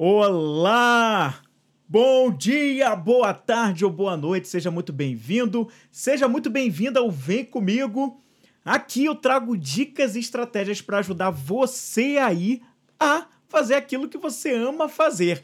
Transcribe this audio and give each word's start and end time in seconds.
Olá! 0.00 1.42
Bom 1.88 2.30
dia, 2.30 2.94
boa 2.94 3.34
tarde 3.34 3.84
ou 3.84 3.90
boa 3.90 4.16
noite, 4.16 4.46
seja 4.46 4.70
muito 4.70 4.92
bem-vindo, 4.92 5.68
seja 5.90 6.28
muito 6.28 6.48
bem-vinda 6.48 7.00
ao 7.00 7.10
Vem 7.10 7.44
Comigo. 7.44 8.22
Aqui 8.64 9.06
eu 9.06 9.16
trago 9.16 9.56
dicas 9.56 10.14
e 10.14 10.20
estratégias 10.20 10.80
para 10.80 10.98
ajudar 10.98 11.30
você 11.30 12.16
aí 12.16 12.62
a 13.00 13.26
fazer 13.48 13.74
aquilo 13.74 14.08
que 14.08 14.16
você 14.16 14.54
ama 14.54 14.88
fazer. 14.88 15.42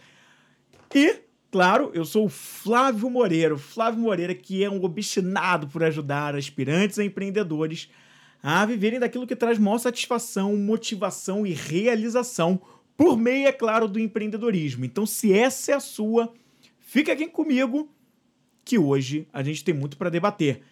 E, 0.95 1.16
claro, 1.50 1.91
eu 1.93 2.05
sou 2.05 2.27
o 2.27 2.30
Flávio 2.30 3.11
Moreira, 3.11 3.59
Flávio 3.59 4.02
Moreira 4.02 4.36
que 4.36 4.62
é 4.62 4.71
um 4.71 4.84
obstinado 4.84 5.66
por 5.66 5.82
ajudar 5.82 6.36
aspirantes 6.36 7.00
a 7.00 7.05
empreendedores 7.05 7.89
a 8.41 8.64
viverem 8.64 9.00
daquilo 9.00 9.27
que 9.27 9.34
traz 9.34 9.59
maior 9.59 9.79
satisfação, 9.79 10.55
motivação 10.55 11.45
e 11.45 11.52
realização 11.52 12.61
por 12.97 13.17
meio, 13.17 13.49
é 13.49 13.53
claro, 13.53 13.89
do 13.89 13.99
empreendedorismo. 13.99 14.85
Então, 14.85 15.05
se 15.05 15.33
essa 15.33 15.73
é 15.73 15.75
a 15.75 15.81
sua, 15.81 16.32
fica 16.79 17.13
aqui 17.13 17.27
comigo 17.27 17.89
que 18.64 18.79
hoje 18.79 19.29
a 19.32 19.43
gente 19.43 19.64
tem 19.64 19.75
muito 19.75 19.96
para 19.96 20.11
debater. 20.11 20.63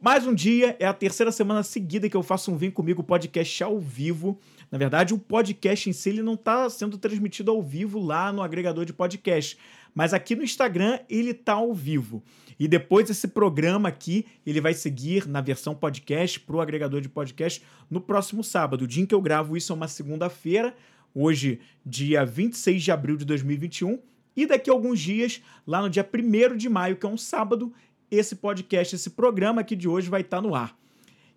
Mais 0.00 0.26
um 0.26 0.34
dia, 0.34 0.76
é 0.80 0.86
a 0.86 0.92
terceira 0.92 1.30
semana 1.30 1.62
seguida 1.62 2.08
que 2.08 2.16
eu 2.16 2.22
faço 2.22 2.50
um 2.50 2.56
Vem 2.56 2.70
Comigo 2.70 3.04
podcast 3.04 3.62
ao 3.62 3.78
vivo. 3.78 4.38
Na 4.70 4.76
verdade, 4.76 5.14
o 5.14 5.18
podcast 5.18 5.88
em 5.88 5.92
si 5.92 6.08
ele 6.08 6.22
não 6.22 6.34
está 6.34 6.68
sendo 6.68 6.98
transmitido 6.98 7.52
ao 7.52 7.62
vivo 7.62 8.00
lá 8.00 8.32
no 8.32 8.42
agregador 8.42 8.84
de 8.84 8.92
podcast, 8.92 9.56
mas 9.94 10.12
aqui 10.12 10.34
no 10.34 10.42
Instagram 10.42 10.98
ele 11.08 11.30
está 11.30 11.52
ao 11.52 11.72
vivo. 11.72 12.22
E 12.58 12.66
depois 12.66 13.08
esse 13.10 13.28
programa 13.28 13.88
aqui, 13.88 14.26
ele 14.44 14.60
vai 14.60 14.74
seguir 14.74 15.28
na 15.28 15.40
versão 15.40 15.74
podcast 15.74 16.40
para 16.40 16.56
o 16.56 16.60
agregador 16.60 17.00
de 17.00 17.08
podcast 17.08 17.62
no 17.88 18.00
próximo 18.00 18.42
sábado. 18.42 18.82
O 18.82 18.86
dia 18.88 19.02
em 19.02 19.06
que 19.06 19.14
eu 19.14 19.20
gravo 19.20 19.56
isso 19.56 19.72
é 19.72 19.76
uma 19.76 19.88
segunda-feira, 19.88 20.74
hoje, 21.14 21.60
dia 21.84 22.24
26 22.24 22.82
de 22.82 22.90
abril 22.90 23.16
de 23.16 23.24
2021. 23.24 23.98
E 24.36 24.46
daqui 24.46 24.70
a 24.70 24.72
alguns 24.72 25.00
dias, 25.00 25.42
lá 25.66 25.82
no 25.82 25.90
dia 25.90 26.08
1 26.08 26.56
de 26.56 26.68
maio, 26.68 26.96
que 26.96 27.04
é 27.04 27.08
um 27.08 27.18
sábado, 27.18 27.72
esse 28.10 28.36
podcast, 28.36 28.94
esse 28.94 29.10
programa 29.10 29.60
aqui 29.60 29.76
de 29.76 29.88
hoje 29.88 30.08
vai 30.08 30.22
estar 30.22 30.40
no 30.40 30.54
ar. 30.54 30.76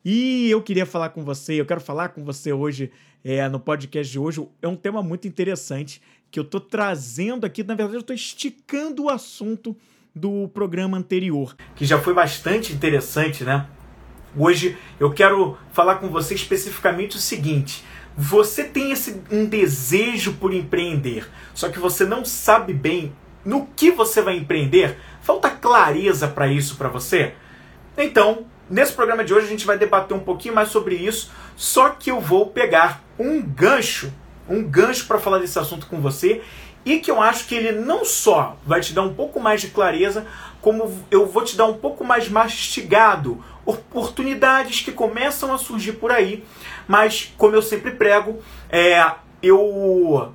E 0.03 0.49
eu 0.49 0.61
queria 0.61 0.85
falar 0.85 1.09
com 1.09 1.23
você, 1.23 1.59
eu 1.59 1.65
quero 1.65 1.81
falar 1.81 2.09
com 2.09 2.23
você 2.23 2.53
hoje 2.53 2.91
é, 3.23 3.49
no 3.49 3.59
podcast 3.59 4.11
de 4.11 4.19
hoje. 4.19 4.47
É 4.61 4.67
um 4.67 4.75
tema 4.75 5.01
muito 5.01 5.27
interessante 5.27 6.01
que 6.29 6.39
eu 6.39 6.43
estou 6.43 6.61
trazendo 6.61 7.45
aqui. 7.45 7.63
Na 7.63 7.73
verdade, 7.75 7.95
eu 7.95 8.01
estou 8.01 8.15
esticando 8.15 9.05
o 9.05 9.09
assunto 9.09 9.75
do 10.13 10.47
programa 10.49 10.97
anterior, 10.97 11.55
que 11.75 11.83
já 11.83 11.99
foi 11.99 12.13
bastante 12.13 12.71
interessante, 12.71 13.43
né? 13.43 13.67
Hoje 14.37 14.77
eu 14.99 15.11
quero 15.11 15.57
falar 15.71 15.95
com 15.95 16.09
você 16.09 16.35
especificamente 16.35 17.17
o 17.17 17.19
seguinte: 17.19 17.83
você 18.17 18.63
tem 18.63 18.91
esse 18.91 19.21
um 19.29 19.45
desejo 19.45 20.33
por 20.33 20.53
empreender, 20.53 21.27
só 21.53 21.69
que 21.69 21.79
você 21.79 22.05
não 22.05 22.23
sabe 22.23 22.73
bem 22.73 23.13
no 23.43 23.67
que 23.75 23.91
você 23.91 24.21
vai 24.21 24.37
empreender, 24.37 24.97
falta 25.21 25.49
clareza 25.49 26.27
para 26.27 26.47
isso 26.47 26.77
para 26.77 26.87
você? 26.87 27.33
Então, 27.97 28.45
nesse 28.69 28.93
programa 28.93 29.23
de 29.23 29.33
hoje 29.33 29.47
a 29.47 29.49
gente 29.49 29.65
vai 29.65 29.77
debater 29.77 30.15
um 30.15 30.21
pouquinho 30.21 30.55
mais 30.55 30.69
sobre 30.69 30.95
isso, 30.95 31.31
só 31.55 31.89
que 31.89 32.09
eu 32.09 32.19
vou 32.19 32.47
pegar 32.47 33.03
um 33.19 33.41
gancho, 33.41 34.11
um 34.49 34.63
gancho 34.63 35.05
para 35.07 35.19
falar 35.19 35.39
desse 35.39 35.59
assunto 35.59 35.87
com 35.87 35.99
você 35.99 36.41
e 36.85 36.99
que 36.99 37.09
eu 37.09 37.19
acho 37.19 37.47
que 37.47 37.55
ele 37.55 37.71
não 37.71 38.05
só 38.05 38.55
vai 38.65 38.79
te 38.79 38.93
dar 38.93 39.01
um 39.01 39.13
pouco 39.13 39.39
mais 39.39 39.59
de 39.59 39.69
clareza, 39.69 40.25
como 40.61 41.03
eu 41.09 41.25
vou 41.25 41.43
te 41.43 41.57
dar 41.57 41.65
um 41.65 41.73
pouco 41.73 42.03
mais 42.03 42.29
mastigado 42.29 43.43
oportunidades 43.65 44.81
que 44.81 44.91
começam 44.91 45.51
a 45.51 45.57
surgir 45.57 45.93
por 45.93 46.11
aí, 46.11 46.43
mas 46.87 47.33
como 47.37 47.55
eu 47.55 47.61
sempre 47.61 47.91
prego, 47.91 48.39
é, 48.69 49.03
eu 49.41 50.31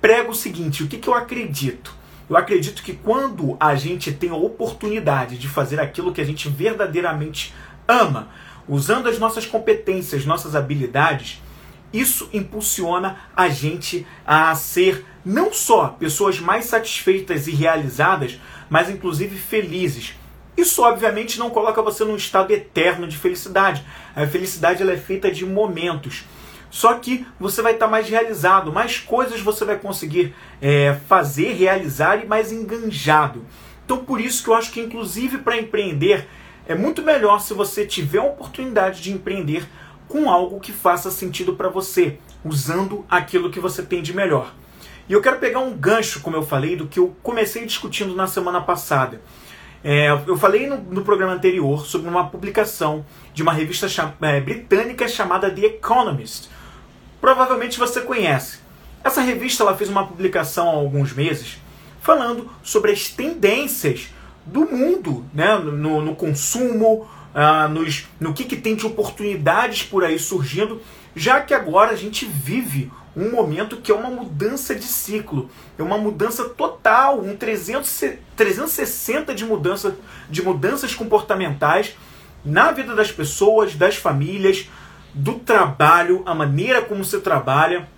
prego 0.00 0.30
o 0.30 0.34
seguinte: 0.34 0.84
o 0.84 0.88
que, 0.88 0.98
que 0.98 1.08
eu 1.08 1.14
acredito? 1.14 1.94
Eu 2.28 2.36
acredito 2.36 2.84
que 2.84 2.92
quando 2.92 3.56
a 3.58 3.74
gente 3.74 4.12
tem 4.12 4.30
a 4.30 4.36
oportunidade 4.36 5.36
de 5.36 5.48
fazer 5.48 5.80
aquilo 5.80 6.12
que 6.12 6.20
a 6.20 6.24
gente 6.24 6.48
verdadeiramente 6.48 7.52
ama, 7.88 8.28
usando 8.68 9.08
as 9.08 9.18
nossas 9.18 9.44
competências, 9.44 10.24
nossas 10.24 10.54
habilidades, 10.54 11.42
isso 11.92 12.30
impulsiona 12.32 13.18
a 13.34 13.48
gente 13.48 14.06
a 14.24 14.54
ser 14.54 15.04
não 15.24 15.52
só 15.52 15.88
pessoas 15.88 16.40
mais 16.40 16.66
satisfeitas 16.66 17.46
e 17.46 17.52
realizadas, 17.52 18.40
mas 18.68 18.88
inclusive 18.88 19.36
felizes. 19.36 20.14
Isso 20.56 20.82
obviamente 20.82 21.38
não 21.38 21.50
coloca 21.50 21.82
você 21.82 22.04
num 22.04 22.16
estado 22.16 22.52
eterno 22.52 23.06
de 23.06 23.16
felicidade. 23.16 23.84
A 24.14 24.26
felicidade 24.26 24.82
ela 24.82 24.92
é 24.92 24.96
feita 24.96 25.30
de 25.30 25.46
momentos. 25.46 26.24
Só 26.70 26.94
que 26.94 27.26
você 27.38 27.62
vai 27.62 27.72
estar 27.72 27.88
mais 27.88 28.08
realizado, 28.08 28.72
mais 28.72 28.98
coisas 28.98 29.40
você 29.40 29.64
vai 29.64 29.76
conseguir 29.76 30.34
é, 30.62 30.96
fazer, 31.08 31.52
realizar 31.54 32.22
e 32.22 32.26
mais 32.26 32.52
enganjado. 32.52 33.44
Então 33.84 34.04
por 34.04 34.20
isso 34.20 34.44
que 34.44 34.50
eu 34.50 34.54
acho 34.54 34.70
que 34.70 34.80
inclusive 34.80 35.38
para 35.38 35.58
empreender 35.58 36.28
é 36.68 36.74
muito 36.74 37.02
melhor 37.02 37.40
se 37.40 37.52
você 37.52 37.84
tiver 37.84 38.18
a 38.18 38.24
oportunidade 38.24 39.02
de 39.02 39.12
empreender 39.12 39.66
com 40.06 40.30
algo 40.30 40.60
que 40.60 40.72
faça 40.72 41.10
sentido 41.10 41.54
para 41.54 41.68
você, 41.68 42.18
usando 42.44 43.04
aquilo 43.08 43.50
que 43.50 43.58
você 43.58 43.82
tem 43.82 44.02
de 44.02 44.14
melhor. 44.14 44.52
E 45.10 45.12
eu 45.12 45.20
quero 45.20 45.40
pegar 45.40 45.58
um 45.58 45.76
gancho, 45.76 46.20
como 46.20 46.36
eu 46.36 46.42
falei, 46.44 46.76
do 46.76 46.86
que 46.86 47.00
eu 47.00 47.16
comecei 47.20 47.66
discutindo 47.66 48.14
na 48.14 48.28
semana 48.28 48.60
passada. 48.60 49.20
É, 49.82 50.08
eu 50.24 50.36
falei 50.36 50.68
no, 50.68 50.76
no, 50.76 51.02
programa 51.02 51.32
anterior 51.32 51.84
sobre 51.84 52.08
uma 52.08 52.28
publicação 52.28 53.04
de 53.34 53.42
uma 53.42 53.52
revista 53.52 53.88
cham 53.88 54.14
é, 54.22 54.40
britânica 54.40 55.08
chamada 55.08 55.50
The 55.50 55.62
Economist, 55.62 56.48
provavelmente 57.20 57.76
você 57.76 58.02
conhece. 58.02 58.60
Essa 59.02 59.20
revista 59.20 59.64
ela 59.64 59.76
fez 59.76 59.90
uma 59.90 60.06
publicação 60.06 60.68
há 60.68 60.74
alguns 60.74 61.12
meses 61.12 61.58
falando 62.00 62.48
sobre 62.62 62.92
as 62.92 63.08
tendências 63.08 64.10
do 64.46 64.60
mundo 64.60 65.24
né, 65.34 65.56
no, 65.56 66.00
no 66.00 66.14
consumo, 66.14 67.08
uh, 67.34 67.68
nos, 67.68 68.06
no 68.20 68.32
que, 68.32 68.44
que 68.44 68.54
tem 68.54 68.76
de 68.76 68.86
oportunidades 68.86 69.82
por 69.82 70.04
aí 70.04 70.20
surgindo, 70.20 70.80
já 71.16 71.40
que 71.40 71.52
agora 71.52 71.90
a 71.90 71.96
gente 71.96 72.24
vive 72.26 72.92
um 73.16 73.30
momento 73.30 73.76
que 73.76 73.90
é 73.90 73.94
uma 73.94 74.10
mudança 74.10 74.74
de 74.74 74.84
ciclo, 74.84 75.50
é 75.78 75.82
uma 75.82 75.98
mudança 75.98 76.48
total, 76.48 77.20
um 77.20 77.36
300, 77.36 78.04
360 78.36 79.34
de, 79.34 79.44
mudança, 79.44 79.96
de 80.28 80.42
mudanças 80.42 80.94
comportamentais 80.94 81.96
na 82.44 82.70
vida 82.72 82.94
das 82.94 83.10
pessoas, 83.10 83.74
das 83.74 83.96
famílias, 83.96 84.68
do 85.12 85.34
trabalho, 85.34 86.22
a 86.24 86.34
maneira 86.34 86.82
como 86.82 87.04
você 87.04 87.20
trabalha. 87.20 87.88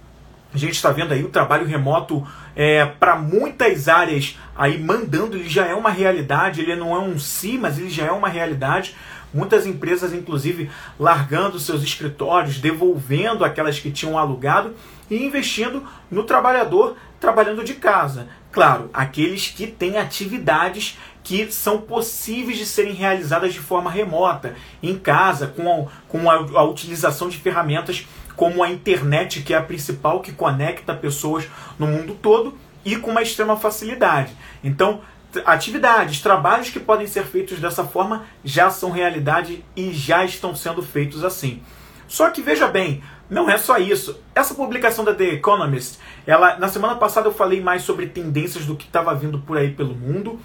A 0.53 0.59
gente 0.59 0.73
está 0.73 0.91
vendo 0.91 1.13
aí 1.13 1.23
o 1.23 1.29
trabalho 1.29 1.67
remoto 1.67 2.27
é, 2.55 2.85
para 2.85 3.17
muitas 3.17 3.89
áreas 3.89 4.39
aí 4.57 4.79
mandando, 4.79 5.37
ele 5.37 5.49
já 5.49 5.67
é 5.67 5.75
uma 5.75 5.91
realidade, 5.91 6.61
ele 6.61 6.77
não 6.77 6.95
é 6.95 6.99
um 6.99 7.19
si, 7.19 7.59
mas 7.59 7.79
ele 7.79 7.91
já 7.91 8.07
é 8.07 8.13
uma 8.13 8.29
realidade. 8.29 8.95
Muitas 9.33 9.67
empresas, 9.67 10.13
inclusive, 10.13 10.71
largando 10.99 11.59
seus 11.59 11.83
escritórios, 11.83 12.59
devolvendo 12.59 13.45
aquelas 13.45 13.79
que 13.79 13.91
tinham 13.91 14.19
alugado 14.19 14.75
e 15.11 15.25
investindo 15.25 15.83
no 16.11 16.25
trabalhador 16.25 16.97
trabalhando 17.19 17.65
de 17.65 17.75
casa. 17.75 18.29
Claro, 18.51 18.91
aqueles 18.93 19.49
que 19.49 19.67
têm 19.67 19.97
atividades 19.97 20.99
que 21.23 21.51
são 21.51 21.81
possíveis 21.81 22.59
de 22.59 22.67
serem 22.67 22.93
realizadas 22.93 23.55
de 23.55 23.61
forma 23.61 23.91
remota, 23.91 24.55
em 24.83 24.99
casa, 24.99 25.47
com 25.47 25.89
a, 25.89 26.09
com 26.09 26.31
a, 26.31 26.35
a 26.35 26.65
utilização 26.65 27.29
de 27.29 27.39
ferramentas 27.39 28.07
como 28.37 28.63
a 28.63 28.71
internet, 28.71 29.43
que 29.43 29.55
é 29.55 29.57
a 29.57 29.63
principal 29.63 30.21
que 30.21 30.33
conecta 30.33 30.95
pessoas 30.95 31.47
no 31.79 31.87
mundo 31.87 32.19
todo, 32.21 32.59
e 32.85 32.97
com 32.97 33.13
uma 33.13 33.23
extrema 33.23 33.57
facilidade. 33.57 34.33
Então, 34.65 35.01
atividades, 35.45 36.21
trabalhos 36.21 36.71
que 36.71 36.81
podem 36.81 37.07
ser 37.07 37.25
feitos 37.25 37.59
dessa 37.59 37.85
forma 37.85 38.25
já 38.45 38.71
são 38.71 38.91
realidade 38.91 39.65
e 39.75 39.93
já 39.93 40.25
estão 40.25 40.55
sendo 40.55 40.83
feitos 40.83 41.25
assim. 41.25 41.63
Só 42.07 42.31
que 42.31 42.43
veja 42.43 42.69
bem, 42.69 43.03
não 43.31 43.49
é 43.49 43.57
só 43.57 43.79
isso. 43.79 44.21
Essa 44.35 44.55
publicação 44.55 45.05
da 45.05 45.15
The 45.15 45.35
Economist, 45.35 45.99
ela, 46.27 46.59
na 46.59 46.69
semana 46.69 46.97
passada 46.97 47.29
eu 47.29 47.33
falei 47.33 47.61
mais 47.61 47.83
sobre 47.83 48.07
tendências 48.07 48.67
do 48.67 48.77
que 48.77 48.85
estava 48.85 49.15
vindo 49.15 49.39
por 49.39 49.57
aí 49.57 49.71
pelo 49.71 49.95
mundo 49.95 50.39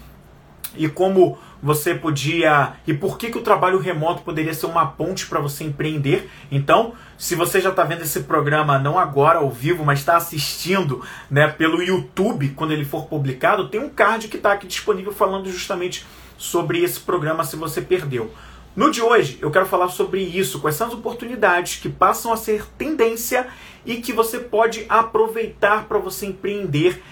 e 0.74 0.88
como 0.88 1.38
você 1.62 1.94
podia 1.94 2.74
e 2.86 2.94
por 2.94 3.18
que, 3.18 3.30
que 3.30 3.38
o 3.38 3.42
trabalho 3.42 3.78
remoto 3.78 4.22
poderia 4.22 4.54
ser 4.54 4.66
uma 4.66 4.86
ponte 4.86 5.26
para 5.26 5.40
você 5.40 5.64
empreender. 5.64 6.30
Então, 6.50 6.94
se 7.18 7.34
você 7.34 7.60
já 7.60 7.70
está 7.70 7.82
vendo 7.82 8.02
esse 8.02 8.20
programa 8.20 8.78
não 8.78 8.96
agora 8.96 9.40
ao 9.40 9.50
vivo, 9.50 9.84
mas 9.84 9.98
está 9.98 10.16
assistindo 10.16 11.04
né, 11.28 11.48
pelo 11.48 11.82
YouTube 11.82 12.50
quando 12.50 12.70
ele 12.70 12.84
for 12.84 13.06
publicado, 13.06 13.68
tem 13.68 13.80
um 13.80 13.90
card 13.90 14.28
que 14.28 14.36
está 14.36 14.52
aqui 14.52 14.68
disponível 14.68 15.12
falando 15.12 15.50
justamente 15.50 16.06
sobre 16.38 16.82
esse 16.82 17.00
programa 17.00 17.42
se 17.42 17.56
você 17.56 17.82
perdeu. 17.82 18.32
No 18.76 18.92
de 18.92 19.02
hoje, 19.02 19.36
eu 19.42 19.50
quero 19.50 19.66
falar 19.66 19.88
sobre 19.88 20.22
isso, 20.22 20.60
quais 20.60 20.76
são 20.76 20.86
as 20.86 20.94
oportunidades 20.94 21.80
que 21.80 21.88
passam 21.88 22.32
a 22.32 22.36
ser 22.36 22.64
tendência 22.78 23.48
e 23.84 23.96
que 23.96 24.12
você 24.12 24.38
pode 24.38 24.86
aproveitar 24.88 25.86
para 25.88 25.98
você 25.98 26.26
empreender. 26.26 27.02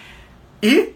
E 0.62 0.90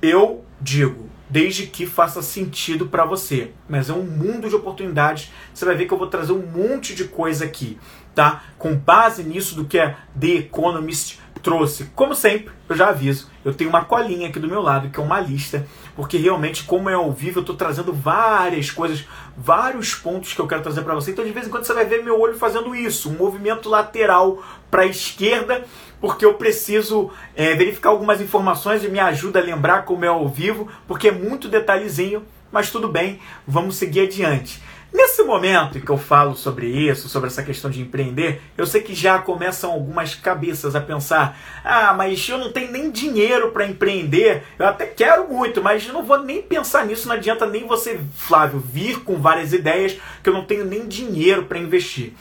eu 0.00 0.42
digo, 0.58 1.10
desde 1.28 1.66
que 1.66 1.84
faça 1.84 2.22
sentido 2.22 2.86
para 2.86 3.04
você. 3.04 3.50
Mas 3.68 3.90
é 3.90 3.92
um 3.92 4.04
mundo 4.04 4.48
de 4.48 4.54
oportunidades. 4.54 5.30
Você 5.52 5.64
vai 5.64 5.74
ver 5.74 5.86
que 5.86 5.92
eu 5.92 5.98
vou 5.98 6.06
trazer 6.06 6.32
um 6.32 6.46
monte 6.46 6.94
de 6.94 7.04
coisa 7.04 7.44
aqui, 7.44 7.78
tá? 8.16 8.42
Com 8.58 8.74
base 8.74 9.22
nisso 9.22 9.54
do 9.54 9.66
que 9.66 9.78
é 9.78 9.94
The 10.18 10.28
Economist 10.28 11.20
trouxe, 11.42 11.84
como 11.94 12.12
sempre, 12.12 12.52
eu 12.68 12.74
já 12.74 12.88
aviso, 12.88 13.30
eu 13.44 13.54
tenho 13.54 13.70
uma 13.70 13.84
colinha 13.84 14.26
aqui 14.26 14.40
do 14.40 14.48
meu 14.48 14.60
lado, 14.60 14.90
que 14.90 14.98
é 14.98 15.02
uma 15.02 15.20
lista, 15.20 15.64
porque 15.94 16.16
realmente, 16.16 16.64
como 16.64 16.90
é 16.90 16.94
ao 16.94 17.12
vivo, 17.12 17.38
eu 17.38 17.42
estou 17.42 17.54
trazendo 17.54 17.92
várias 17.92 18.70
coisas, 18.72 19.06
vários 19.36 19.94
pontos 19.94 20.32
que 20.32 20.40
eu 20.40 20.48
quero 20.48 20.62
trazer 20.62 20.82
para 20.82 20.94
você. 20.94 21.12
Então, 21.12 21.24
de 21.24 21.30
vez 21.30 21.46
em 21.46 21.50
quando, 21.50 21.64
você 21.64 21.72
vai 21.72 21.84
ver 21.84 22.02
meu 22.02 22.18
olho 22.18 22.36
fazendo 22.36 22.74
isso, 22.74 23.10
um 23.10 23.12
movimento 23.12 23.68
lateral 23.68 24.42
para 24.68 24.82
a 24.82 24.86
esquerda, 24.86 25.64
porque 26.00 26.24
eu 26.24 26.34
preciso 26.34 27.10
é, 27.36 27.54
verificar 27.54 27.90
algumas 27.90 28.20
informações 28.20 28.82
e 28.82 28.88
me 28.88 28.98
ajuda 28.98 29.38
a 29.38 29.42
lembrar 29.44 29.84
como 29.84 30.04
é 30.04 30.08
ao 30.08 30.28
vivo, 30.28 30.66
porque 30.88 31.08
é 31.08 31.12
muito 31.12 31.48
detalhezinho, 31.48 32.24
mas 32.50 32.70
tudo 32.70 32.88
bem, 32.88 33.20
vamos 33.46 33.76
seguir 33.76 34.00
adiante. 34.00 34.60
Nesse 34.96 35.22
momento 35.22 35.78
que 35.78 35.90
eu 35.90 35.98
falo 35.98 36.34
sobre 36.34 36.68
isso, 36.68 37.06
sobre 37.06 37.26
essa 37.26 37.42
questão 37.42 37.70
de 37.70 37.82
empreender, 37.82 38.40
eu 38.56 38.66
sei 38.66 38.80
que 38.80 38.94
já 38.94 39.18
começam 39.18 39.70
algumas 39.70 40.14
cabeças 40.14 40.74
a 40.74 40.80
pensar: 40.80 41.38
ah, 41.62 41.92
mas 41.92 42.26
eu 42.26 42.38
não 42.38 42.50
tenho 42.50 42.72
nem 42.72 42.90
dinheiro 42.90 43.50
para 43.50 43.66
empreender, 43.66 44.44
eu 44.58 44.66
até 44.66 44.86
quero 44.86 45.28
muito, 45.28 45.62
mas 45.62 45.86
não 45.86 46.02
vou 46.02 46.22
nem 46.22 46.40
pensar 46.40 46.86
nisso, 46.86 47.08
não 47.08 47.14
adianta 47.14 47.44
nem 47.44 47.66
você, 47.66 48.00
Flávio, 48.16 48.58
vir 48.58 49.00
com 49.00 49.20
várias 49.20 49.52
ideias 49.52 49.98
que 50.22 50.30
eu 50.30 50.32
não 50.32 50.46
tenho 50.46 50.64
nem 50.64 50.88
dinheiro 50.88 51.44
para 51.44 51.58
investir. 51.58 52.14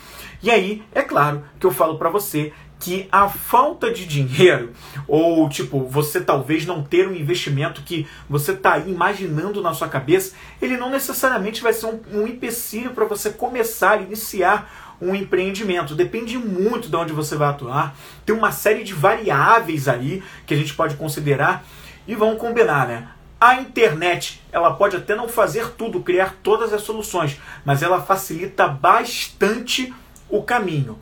E 0.44 0.52
aí, 0.52 0.84
é 0.94 1.02
claro 1.02 1.46
que 1.58 1.66
eu 1.66 1.72
falo 1.72 1.98
para 1.98 2.10
você 2.10 2.52
que 2.86 3.08
a 3.12 3.28
falta 3.28 3.92
de 3.92 4.06
dinheiro, 4.06 4.72
ou 5.08 5.50
tipo, 5.50 5.86
você 5.86 6.22
talvez 6.22 6.68
não 6.68 6.84
ter 6.84 7.08
um 7.08 7.16
investimento 7.16 7.82
que 7.82 8.08
você 8.30 8.52
está 8.52 8.78
imaginando 8.78 9.60
na 9.60 9.74
sua 9.74 9.88
cabeça, 9.88 10.36
ele 10.62 10.78
não 10.78 10.92
necessariamente 10.92 11.64
vai 11.64 11.74
ser 11.74 11.88
um, 11.88 12.00
um 12.14 12.28
empecilho 12.28 12.92
para 12.92 13.06
você 13.06 13.32
começar, 13.32 14.04
iniciar 14.04 14.96
um 15.02 15.16
empreendimento. 15.16 15.96
Depende 15.96 16.38
muito 16.38 16.88
de 16.88 16.96
onde 16.96 17.12
você 17.12 17.36
vai 17.36 17.50
atuar. 17.50 17.96
Tem 18.24 18.36
uma 18.36 18.52
série 18.52 18.84
de 18.84 18.94
variáveis 18.94 19.88
aí 19.88 20.22
que 20.46 20.54
a 20.54 20.58
gente 20.58 20.76
pode 20.76 20.96
considerar 20.96 21.66
e 22.08 22.14
vamos 22.14 22.40
combinar, 22.40 22.88
né? 22.88 23.08
A 23.42 23.56
internet, 23.56 24.44
ela 24.52 24.76
pode 24.76 24.96
até 24.96 25.16
não 25.16 25.28
fazer 25.28 25.72
tudo, 25.72 26.02
criar 26.02 26.36
todas 26.44 26.72
as 26.72 26.84
soluções, 26.84 27.42
mas 27.66 27.82
ela 27.82 28.00
facilita 28.00 28.68
bastante 28.68 29.92
o 30.30 30.44
caminho. 30.44 31.00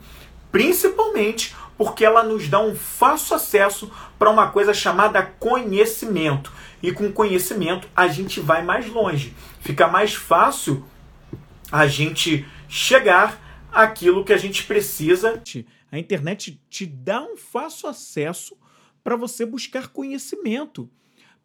Principalmente 0.50 1.52
porque 1.76 2.04
ela 2.04 2.22
nos 2.22 2.48
dá 2.48 2.60
um 2.60 2.74
fácil 2.74 3.36
acesso 3.36 3.90
para 4.18 4.30
uma 4.30 4.50
coisa 4.50 4.72
chamada 4.72 5.22
conhecimento. 5.22 6.52
E 6.82 6.92
com 6.92 7.12
conhecimento 7.12 7.88
a 7.94 8.06
gente 8.06 8.40
vai 8.40 8.62
mais 8.62 8.88
longe. 8.88 9.34
Fica 9.60 9.88
mais 9.88 10.14
fácil 10.14 10.84
a 11.70 11.86
gente 11.86 12.46
chegar 12.68 13.66
àquilo 13.72 14.24
que 14.24 14.32
a 14.32 14.36
gente 14.36 14.64
precisa. 14.64 15.42
A 15.90 15.98
internet 15.98 16.60
te 16.68 16.86
dá 16.86 17.22
um 17.22 17.36
fácil 17.36 17.88
acesso 17.88 18.56
para 19.02 19.16
você 19.16 19.44
buscar 19.44 19.88
conhecimento, 19.88 20.88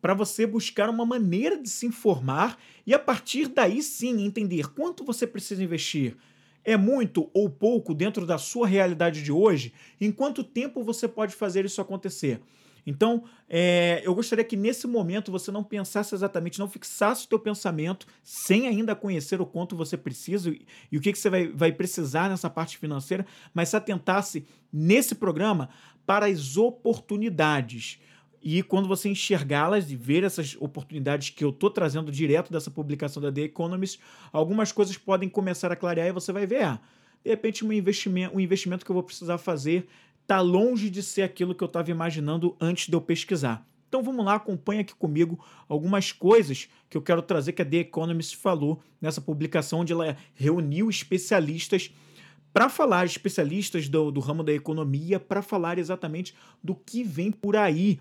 para 0.02 0.14
você 0.14 0.46
buscar 0.48 0.90
uma 0.90 1.06
maneira 1.06 1.62
de 1.62 1.70
se 1.70 1.86
informar 1.86 2.58
e 2.86 2.94
a 2.94 3.00
partir 3.00 3.48
daí 3.48 3.84
sim 3.84 4.26
entender 4.26 4.74
quanto 4.74 5.04
você 5.04 5.28
precisa 5.28 5.64
investir 5.64 6.16
é 6.64 6.78
muito 6.78 7.30
ou 7.34 7.50
pouco 7.50 7.94
dentro 7.94 8.26
da 8.26 8.38
sua 8.38 8.68
realidade 8.68 9.24
de 9.24 9.32
hoje? 9.32 9.74
Em 10.00 10.12
quanto 10.12 10.44
tempo 10.44 10.84
você 10.84 11.08
pode 11.08 11.36
fazer 11.36 11.66
isso 11.66 11.82
acontecer? 11.82 12.42
Então, 12.86 13.24
é, 13.48 14.02
eu 14.04 14.16
gostaria 14.16 14.44
que 14.44 14.56
nesse 14.56 14.88
momento 14.88 15.32
você 15.32 15.52
não 15.52 15.64
pensasse 15.64 16.16
exatamente, 16.16 16.60
não 16.60 16.70
fixasse 16.70 17.26
o 17.26 17.30
teu 17.30 17.40
pensamento 17.40 18.08
sem 18.24 18.68
ainda 18.68 18.96
conhecer 18.96 19.40
o 19.40 19.46
quanto 19.46 19.76
você 19.76 19.98
precisa 19.98 20.50
e, 20.50 20.66
e 20.92 20.98
o 20.98 21.02
que, 21.02 21.12
que 21.12 21.20
você 21.20 21.30
vai, 21.30 21.48
vai 21.48 21.72
precisar 21.72 22.30
nessa 22.30 22.50
parte 22.50 22.78
financeira, 22.78 23.26
mas 23.54 23.70
se 23.70 23.76
atentasse 23.76 24.46
nesse 24.72 25.16
programa 25.16 25.70
para 26.06 26.26
as 26.26 26.58
oportunidades. 26.58 28.00
E 28.42 28.64
quando 28.64 28.88
você 28.88 29.10
enxergá-las 29.10 29.92
e 29.92 29.96
ver 29.96 30.24
essas 30.24 30.56
oportunidades 30.60 31.30
que 31.30 31.44
eu 31.44 31.50
estou 31.50 31.70
trazendo 31.70 32.12
direto 32.12 32.52
dessa 32.52 32.72
publicação 32.72 33.22
da 33.22 33.32
The 33.32 33.42
Economist, 33.42 34.00
algumas 34.32 34.72
coisas 34.72 34.98
podem 34.98 35.28
começar 35.28 35.72
a 35.72 35.76
clarear 35.76 36.08
e 36.08 36.12
você 36.12 36.32
vai 36.32 36.48
ver, 36.48 36.64
ah, 36.64 36.80
de 37.24 37.30
repente 37.30 37.66
um 37.66 37.74
investimento, 37.74 38.36
um 38.36 38.40
investimento 38.40 38.86
que 38.86 38.92
eu 38.92 38.94
vou 38.94 39.04
precisar 39.04 39.38
fazer 39.38 39.88
está 40.22 40.40
longe 40.40 40.90
de 40.90 41.04
ser 41.04 41.24
aquilo 41.24 41.54
que 41.54 41.64
eu 41.64 41.68
estava 41.68 41.92
imaginando 41.92 42.56
antes 42.62 42.88
de 42.88 42.94
eu 42.94 43.02
pesquisar. 43.02 43.66
Então 43.90 44.04
vamos 44.04 44.24
lá, 44.24 44.36
acompanha 44.36 44.82
aqui 44.82 44.94
comigo 44.94 45.44
algumas 45.68 46.12
coisas 46.12 46.70
que 46.88 46.96
eu 46.96 47.02
quero 47.02 47.24
trazer 47.24 47.54
que 47.54 47.62
a 47.62 47.66
The 47.66 47.78
Economist 47.78 48.38
falou 48.38 48.80
nessa 49.02 49.20
publicação, 49.20 49.80
onde 49.80 49.92
ela 49.92 50.16
reuniu 50.36 50.90
especialistas 50.90 51.92
para 52.54 52.70
falar, 52.70 53.06
especialistas 53.06 53.90
do, 53.90 54.12
do 54.12 54.20
ramo 54.20 54.44
da 54.44 54.54
economia, 54.54 55.20
para 55.20 55.42
falar 55.42 55.80
exatamente 55.80 56.36
do 56.64 56.76
que 56.76 57.04
vem 57.04 57.32
por 57.32 57.56
aí 57.56 58.00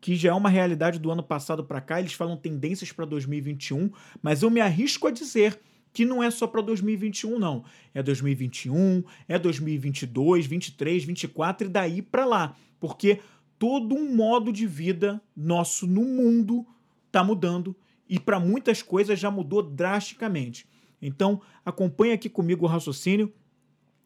que 0.00 0.16
já 0.16 0.30
é 0.30 0.34
uma 0.34 0.48
realidade 0.48 0.98
do 0.98 1.10
ano 1.10 1.22
passado 1.22 1.64
para 1.64 1.80
cá, 1.80 1.98
eles 1.98 2.12
falam 2.12 2.36
tendências 2.36 2.92
para 2.92 3.04
2021, 3.04 3.90
mas 4.22 4.42
eu 4.42 4.50
me 4.50 4.60
arrisco 4.60 5.06
a 5.08 5.10
dizer 5.10 5.58
que 5.92 6.04
não 6.04 6.22
é 6.22 6.30
só 6.30 6.46
para 6.46 6.60
2021 6.60 7.38
não, 7.38 7.64
é 7.94 8.02
2021, 8.02 9.02
é 9.26 9.38
2022, 9.38 10.46
23, 10.46 11.04
24 11.04 11.66
e 11.66 11.70
daí 11.70 12.02
para 12.02 12.24
lá, 12.24 12.56
porque 12.78 13.20
todo 13.58 13.94
um 13.94 14.14
modo 14.14 14.52
de 14.52 14.66
vida 14.66 15.20
nosso 15.36 15.86
no 15.86 16.02
mundo 16.02 16.66
está 17.06 17.24
mudando 17.24 17.74
e 18.08 18.18
para 18.18 18.38
muitas 18.38 18.82
coisas 18.82 19.18
já 19.18 19.30
mudou 19.30 19.62
drasticamente. 19.62 20.66
Então, 21.00 21.40
acompanhe 21.64 22.12
aqui 22.12 22.28
comigo 22.28 22.64
o 22.64 22.68
raciocínio 22.68 23.32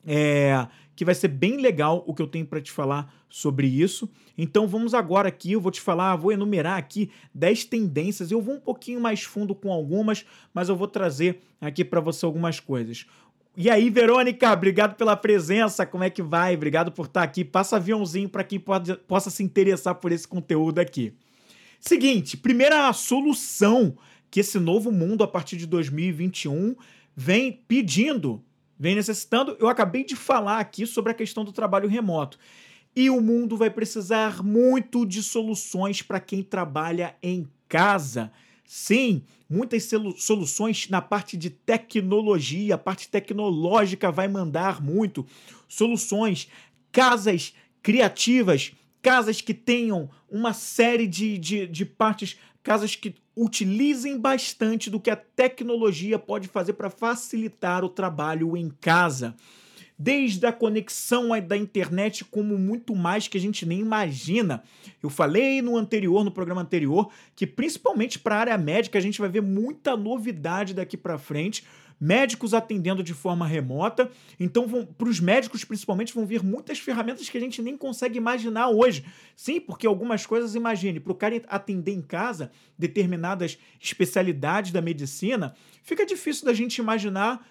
é, 0.07 0.67
que 0.95 1.05
vai 1.05 1.15
ser 1.15 1.29
bem 1.29 1.57
legal 1.57 2.05
o 2.07 2.15
que 2.15 2.23
eu 2.23 2.27
tenho 2.27 2.47
para 2.47 2.61
te 2.61 2.71
falar 2.71 3.13
sobre 3.29 3.67
isso. 3.67 4.11
Então 4.37 4.67
vamos 4.67 4.95
agora 4.95 5.29
aqui, 5.29 5.53
eu 5.53 5.61
vou 5.61 5.73
te 5.73 5.81
falar, 5.81 6.17
vou 6.17 6.33
enumerar 6.33 6.79
aqui 6.79 7.11
10 7.35 7.65
tendências. 7.65 8.31
Eu 8.31 8.41
vou 8.41 8.57
um 8.57 8.61
pouquinho 8.61 9.01
mais 9.01 9.23
fundo 9.23 9.55
com 9.55 9.73
algumas, 9.73 10.25
mas 10.53 10.69
eu 10.69 10.77
vou 10.77 10.89
trazer 10.89 11.41
aqui 11.61 11.85
para 11.85 12.01
você 12.01 12.25
algumas 12.25 12.61
coisas. 12.61 13.07
E 13.55 13.69
aí, 13.69 13.91
Verônica, 13.91 14.51
obrigado 14.51 14.97
pela 14.97 15.15
presença. 15.15 15.85
Como 15.85 16.05
é 16.05 16.09
que 16.09 16.23
vai? 16.23 16.55
Obrigado 16.55 16.91
por 16.91 17.07
estar 17.07 17.23
aqui. 17.23 17.45
Passa 17.45 17.77
aviãozinho 17.77 18.29
para 18.29 18.45
quem 18.45 18.59
pode, 18.59 18.97
possa 18.97 19.29
se 19.29 19.43
interessar 19.43 19.97
por 19.97 20.11
esse 20.11 20.27
conteúdo 20.27 20.79
aqui. 20.79 21.15
Seguinte, 21.79 22.37
primeira 22.37 22.91
solução 22.93 23.97
que 24.31 24.41
esse 24.41 24.59
novo 24.59 24.91
mundo 24.91 25.23
a 25.23 25.29
partir 25.29 25.57
de 25.59 25.67
2021 25.67 26.75
vem 27.15 27.53
pedindo 27.53 28.43
vem 28.79 28.95
necessitando. 28.95 29.57
Eu 29.61 29.69
acabei 29.69 30.05
de 30.05 30.17
falar 30.17 30.59
aqui 30.59 30.87
sobre 30.87 31.13
a 31.13 31.15
questão 31.15 31.45
do 31.45 31.53
trabalho 31.53 31.89
remoto. 31.89 32.39
E 32.95 33.09
o 33.09 33.21
mundo 33.21 33.57
vai 33.57 33.71
precisar 33.71 34.43
muito 34.43 35.07
de 35.07 35.23
soluções 35.23 36.03
para 36.03 36.21
quem 36.21 36.43
trabalha 36.43 37.17
em 37.23 37.49
casa. 37.69 38.31
Sim, 38.67 39.23
muitas 39.49 39.89
soluções 40.17 40.89
na 40.89 41.01
parte 41.01 41.37
de 41.37 41.51
tecnologia, 41.51 42.75
a 42.75 42.79
parte 42.79 43.09
tecnológica 43.09 44.11
vai 44.11 44.29
mandar 44.29 44.83
muito. 44.83 45.27
Soluções, 45.69 46.49
casas 46.91 47.55
criativas, 47.83 48.73
casas 49.03 49.41
que 49.41 49.53
tenham 49.53 50.09
uma 50.31 50.53
série 50.53 51.07
de, 51.07 51.37
de, 51.37 51.67
de 51.67 51.85
partes, 51.85 52.39
casas 52.63 52.95
que 52.95 53.15
utilizem 53.37 54.19
bastante 54.19 54.91
do 54.91 55.01
que 55.01 55.11
a 55.11 55.17
tecnologia 55.17 56.19
pode 56.19 56.49
fazer 56.49 56.75
para 56.75 56.91
facilitar 56.91 57.85
o 57.85 57.89
trabalho 57.89 58.57
em 58.57 58.71
casa. 58.81 59.35
Desde 59.99 60.45
a 60.47 60.53
conexão 60.53 61.29
da 61.41 61.57
internet, 61.57 62.25
como 62.25 62.59
muito 62.59 62.95
mais 62.95 63.29
que 63.29 63.39
a 63.39 63.41
gente 63.41 63.65
nem 63.65 63.81
imagina. 63.81 64.63
Eu 65.03 65.09
falei 65.09 65.63
no 65.63 65.77
anterior, 65.77 66.25
no 66.25 66.31
programa 66.31 66.63
anterior, 66.63 67.11
que 67.37 67.47
principalmente 67.47 68.19
para 68.19 68.37
a 68.37 68.41
área 68.41 68.59
médica 68.59 68.99
a 68.99 69.03
gente 69.03 69.21
vai 69.21 69.29
ver 69.29 69.43
muita 69.43 69.97
novidade 69.97 70.75
daqui 70.75 70.97
para 70.97 71.19
frente 71.19 71.65
médicos 72.03 72.53
atendendo 72.53 73.01
de 73.01 73.15
forma 73.15 73.47
remota. 73.47 74.11
Então, 74.41 74.67
para 74.99 75.09
os 75.09 75.21
médicos, 75.21 75.65
principalmente, 75.65 76.13
vão 76.13 76.27
vir 76.27 76.43
muitas 76.43 76.81
ferramentas 76.81 77.29
que 77.29 77.39
a 77.39 77.41
gente 77.41 77.63
nem 77.63 77.77
consegue 77.77 78.19
imaginar 78.19 78.71
hoje. 78.71 79.05
Sim, 79.37 79.61
porque 79.61 79.87
algumas 79.87 80.27
coisas, 80.27 80.57
imagine, 80.57 80.99
para 80.99 81.13
o 81.13 81.15
cara 81.15 81.41
atender 81.47 81.93
em 81.93 82.03
casa 82.03 82.51
determinadas 82.77 83.57
especialidades 83.81 84.73
da 84.73 84.83
medicina, 84.83 85.55
fica 85.85 86.05
difícil 86.05 86.45
da 86.45 86.53
gente 86.53 86.79
imaginar 86.79 87.47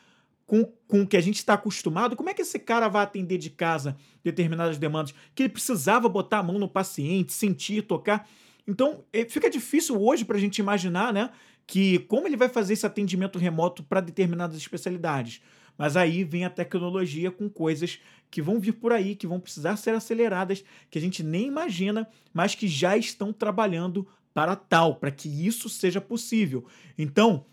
com, 0.46 0.65
com 0.86 1.03
o 1.03 1.08
que 1.08 1.15
a 1.15 1.22
gente 1.22 1.38
está 1.38 1.53
acostumado, 1.53 2.17
como 2.17 2.29
é 2.29 2.34
que 2.34 2.41
esse 2.41 2.60
cara 2.60 2.89
vai 2.89 3.03
atender 3.03 3.38
de 3.38 3.51
casa 3.51 3.96
determinadas 4.22 4.77
demandas? 4.77 5.15
Que 5.34 5.43
ele 5.43 5.50
precisava 5.50 6.10
botar 6.10 6.39
a 6.39 6.43
mão 6.43 6.60
no 6.60 6.67
paciente, 6.67 7.31
sentir, 7.31 7.84
tocar. 7.84 8.27
Então, 8.67 9.05
é, 9.13 9.24
fica 9.24 9.50
difícil 9.50 10.01
hoje 10.01 10.25
para 10.25 10.36
a 10.36 10.39
gente 10.41 10.60
imaginar, 10.60 11.13
né? 11.13 11.29
Que 11.65 11.99
como 11.99 12.27
ele 12.27 12.37
vai 12.37 12.49
fazer 12.49 12.73
esse 12.73 12.85
atendimento 12.85 13.39
remoto 13.39 13.83
para 13.83 14.01
determinadas 14.01 14.57
especialidades. 14.57 15.41
Mas 15.77 15.95
aí 15.97 16.23
vem 16.23 16.45
a 16.45 16.49
tecnologia 16.49 17.31
com 17.31 17.49
coisas 17.49 17.99
que 18.29 18.41
vão 18.41 18.59
vir 18.59 18.73
por 18.73 18.91
aí, 18.93 19.15
que 19.15 19.27
vão 19.27 19.39
precisar 19.39 19.75
ser 19.77 19.93
aceleradas, 19.93 20.63
que 20.89 20.97
a 20.97 21.01
gente 21.01 21.23
nem 21.23 21.47
imagina, 21.47 22.07
mas 22.33 22.55
que 22.55 22.67
já 22.67 22.95
estão 22.95 23.33
trabalhando 23.33 24.07
para 24.33 24.55
tal, 24.55 24.95
para 24.95 25.11
que 25.11 25.27
isso 25.27 25.69
seja 25.69 25.99
possível. 25.99 26.65
Então, 26.97 27.45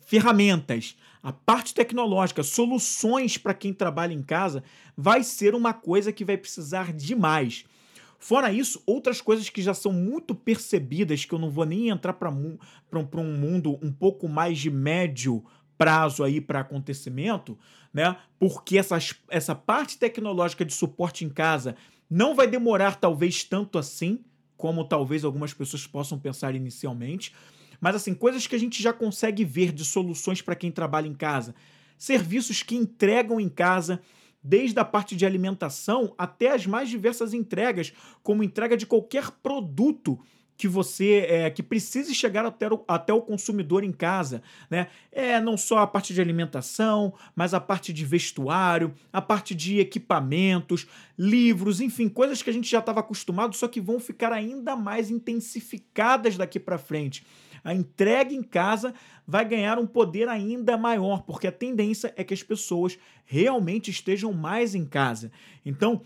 ferramentas, 0.00 0.96
a 1.22 1.32
parte 1.32 1.72
tecnológica, 1.74 2.42
soluções 2.42 3.38
para 3.38 3.54
quem 3.54 3.72
trabalha 3.72 4.12
em 4.12 4.22
casa, 4.22 4.64
vai 4.96 5.22
ser 5.22 5.54
uma 5.54 5.72
coisa 5.72 6.12
que 6.12 6.24
vai 6.24 6.36
precisar 6.36 6.92
demais. 6.92 7.64
Fora 8.22 8.52
isso, 8.52 8.80
outras 8.86 9.20
coisas 9.20 9.48
que 9.48 9.60
já 9.60 9.74
são 9.74 9.92
muito 9.92 10.32
percebidas, 10.32 11.24
que 11.24 11.32
eu 11.32 11.40
não 11.40 11.50
vou 11.50 11.66
nem 11.66 11.88
entrar 11.88 12.12
para 12.12 12.30
um, 12.30 12.56
um 12.92 13.36
mundo 13.36 13.80
um 13.82 13.90
pouco 13.90 14.28
mais 14.28 14.60
de 14.60 14.70
médio 14.70 15.44
prazo 15.76 16.22
aí 16.22 16.40
para 16.40 16.60
acontecimento, 16.60 17.58
né? 17.92 18.16
Porque 18.38 18.78
essas, 18.78 19.16
essa 19.28 19.56
parte 19.56 19.98
tecnológica 19.98 20.64
de 20.64 20.72
suporte 20.72 21.24
em 21.24 21.28
casa 21.28 21.74
não 22.08 22.32
vai 22.32 22.46
demorar 22.46 22.94
talvez 22.94 23.42
tanto 23.42 23.76
assim, 23.76 24.20
como 24.56 24.84
talvez 24.84 25.24
algumas 25.24 25.52
pessoas 25.52 25.84
possam 25.84 26.16
pensar 26.16 26.54
inicialmente. 26.54 27.34
Mas 27.80 27.96
assim, 27.96 28.14
coisas 28.14 28.46
que 28.46 28.54
a 28.54 28.58
gente 28.58 28.80
já 28.80 28.92
consegue 28.92 29.44
ver 29.44 29.72
de 29.72 29.84
soluções 29.84 30.40
para 30.40 30.54
quem 30.54 30.70
trabalha 30.70 31.08
em 31.08 31.14
casa. 31.14 31.56
Serviços 31.98 32.62
que 32.62 32.76
entregam 32.76 33.40
em 33.40 33.48
casa, 33.48 34.00
desde 34.42 34.78
a 34.80 34.84
parte 34.84 35.14
de 35.14 35.24
alimentação 35.24 36.14
até 36.18 36.52
as 36.52 36.66
mais 36.66 36.88
diversas 36.88 37.32
entregas, 37.32 37.92
como 38.22 38.42
entrega 38.42 38.76
de 38.76 38.86
qualquer 38.86 39.30
produto 39.42 40.18
que 40.56 40.68
você 40.68 41.26
é, 41.28 41.50
que 41.50 41.62
precise 41.62 42.14
chegar 42.14 42.44
até 42.44 42.68
o, 42.68 42.84
até 42.86 43.12
o 43.12 43.20
consumidor 43.20 43.82
em 43.82 43.90
casa, 43.90 44.42
né? 44.70 44.88
É 45.10 45.40
não 45.40 45.56
só 45.56 45.78
a 45.78 45.86
parte 45.86 46.14
de 46.14 46.20
alimentação, 46.20 47.14
mas 47.34 47.52
a 47.52 47.58
parte 47.58 47.92
de 47.92 48.04
vestuário, 48.04 48.94
a 49.12 49.20
parte 49.20 49.54
de 49.54 49.80
equipamentos, 49.80 50.86
livros, 51.18 51.80
enfim, 51.80 52.08
coisas 52.08 52.42
que 52.42 52.50
a 52.50 52.52
gente 52.52 52.70
já 52.70 52.78
estava 52.78 53.00
acostumado, 53.00 53.56
só 53.56 53.66
que 53.66 53.80
vão 53.80 53.98
ficar 53.98 54.32
ainda 54.32 54.76
mais 54.76 55.10
intensificadas 55.10 56.36
daqui 56.36 56.60
para 56.60 56.78
frente. 56.78 57.26
A 57.64 57.74
entrega 57.74 58.34
em 58.34 58.42
casa 58.42 58.92
vai 59.26 59.44
ganhar 59.46 59.78
um 59.78 59.86
poder 59.86 60.28
ainda 60.28 60.76
maior, 60.76 61.22
porque 61.22 61.46
a 61.46 61.52
tendência 61.52 62.12
é 62.16 62.24
que 62.24 62.34
as 62.34 62.42
pessoas 62.42 62.98
realmente 63.24 63.90
estejam 63.90 64.32
mais 64.32 64.74
em 64.74 64.84
casa. 64.84 65.30
Então, 65.64 66.02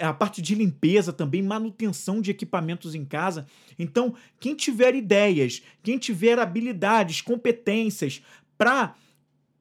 a 0.00 0.12
parte 0.12 0.40
de 0.40 0.54
limpeza 0.54 1.12
também, 1.12 1.42
manutenção 1.42 2.20
de 2.20 2.30
equipamentos 2.30 2.94
em 2.94 3.04
casa. 3.04 3.46
Então, 3.78 4.14
quem 4.38 4.54
tiver 4.54 4.94
ideias, 4.94 5.62
quem 5.82 5.98
tiver 5.98 6.38
habilidades, 6.38 7.20
competências 7.20 8.22
para 8.56 8.94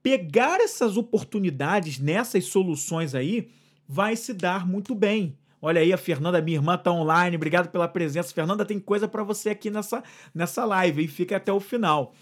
pegar 0.04 0.60
essas 0.60 0.98
oportunidades 0.98 1.98
nessas 1.98 2.46
soluções 2.46 3.16
aí, 3.16 3.50
vai 3.88 4.16
se 4.16 4.34
dar 4.34 4.68
muito 4.68 4.94
bem. 4.94 5.36
Olha 5.62 5.80
aí, 5.80 5.94
a 5.94 5.98
Fernanda, 5.98 6.42
minha 6.42 6.58
irmã, 6.58 6.78
tá 6.78 6.92
online. 6.92 7.38
Obrigado 7.38 7.70
pela 7.70 7.88
presença. 7.88 8.34
Fernanda, 8.34 8.66
tem 8.66 8.80
coisa 8.80 9.08
para 9.08 9.24
você 9.24 9.50
aqui 9.50 9.70
nessa, 9.70 10.04
nessa 10.36 10.66
live 10.66 11.06
e 11.06 11.08
fica 11.08 11.38
até 11.38 11.54
o 11.54 11.60
final. 11.60 12.14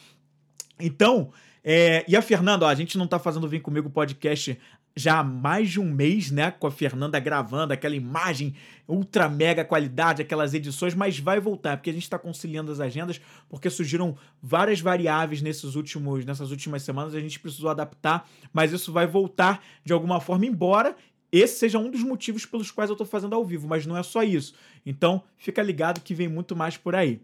Então, 0.82 1.32
é, 1.64 2.04
e 2.08 2.16
a 2.16 2.22
Fernanda, 2.22 2.66
ó, 2.66 2.70
a 2.70 2.76
gente 2.76 2.98
não 2.98 3.08
tá 3.08 3.20
fazendo 3.20 3.48
Vem 3.48 3.60
Comigo 3.60 3.90
podcast 3.90 4.58
já 4.96 5.20
há 5.20 5.24
mais 5.24 5.70
de 5.70 5.80
um 5.80 5.90
mês, 5.90 6.32
né, 6.32 6.52
com 6.52 6.68
a 6.68 6.72
Fernanda 6.72 7.20
gravando 7.20 7.72
aquela 7.72 7.96
imagem 7.96 8.54
ultra 8.88 9.30
mega 9.30 9.64
qualidade, 9.64 10.22
aquelas 10.22 10.54
edições, 10.54 10.94
mas 10.94 11.18
vai 11.18 11.40
voltar, 11.40 11.78
porque 11.78 11.90
a 11.90 11.94
gente 11.94 12.04
está 12.04 12.20
conciliando 12.20 12.72
as 12.72 12.80
agendas, 12.80 13.22
porque 13.48 13.70
surgiram 13.70 14.18
várias 14.42 14.82
variáveis 14.82 15.42
nesses 15.42 15.76
últimos, 15.76 16.26
nessas 16.26 16.52
últimas 16.52 16.84
semanas, 16.84 17.16
a 17.16 17.22
gente 17.22 17.40
precisou 17.40 17.70
adaptar, 17.70 18.28
mas 18.52 18.74
isso 18.74 18.92
vai 18.92 19.08
voltar 19.08 19.64
de 19.84 19.94
alguma 19.94 20.20
forma, 20.20 20.46
embora 20.46 20.96
esse 21.32 21.60
seja 21.60 21.80
um 21.80 21.90
dos 21.90 22.04
motivos 22.04 22.46
pelos 22.46 22.70
quais 22.70 22.90
eu 22.90 22.96
estou 22.96 23.08
fazendo 23.08 23.34
ao 23.34 23.46
vivo, 23.46 23.66
mas 23.66 23.86
não 23.86 23.96
é 23.96 24.04
só 24.04 24.22
isso. 24.22 24.54
Então, 24.86 25.24
fica 25.38 25.64
ligado 25.64 26.02
que 26.02 26.14
vem 26.14 26.28
muito 26.28 26.54
mais 26.54 26.76
por 26.76 26.94
aí. 26.94 27.22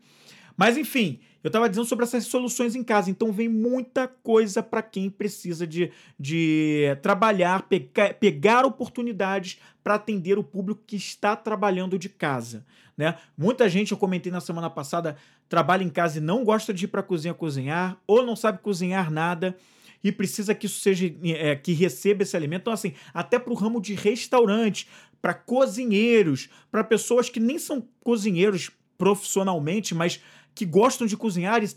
Mas 0.57 0.75
enfim, 0.75 1.19
eu 1.43 1.49
estava 1.49 1.69
dizendo 1.69 1.85
sobre 1.85 2.03
essas 2.03 2.25
soluções 2.25 2.75
em 2.75 2.83
casa, 2.83 3.11
então 3.11 3.31
vem 3.31 3.47
muita 3.47 4.07
coisa 4.07 4.63
para 4.63 4.81
quem 4.81 5.09
precisa 5.09 5.67
de, 5.67 5.91
de 6.19 6.97
trabalhar, 7.01 7.61
pegar, 7.69 8.15
pegar 8.15 8.65
oportunidades 8.65 9.59
para 9.83 9.95
atender 9.95 10.37
o 10.39 10.43
público 10.43 10.81
que 10.85 10.95
está 10.95 11.35
trabalhando 11.35 11.97
de 11.97 12.09
casa. 12.09 12.65
Né? 12.97 13.15
Muita 13.37 13.69
gente, 13.69 13.91
eu 13.91 13.97
comentei 13.97 14.31
na 14.31 14.41
semana 14.41 14.69
passada, 14.69 15.15
trabalha 15.47 15.83
em 15.83 15.89
casa 15.89 16.17
e 16.17 16.21
não 16.21 16.43
gosta 16.43 16.73
de 16.73 16.85
ir 16.85 16.87
para 16.87 17.01
a 17.01 17.03
cozinha 17.03 17.33
cozinhar, 17.33 17.97
ou 18.07 18.25
não 18.25 18.35
sabe 18.35 18.57
cozinhar 18.57 19.11
nada 19.11 19.55
e 20.03 20.11
precisa 20.11 20.55
que 20.55 20.65
isso 20.65 20.79
seja 20.79 21.13
é, 21.23 21.55
que 21.55 21.71
receba 21.73 22.23
esse 22.23 22.35
alimento. 22.35 22.61
Então, 22.61 22.73
assim, 22.73 22.93
até 23.13 23.37
para 23.37 23.53
o 23.53 23.55
ramo 23.55 23.79
de 23.79 23.93
restaurante, 23.93 24.87
para 25.21 25.33
cozinheiros, 25.33 26.49
para 26.71 26.83
pessoas 26.83 27.29
que 27.29 27.39
nem 27.39 27.59
são 27.59 27.87
cozinheiros 28.03 28.71
profissionalmente, 28.97 29.93
mas 29.93 30.21
que 30.57 30.65
gostam 30.65 31.05
de 31.05 31.15
cozinhar 31.15 31.63
e 31.63 31.69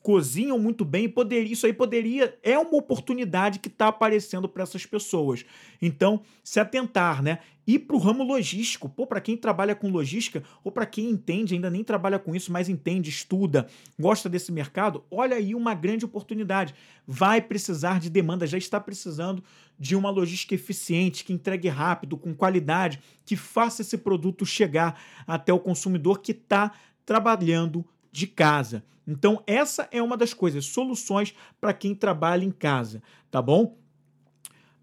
cozinham 0.00 0.58
muito 0.58 0.86
bem, 0.86 1.12
isso 1.50 1.66
aí 1.66 1.72
poderia 1.74 2.34
é 2.42 2.58
uma 2.58 2.78
oportunidade 2.78 3.58
que 3.58 3.68
está 3.68 3.88
aparecendo 3.88 4.48
para 4.48 4.62
essas 4.62 4.86
pessoas. 4.86 5.44
Então, 5.82 6.22
se 6.42 6.58
atentar, 6.58 7.22
né? 7.22 7.40
Ir 7.66 7.80
para 7.80 7.94
o 7.94 7.98
ramo 7.98 8.24
logístico, 8.24 8.88
pô, 8.88 9.06
para 9.06 9.20
quem 9.20 9.36
trabalha 9.36 9.74
com 9.74 9.90
logística 9.90 10.42
ou 10.64 10.72
para 10.72 10.86
quem 10.86 11.10
entende, 11.10 11.54
ainda 11.54 11.68
nem 11.68 11.84
trabalha 11.84 12.18
com 12.18 12.34
isso, 12.34 12.50
mas 12.50 12.70
entende, 12.70 13.10
estuda, 13.10 13.68
gosta 14.00 14.30
desse 14.30 14.50
mercado, 14.50 15.04
olha 15.10 15.36
aí 15.36 15.54
uma 15.54 15.74
grande 15.74 16.06
oportunidade. 16.06 16.74
Vai 17.06 17.42
precisar 17.42 18.00
de 18.00 18.08
demanda, 18.08 18.46
já 18.46 18.56
está 18.56 18.80
precisando 18.80 19.44
de 19.78 19.94
uma 19.94 20.08
logística 20.08 20.54
eficiente, 20.54 21.22
que 21.22 21.34
entregue 21.34 21.68
rápido, 21.68 22.16
com 22.16 22.34
qualidade, 22.34 22.98
que 23.26 23.36
faça 23.36 23.82
esse 23.82 23.98
produto 23.98 24.46
chegar 24.46 24.98
até 25.26 25.52
o 25.52 25.60
consumidor 25.60 26.20
que 26.20 26.32
está 26.32 26.72
trabalhando 27.04 27.84
de 28.12 28.26
casa. 28.26 28.84
Então, 29.08 29.42
essa 29.46 29.88
é 29.90 30.00
uma 30.00 30.16
das 30.16 30.32
coisas, 30.32 30.66
soluções 30.66 31.34
para 31.60 31.72
quem 31.72 31.94
trabalha 31.94 32.44
em 32.44 32.52
casa, 32.52 33.02
tá 33.30 33.42
bom? 33.42 33.76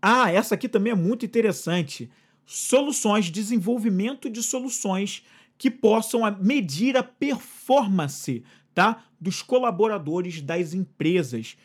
Ah, 0.01 0.31
essa 0.31 0.55
aqui 0.55 0.67
também 0.67 0.91
é 0.91 0.95
muito 0.95 1.25
interessante. 1.25 2.09
Soluções, 2.45 3.29
desenvolvimento 3.29 4.29
de 4.29 4.41
soluções 4.41 5.23
que 5.57 5.69
possam 5.69 6.21
medir 6.41 6.97
a 6.97 7.03
performance 7.03 8.43
tá, 8.73 9.03
dos 9.19 9.41
colaboradores 9.41 10.41
das 10.41 10.73
empresas. 10.73 11.57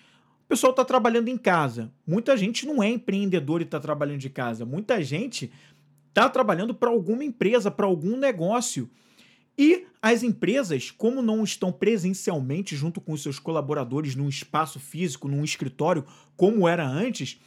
O 0.44 0.49
pessoal 0.49 0.71
está 0.71 0.85
trabalhando 0.85 1.28
em 1.28 1.38
casa. 1.38 1.92
Muita 2.06 2.37
gente 2.37 2.66
não 2.66 2.83
é 2.83 2.88
empreendedor 2.88 3.61
e 3.61 3.64
está 3.64 3.80
trabalhando 3.80 4.18
de 4.18 4.28
casa. 4.28 4.66
Muita 4.66 5.02
gente 5.02 5.50
está 6.09 6.28
trabalhando 6.28 6.75
para 6.75 6.90
alguma 6.90 7.25
empresa, 7.25 7.71
para 7.71 7.87
algum 7.87 8.16
negócio. 8.16 8.90
E 9.56 9.87
as 10.02 10.23
empresas, 10.23 10.90
como 10.90 11.23
não 11.23 11.44
estão 11.44 11.73
presencialmente 11.73 12.76
junto 12.76 13.00
com 13.00 13.12
os 13.12 13.23
seus 13.23 13.38
colaboradores 13.38 14.14
num 14.14 14.28
espaço 14.28 14.80
físico, 14.80 15.28
num 15.28 15.44
escritório, 15.44 16.04
como 16.37 16.68
era 16.68 16.87
antes, 16.87 17.40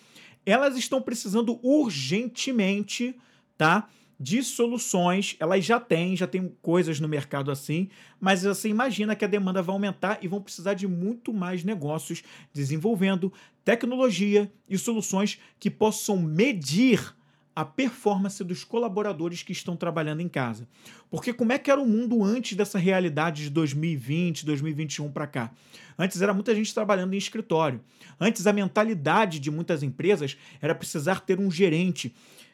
elas 0.45 0.77
estão 0.77 1.01
precisando 1.01 1.59
urgentemente, 1.61 3.15
tá? 3.57 3.89
De 4.19 4.41
soluções, 4.41 5.35
elas 5.39 5.63
já 5.63 5.79
têm, 5.79 6.15
já 6.15 6.25
tem 6.25 6.51
coisas 6.61 6.99
no 6.99 7.07
mercado 7.07 7.51
assim, 7.51 7.89
mas 8.19 8.41
você 8.41 8.67
imagina 8.67 9.15
que 9.15 9.25
a 9.25 9.27
demanda 9.27 9.61
vai 9.61 9.75
aumentar 9.75 10.17
e 10.23 10.27
vão 10.27 10.41
precisar 10.41 10.73
de 10.73 10.87
muito 10.87 11.31
mais 11.31 11.63
negócios 11.63 12.23
desenvolvendo 12.51 13.31
tecnologia 13.63 14.51
e 14.67 14.75
soluções 14.77 15.37
que 15.59 15.69
possam 15.69 16.17
medir 16.17 17.15
a 17.57 17.65
performance 17.65 18.43
dos 18.43 18.63
colaboradores 18.63 19.41
que 19.41 19.51
estão 19.51 19.75
trabalhando 19.75 20.21
em 20.21 20.29
casa. 20.29 20.67
Porque 21.09 21.33
como 21.33 21.51
é 21.51 21.57
que 21.57 21.71
era 21.71 21.81
o 21.81 21.87
mundo 21.87 22.23
antes 22.23 22.55
dessa 22.55 22.77
realidade 22.77 23.45
de 23.45 23.49
2020, 23.49 24.45
2021 24.45 25.11
para 25.11 25.25
cá? 25.25 25.51
Antes 25.97 26.21
era 26.21 26.35
muita 26.35 26.53
gente 26.53 26.71
trabalhando 26.71 27.15
em 27.15 27.17
escritório. 27.17 27.81
Antes 28.19 28.45
a 28.45 28.53
mentalidade 28.53 29.39
de 29.39 29.49
muitas 29.49 29.81
empresas 29.81 30.37
era 30.61 30.75
precisar 30.75 31.21
ter 31.21 31.39
um 31.39 31.49
gerente 31.49 32.13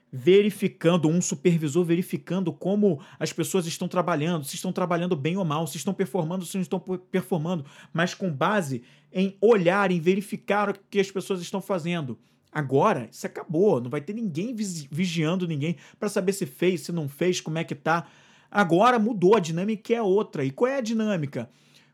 verificando, 0.10 1.10
um 1.10 1.22
supervisor 1.22 1.83
verificando 1.83 2.53
como 2.53 3.01
as 3.19 3.33
pessoas 3.33 3.67
estão 3.67 3.89
trabalhando, 3.89 4.45
se 4.45 4.55
estão 4.55 4.72
trabalhando 4.72 5.17
bem 5.17 5.36
ou 5.36 5.43
mal, 5.43 5.67
se 5.67 5.75
estão 5.75 5.93
performando, 5.93 6.45
se 6.45 6.55
não 6.55 6.62
estão 6.62 6.79
performando, 6.79 7.65
mas 7.91 8.13
com 8.13 8.31
base 8.31 8.83
em 9.12 9.36
olhar, 9.41 9.91
em 9.91 10.00
verificar 10.00 10.69
o 10.69 10.75
que 10.89 11.01
as 11.01 11.12
pessoas 11.12 11.41
estão 11.41 11.60
fazendo. 11.60 12.17
Agora, 12.53 13.10
isso 13.12 13.25
acabou, 13.25 13.81
não 13.81 13.89
vai 13.89 14.00
ter 14.00 14.13
ninguém 14.13 14.55
vigiando 14.91 15.48
ninguém 15.48 15.75
para 16.00 16.07
saber 16.07 16.33
se 16.33 16.45
fez, 16.45 16.81
se 16.81 16.91
não 16.91 17.10
fez, 17.10 17.41
como 17.41 17.57
é 17.57 17.63
que 17.63 17.74
tá. 17.74 18.05
Agora 18.51 19.00
mudou, 19.00 19.36
a 19.36 19.39
dinâmica 19.39 19.93
é 19.93 20.01
outra. 20.01 20.45
E 20.45 20.51
qual 20.51 20.69
é 20.69 20.77
a 20.77 20.81
dinâmica? 20.81 21.50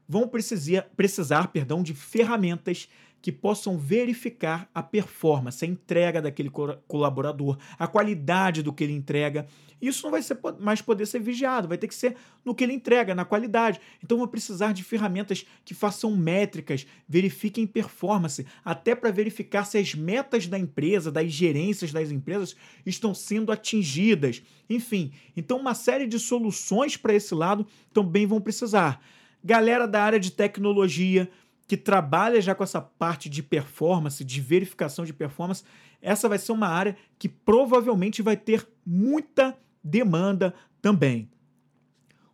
Vão 0.07 0.27
precisar, 0.27 0.83
precisar 0.97 1.47
perdão, 1.47 1.81
de 1.81 1.93
ferramentas 1.93 2.89
que 3.21 3.31
possam 3.31 3.77
verificar 3.77 4.69
a 4.73 4.81
performance, 4.81 5.63
a 5.63 5.67
entrega 5.67 6.21
daquele 6.21 6.49
colaborador, 6.87 7.57
a 7.77 7.87
qualidade 7.87 8.63
do 8.63 8.73
que 8.73 8.83
ele 8.83 8.93
entrega. 8.93 9.45
Isso 9.81 10.03
não 10.03 10.11
vai 10.11 10.21
ser 10.21 10.37
mais 10.59 10.81
poder 10.81 11.05
ser 11.05 11.19
vigiado, 11.19 11.67
vai 11.67 11.77
ter 11.77 11.87
que 11.87 11.95
ser 11.95 12.15
no 12.43 12.53
que 12.53 12.63
ele 12.63 12.73
entrega, 12.73 13.15
na 13.15 13.23
qualidade. 13.23 13.79
Então 14.03 14.17
vou 14.17 14.27
precisar 14.27 14.73
de 14.73 14.83
ferramentas 14.83 15.45
que 15.63 15.73
façam 15.73 16.15
métricas, 16.15 16.85
verifiquem 17.07 17.65
performance, 17.65 18.45
até 18.63 18.93
para 18.93 19.11
verificar 19.11 19.63
se 19.65 19.77
as 19.77 19.95
metas 19.95 20.47
da 20.47 20.59
empresa, 20.59 21.11
das 21.11 21.31
gerências 21.31 21.93
das 21.93 22.11
empresas 22.11 22.55
estão 22.85 23.13
sendo 23.13 23.51
atingidas. 23.51 24.41
Enfim, 24.69 25.11
então 25.35 25.57
uma 25.57 25.73
série 25.73 26.07
de 26.07 26.19
soluções 26.19 26.97
para 26.97 27.13
esse 27.13 27.33
lado 27.33 27.65
também 27.93 28.25
vão 28.25 28.41
precisar. 28.41 29.01
Galera 29.41 29.87
da 29.87 30.03
área 30.03 30.19
de 30.19 30.31
tecnologia, 30.31 31.29
que 31.69 31.77
trabalha 31.77 32.41
já 32.41 32.55
com 32.55 32.63
essa 32.63 32.81
parte 32.81 33.29
de 33.29 33.43
performance, 33.43 34.25
de 34.25 34.41
verificação 34.41 35.05
de 35.05 35.13
performance, 35.13 35.63
essa 36.01 36.27
vai 36.27 36.39
ser 36.39 36.51
uma 36.51 36.67
área 36.67 36.97
que 37.19 37.29
provavelmente 37.29 38.23
vai 38.23 38.35
ter 38.35 38.67
muita 38.83 39.55
demanda 39.83 40.51
também. 40.81 41.29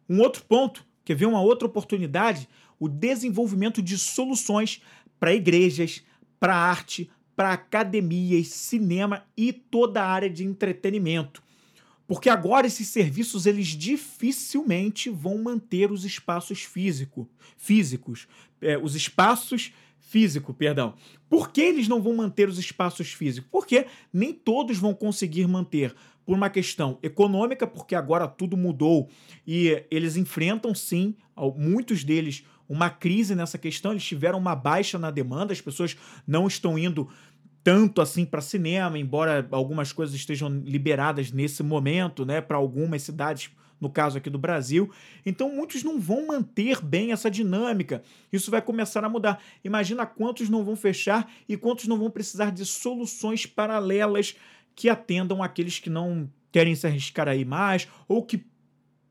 Um 0.08 0.22
outro 0.22 0.42
ponto, 0.46 0.86
quer 1.04 1.16
ver 1.16 1.26
uma 1.26 1.42
outra 1.42 1.68
oportunidade? 1.68 2.48
O 2.80 2.88
desenvolvimento 2.88 3.82
de 3.82 3.98
soluções 3.98 4.82
para 5.20 5.34
igrejas, 5.34 6.02
para 6.40 6.56
arte, 6.56 7.12
para 7.36 7.52
academias, 7.52 8.48
cinema 8.48 9.26
e 9.36 9.52
toda 9.52 10.02
a 10.02 10.08
área 10.08 10.30
de 10.30 10.46
entretenimento. 10.46 11.44
Porque 12.08 12.30
agora 12.30 12.68
esses 12.68 12.88
serviços 12.88 13.46
eles 13.46 13.68
dificilmente 13.68 15.10
vão 15.10 15.42
manter 15.42 15.92
os 15.92 16.06
espaços 16.06 16.62
físico, 16.62 17.28
físicos, 17.58 18.28
é, 18.62 18.78
os 18.78 18.96
espaços 18.96 19.74
físico, 20.00 20.54
perdão. 20.54 20.94
Por 21.28 21.52
que 21.52 21.62
eles 21.62 21.88
não 21.88 22.02
vão 22.02 22.16
manter 22.16 22.48
os 22.48 22.60
espaços 22.60 23.12
físicos? 23.12 23.50
Porque 23.52 23.88
nem 24.14 24.34
todos 24.34 24.78
vão 24.78 24.94
conseguir 24.94 25.48
manter 25.48 25.96
por 26.26 26.36
uma 26.36 26.50
questão 26.50 26.98
econômica, 27.04 27.68
porque 27.68 27.96
agora 27.96 28.28
tudo 28.28 28.56
mudou 28.56 29.10
e 29.46 29.84
eles 29.92 30.16
enfrentam 30.16 30.74
sim, 30.74 31.16
muitos 31.56 32.04
deles 32.04 32.44
uma 32.68 32.90
crise 32.90 33.36
nessa 33.36 33.58
questão, 33.58 33.92
eles 33.92 34.04
tiveram 34.04 34.40
uma 34.40 34.56
baixa 34.56 34.98
na 34.98 35.12
demanda, 35.12 35.54
as 35.54 35.62
pessoas 35.62 35.96
não 36.26 36.48
estão 36.48 36.78
indo 36.80 37.08
tanto 37.66 38.00
assim 38.00 38.26
para 38.26 38.42
cinema, 38.42 38.96
embora 39.00 39.48
algumas 39.50 39.92
coisas 39.92 40.14
estejam 40.14 40.50
liberadas 40.64 41.32
nesse 41.32 41.64
momento, 41.64 42.24
né, 42.24 42.40
para 42.40 42.58
algumas 42.58 43.02
cidades, 43.02 43.50
no 43.82 43.90
caso 43.90 44.20
aqui 44.20 44.30
do 44.30 44.38
Brasil. 44.38 44.92
Então 45.26 45.50
muitos 45.52 45.84
não 45.84 46.00
vão 46.00 46.28
manter 46.28 46.80
bem 46.80 47.12
essa 47.12 47.30
dinâmica. 47.30 48.04
Isso 48.32 48.52
vai 48.52 48.62
começar 48.62 49.04
a 49.04 49.10
mudar. 49.10 49.42
Imagina 49.64 50.06
quantos 50.06 50.48
não 50.48 50.64
vão 50.64 50.76
fechar 50.76 51.28
e 51.50 51.58
quantos 51.58 51.88
não 51.88 51.98
vão 51.98 52.12
precisar 52.12 52.52
de 52.52 52.64
soluções 52.68 53.48
paralelas 53.48 54.36
que 54.76 54.88
atendam 54.88 55.42
aqueles 55.42 55.80
que 55.80 55.90
não 55.90 56.30
querem 56.52 56.76
se 56.76 56.86
arriscar 56.86 57.28
aí 57.28 57.44
mais 57.44 57.88
ou 58.08 58.24
que 58.24 58.46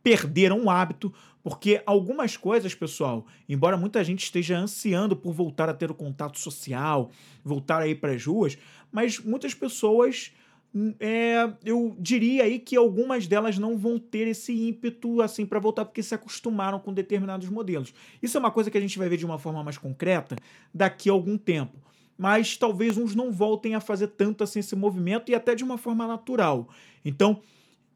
perderam 0.01 0.63
o 0.63 0.71
hábito 0.71 1.13
porque 1.45 1.83
algumas 1.85 2.39
coisas, 2.39 2.75
pessoal, 2.75 3.27
embora 3.47 3.77
muita 3.77 4.03
gente 4.03 4.25
esteja 4.25 4.57
ansiando 4.57 5.15
por 5.15 5.35
voltar 5.35 5.69
a 5.69 5.75
ter 5.75 5.91
o 5.91 5.95
contato 5.95 6.41
social, 6.41 7.11
voltar 7.45 7.83
aí 7.83 7.95
para 7.95 8.13
as 8.13 8.25
ruas, 8.25 8.57
mas 8.91 9.21
muitas 9.21 9.53
pessoas, 9.53 10.33
hum, 10.75 10.95
é, 10.99 11.53
eu 11.63 11.95
diria 12.01 12.45
aí 12.45 12.59
que 12.59 12.75
algumas 12.75 13.27
delas 13.27 13.59
não 13.59 13.77
vão 13.77 13.99
ter 13.99 14.27
esse 14.27 14.55
ímpeto 14.55 15.21
assim 15.21 15.45
para 15.45 15.61
voltar 15.61 15.85
porque 15.85 16.03
se 16.03 16.15
acostumaram 16.15 16.79
com 16.81 16.95
determinados 16.95 17.51
modelos. 17.51 17.93
Isso 18.23 18.39
é 18.39 18.41
uma 18.41 18.51
coisa 18.51 18.71
que 18.71 18.79
a 18.79 18.81
gente 18.81 18.99
vai 18.99 19.11
ver 19.11 19.19
de 19.19 19.27
uma 19.27 19.39
forma 19.39 19.63
mais 19.63 19.77
concreta 19.77 20.37
daqui 20.73 21.11
a 21.11 21.13
algum 21.13 21.37
tempo. 21.37 21.77
Mas 22.17 22.57
talvez 22.57 22.97
uns 22.97 23.15
não 23.15 23.31
voltem 23.31 23.75
a 23.75 23.81
fazer 23.81 24.07
tanto 24.07 24.43
assim 24.43 24.61
esse 24.61 24.75
movimento 24.75 25.31
e 25.31 25.35
até 25.35 25.55
de 25.55 25.63
uma 25.63 25.77
forma 25.77 26.07
natural. 26.07 26.71
Então, 27.05 27.43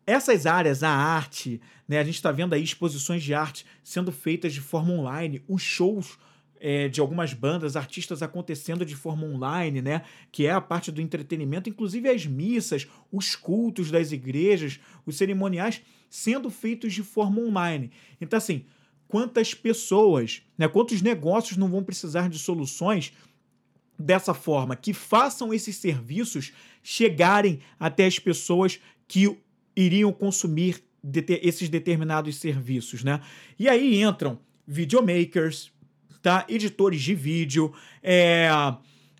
essas 0.08 0.46
áreas, 0.46 0.82
a 0.82 0.88
arte, 0.88 1.60
né, 1.86 1.98
a 1.98 2.04
gente 2.04 2.14
está 2.14 2.32
vendo 2.32 2.54
aí 2.54 2.62
exposições 2.62 3.22
de 3.22 3.34
arte 3.34 3.66
sendo 3.84 4.10
feitas 4.10 4.54
de 4.54 4.60
forma 4.60 4.90
online, 4.94 5.42
os 5.46 5.60
shows 5.60 6.18
é, 6.60 6.88
de 6.88 6.98
algumas 6.98 7.34
bandas, 7.34 7.76
artistas 7.76 8.22
acontecendo 8.22 8.86
de 8.86 8.96
forma 8.96 9.26
online, 9.26 9.82
né? 9.82 10.02
Que 10.32 10.46
é 10.46 10.50
a 10.50 10.60
parte 10.60 10.90
do 10.90 11.00
entretenimento, 11.00 11.68
inclusive 11.68 12.08
as 12.08 12.26
missas, 12.26 12.88
os 13.12 13.36
cultos 13.36 13.90
das 13.90 14.10
igrejas, 14.10 14.80
os 15.06 15.16
cerimoniais 15.16 15.82
sendo 16.08 16.50
feitos 16.50 16.94
de 16.94 17.02
forma 17.02 17.40
online. 17.40 17.92
Então, 18.18 18.38
assim, 18.38 18.64
quantas 19.06 19.52
pessoas, 19.54 20.42
né? 20.56 20.66
Quantos 20.66 21.02
negócios 21.02 21.58
não 21.58 21.68
vão 21.68 21.84
precisar 21.84 22.28
de 22.28 22.38
soluções 22.38 23.12
dessa 23.98 24.32
forma 24.32 24.74
que 24.74 24.94
façam 24.94 25.52
esses 25.52 25.76
serviços 25.76 26.52
chegarem 26.82 27.60
até 27.78 28.06
as 28.06 28.18
pessoas 28.18 28.80
que 29.06 29.38
iriam 29.78 30.12
consumir 30.12 30.82
esses 31.42 31.68
determinados 31.68 32.36
serviços, 32.36 33.04
né? 33.04 33.20
E 33.58 33.68
aí 33.68 34.02
entram 34.02 34.38
videomakers, 34.66 35.72
tá? 36.20 36.44
Editores 36.48 37.00
de 37.00 37.14
vídeo, 37.14 37.72
é, 38.02 38.48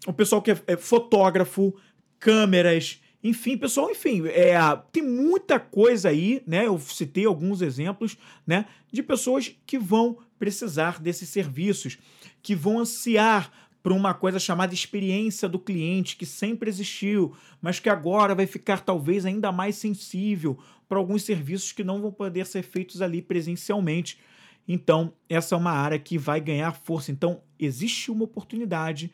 o 0.07 0.13
pessoal 0.13 0.43
que 0.43 0.51
é, 0.51 0.61
é 0.67 0.77
fotógrafo, 0.77 1.75
câmeras, 2.19 3.01
enfim, 3.23 3.57
pessoal, 3.57 3.91
enfim, 3.91 4.27
é, 4.27 4.57
tem 4.93 5.03
muita 5.03 5.61
coisa 5.61 6.09
aí, 6.09 6.43
né? 6.47 6.67
Eu 6.67 6.79
citei 6.79 7.25
alguns 7.25 7.63
exemplos, 7.63 8.17
né? 8.47 8.67
De 8.93 9.03
pessoas 9.03 9.55
que 9.65 9.79
vão 9.79 10.19
precisar 10.39 11.01
desses 11.01 11.29
serviços, 11.29 11.99
que 12.43 12.55
vão 12.55 12.81
ansiar 12.81 13.53
para 13.89 13.95
uma 13.95 14.13
coisa 14.13 14.39
chamada 14.39 14.75
experiência 14.75 15.49
do 15.49 15.59
cliente, 15.59 16.15
que 16.15 16.27
sempre 16.27 16.69
existiu, 16.69 17.35
mas 17.59 17.81
que 17.81 17.89
agora 17.89 18.35
vai 18.35 18.47
ficar 18.47 18.83
talvez 18.83 19.25
ainda 19.25 19.51
mais 19.51 19.77
sensível 19.77 20.59
para 20.87 20.99
alguns 20.99 21.23
serviços 21.23 21.73
que 21.73 21.83
não 21.83 21.99
vão 21.99 22.13
poder 22.13 22.45
ser 22.45 22.63
feitos 22.63 23.01
ali 23.01 23.23
presencialmente. 23.23 24.21
Então, 24.69 25.15
essa 25.27 25.55
é 25.55 25.59
uma 25.59 25.71
área 25.71 25.99
que 25.99 26.19
vai 26.19 26.39
ganhar 26.39 26.71
força. 26.73 27.11
Então, 27.11 27.41
existe 27.59 28.11
uma 28.11 28.25
oportunidade 28.25 29.11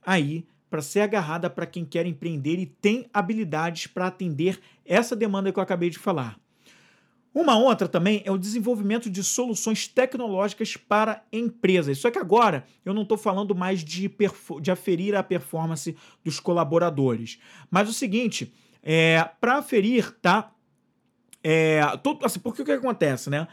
aí 0.00 0.46
para 0.70 0.80
ser 0.80 1.00
agarrada 1.00 1.50
para 1.50 1.66
quem 1.66 1.84
quer 1.84 2.06
empreender 2.06 2.58
e 2.58 2.64
tem 2.64 3.04
habilidades 3.12 3.88
para 3.88 4.06
atender 4.06 4.58
essa 4.86 5.14
demanda 5.14 5.52
que 5.52 5.58
eu 5.58 5.62
acabei 5.62 5.90
de 5.90 5.98
falar. 5.98 6.40
Uma 7.34 7.58
outra 7.58 7.88
também 7.88 8.22
é 8.24 8.30
o 8.30 8.38
desenvolvimento 8.38 9.10
de 9.10 9.24
soluções 9.24 9.88
tecnológicas 9.88 10.76
para 10.76 11.24
empresas. 11.32 11.98
Só 11.98 12.08
que 12.08 12.18
agora 12.18 12.64
eu 12.84 12.94
não 12.94 13.02
estou 13.02 13.18
falando 13.18 13.56
mais 13.56 13.82
de, 13.82 14.08
de 14.62 14.70
aferir 14.70 15.16
a 15.16 15.22
performance 15.22 15.96
dos 16.22 16.38
colaboradores. 16.38 17.40
Mas 17.68 17.88
o 17.88 17.92
seguinte, 17.92 18.54
é, 18.80 19.28
para 19.40 19.56
aferir, 19.56 20.12
tá? 20.22 20.52
É, 21.42 21.84
todo, 22.04 22.24
assim, 22.24 22.38
porque 22.38 22.62
o 22.62 22.64
que 22.64 22.70
acontece, 22.70 23.28
né? 23.28 23.48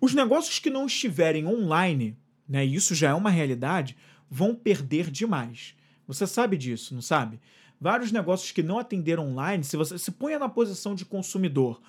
Os 0.00 0.12
negócios 0.12 0.58
que 0.58 0.68
não 0.68 0.86
estiverem 0.86 1.46
online, 1.46 2.18
né? 2.48 2.66
E 2.66 2.74
isso 2.74 2.92
já 2.92 3.10
é 3.10 3.14
uma 3.14 3.30
realidade, 3.30 3.96
vão 4.28 4.52
perder 4.52 5.12
demais. 5.12 5.76
Você 6.08 6.26
sabe 6.26 6.56
disso, 6.56 6.92
não 6.92 7.02
sabe? 7.02 7.40
Vários 7.80 8.10
negócios 8.10 8.50
que 8.50 8.64
não 8.64 8.80
atenderam 8.80 9.28
online, 9.28 9.62
se 9.62 9.76
você 9.76 9.96
se 9.96 10.10
põe 10.10 10.36
na 10.36 10.48
posição 10.48 10.94
de 10.94 11.04
consumidor, 11.04 11.80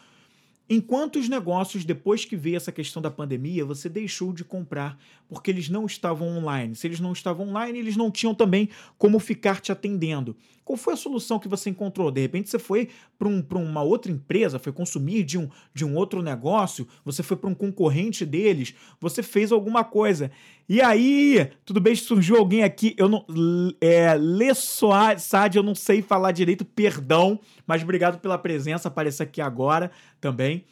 Enquanto 0.70 1.18
os 1.18 1.30
negócios, 1.30 1.86
depois 1.86 2.26
que 2.26 2.36
veio 2.36 2.58
essa 2.58 2.74
questão 2.74 3.02
da 3.02 3.10
pandemia, 3.10 3.64
você 3.64 3.88
deixou 3.88 4.34
de 4.34 4.44
comprar 4.44 5.00
porque 5.30 5.50
eles 5.50 5.70
não 5.70 5.86
estavam 5.86 6.28
online. 6.38 6.76
Se 6.76 6.86
eles 6.86 7.00
não 7.00 7.14
estavam 7.14 7.50
online, 7.50 7.80
eles 7.80 7.96
não 7.96 8.12
tinham 8.12 8.36
também 8.36 8.70
como 8.98 9.18
ficar 9.18 9.62
te 9.62 9.72
atendendo. 9.72 10.36
Qual 10.68 10.76
foi 10.76 10.96
a 10.96 10.98
solução 10.98 11.40
que 11.40 11.48
você 11.48 11.70
encontrou? 11.70 12.12
De 12.12 12.20
repente 12.20 12.50
você 12.50 12.60
foi 12.60 12.90
para 13.18 13.30
um, 13.30 13.42
uma 13.64 13.82
outra 13.82 14.12
empresa, 14.12 14.60
foi 14.60 14.74
consumir 14.74 15.24
de 15.24 15.38
um, 15.38 15.50
de 15.74 15.86
um 15.86 15.96
outro 15.96 16.22
negócio, 16.22 16.86
você 17.06 17.24
foi 17.24 17.38
para 17.38 17.50
um 17.50 17.56
concorrente 17.56 18.26
deles, 18.26 18.76
você 19.00 19.24
fez 19.24 19.54
alguma 19.54 19.86
coisa. 19.86 20.30
E 20.68 20.82
aí, 20.82 21.50
tudo 21.64 21.80
bem, 21.80 21.96
surgiu 21.96 22.36
alguém 22.36 22.66
aqui, 22.66 22.94
eu 22.98 23.08
não. 23.08 23.26
É, 23.80 24.14
Lê 24.16 24.52
eu 25.56 25.64
não 25.64 25.74
sei 25.74 26.02
falar 26.02 26.34
direito, 26.34 26.66
perdão, 26.66 27.40
mas 27.66 27.82
obrigado 27.82 28.20
pela 28.20 28.38
presença, 28.38 28.90
aparecer 28.90 29.24
aqui 29.24 29.40
agora 29.40 29.90
também. 30.20 30.66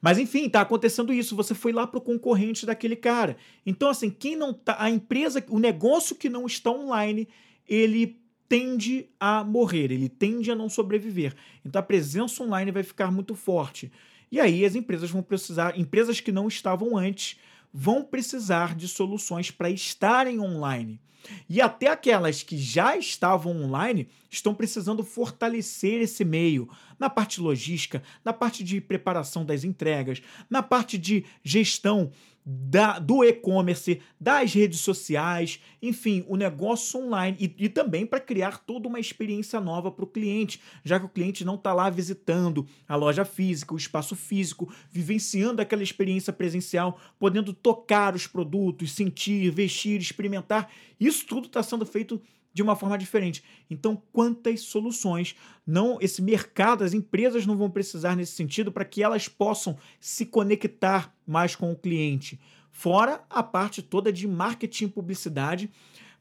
Mas 0.00 0.16
enfim, 0.16 0.48
tá 0.48 0.62
acontecendo 0.62 1.12
isso. 1.12 1.36
Você 1.36 1.54
foi 1.54 1.70
lá 1.70 1.86
pro 1.86 2.00
concorrente 2.00 2.64
daquele 2.64 2.96
cara. 2.96 3.36
Então, 3.66 3.90
assim, 3.90 4.08
quem 4.08 4.36
não 4.36 4.54
tá. 4.54 4.76
A 4.78 4.88
empresa, 4.88 5.44
o 5.50 5.58
negócio 5.58 6.16
que 6.16 6.30
não 6.30 6.46
está 6.46 6.70
online, 6.70 7.28
ele 7.68 8.23
tende 8.48 9.08
a 9.18 9.42
morrer, 9.42 9.90
ele 9.90 10.08
tende 10.08 10.50
a 10.50 10.54
não 10.54 10.68
sobreviver. 10.68 11.34
Então 11.64 11.80
a 11.80 11.82
presença 11.82 12.42
online 12.42 12.70
vai 12.70 12.82
ficar 12.82 13.10
muito 13.10 13.34
forte. 13.34 13.90
E 14.30 14.40
aí 14.40 14.64
as 14.64 14.74
empresas 14.74 15.10
vão 15.10 15.22
precisar, 15.22 15.78
empresas 15.78 16.20
que 16.20 16.32
não 16.32 16.48
estavam 16.48 16.96
antes, 16.96 17.38
vão 17.72 18.02
precisar 18.02 18.74
de 18.74 18.88
soluções 18.88 19.50
para 19.50 19.70
estarem 19.70 20.40
online. 20.40 21.00
E 21.48 21.60
até 21.60 21.88
aquelas 21.88 22.42
que 22.42 22.56
já 22.58 22.96
estavam 22.96 23.62
online 23.62 24.08
estão 24.30 24.54
precisando 24.54 25.02
fortalecer 25.02 26.00
esse 26.00 26.24
meio 26.24 26.68
na 26.98 27.08
parte 27.08 27.40
logística, 27.40 28.02
na 28.24 28.32
parte 28.32 28.62
de 28.62 28.80
preparação 28.80 29.44
das 29.44 29.64
entregas, 29.64 30.22
na 30.48 30.62
parte 30.62 30.98
de 30.98 31.24
gestão 31.42 32.12
da, 32.44 32.98
do 32.98 33.24
e-commerce, 33.24 34.02
das 34.20 34.52
redes 34.52 34.80
sociais, 34.80 35.60
enfim, 35.80 36.24
o 36.28 36.36
negócio 36.36 37.00
online 37.00 37.36
e, 37.40 37.64
e 37.64 37.68
também 37.68 38.04
para 38.04 38.20
criar 38.20 38.58
toda 38.58 38.86
uma 38.86 39.00
experiência 39.00 39.60
nova 39.60 39.90
para 39.90 40.04
o 40.04 40.08
cliente, 40.08 40.60
já 40.84 41.00
que 41.00 41.06
o 41.06 41.08
cliente 41.08 41.44
não 41.44 41.54
está 41.54 41.72
lá 41.72 41.88
visitando 41.88 42.66
a 42.86 42.96
loja 42.96 43.24
física, 43.24 43.72
o 43.72 43.78
espaço 43.78 44.14
físico, 44.14 44.72
vivenciando 44.90 45.62
aquela 45.62 45.82
experiência 45.82 46.32
presencial, 46.32 46.98
podendo 47.18 47.54
tocar 47.54 48.14
os 48.14 48.26
produtos, 48.26 48.92
sentir, 48.92 49.50
vestir, 49.50 50.00
experimentar. 50.00 50.70
Isso 51.00 51.24
tudo 51.26 51.46
está 51.46 51.62
sendo 51.62 51.86
feito 51.86 52.20
de 52.54 52.62
uma 52.62 52.76
forma 52.76 52.96
diferente. 52.96 53.42
Então, 53.68 54.00
quantas 54.12 54.60
soluções 54.60 55.34
não 55.66 55.98
esse 56.00 56.22
mercado, 56.22 56.84
as 56.84 56.94
empresas 56.94 57.44
não 57.44 57.56
vão 57.56 57.68
precisar 57.68 58.14
nesse 58.14 58.32
sentido 58.32 58.70
para 58.70 58.84
que 58.84 59.02
elas 59.02 59.28
possam 59.28 59.76
se 60.00 60.24
conectar 60.24 61.12
mais 61.26 61.56
com 61.56 61.72
o 61.72 61.76
cliente? 61.76 62.40
Fora 62.70 63.24
a 63.28 63.42
parte 63.42 63.82
toda 63.82 64.12
de 64.12 64.26
marketing 64.28 64.84
e 64.84 64.88
publicidade 64.88 65.70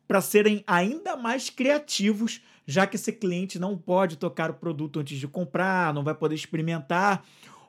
para 0.08 0.22
serem 0.22 0.64
ainda 0.68 1.16
mais 1.16 1.50
criativos, 1.50 2.42
já 2.66 2.86
que 2.86 2.96
esse 2.96 3.12
cliente 3.12 3.60
não 3.60 3.78
pode 3.78 4.18
tocar 4.18 4.50
o 4.50 4.56
produto 4.56 5.00
antes 5.00 5.18
de 5.18 5.28
comprar, 5.28 5.94
não 5.94 6.04
vai 6.04 6.14
poder 6.14 6.36
experimentar 6.36 7.24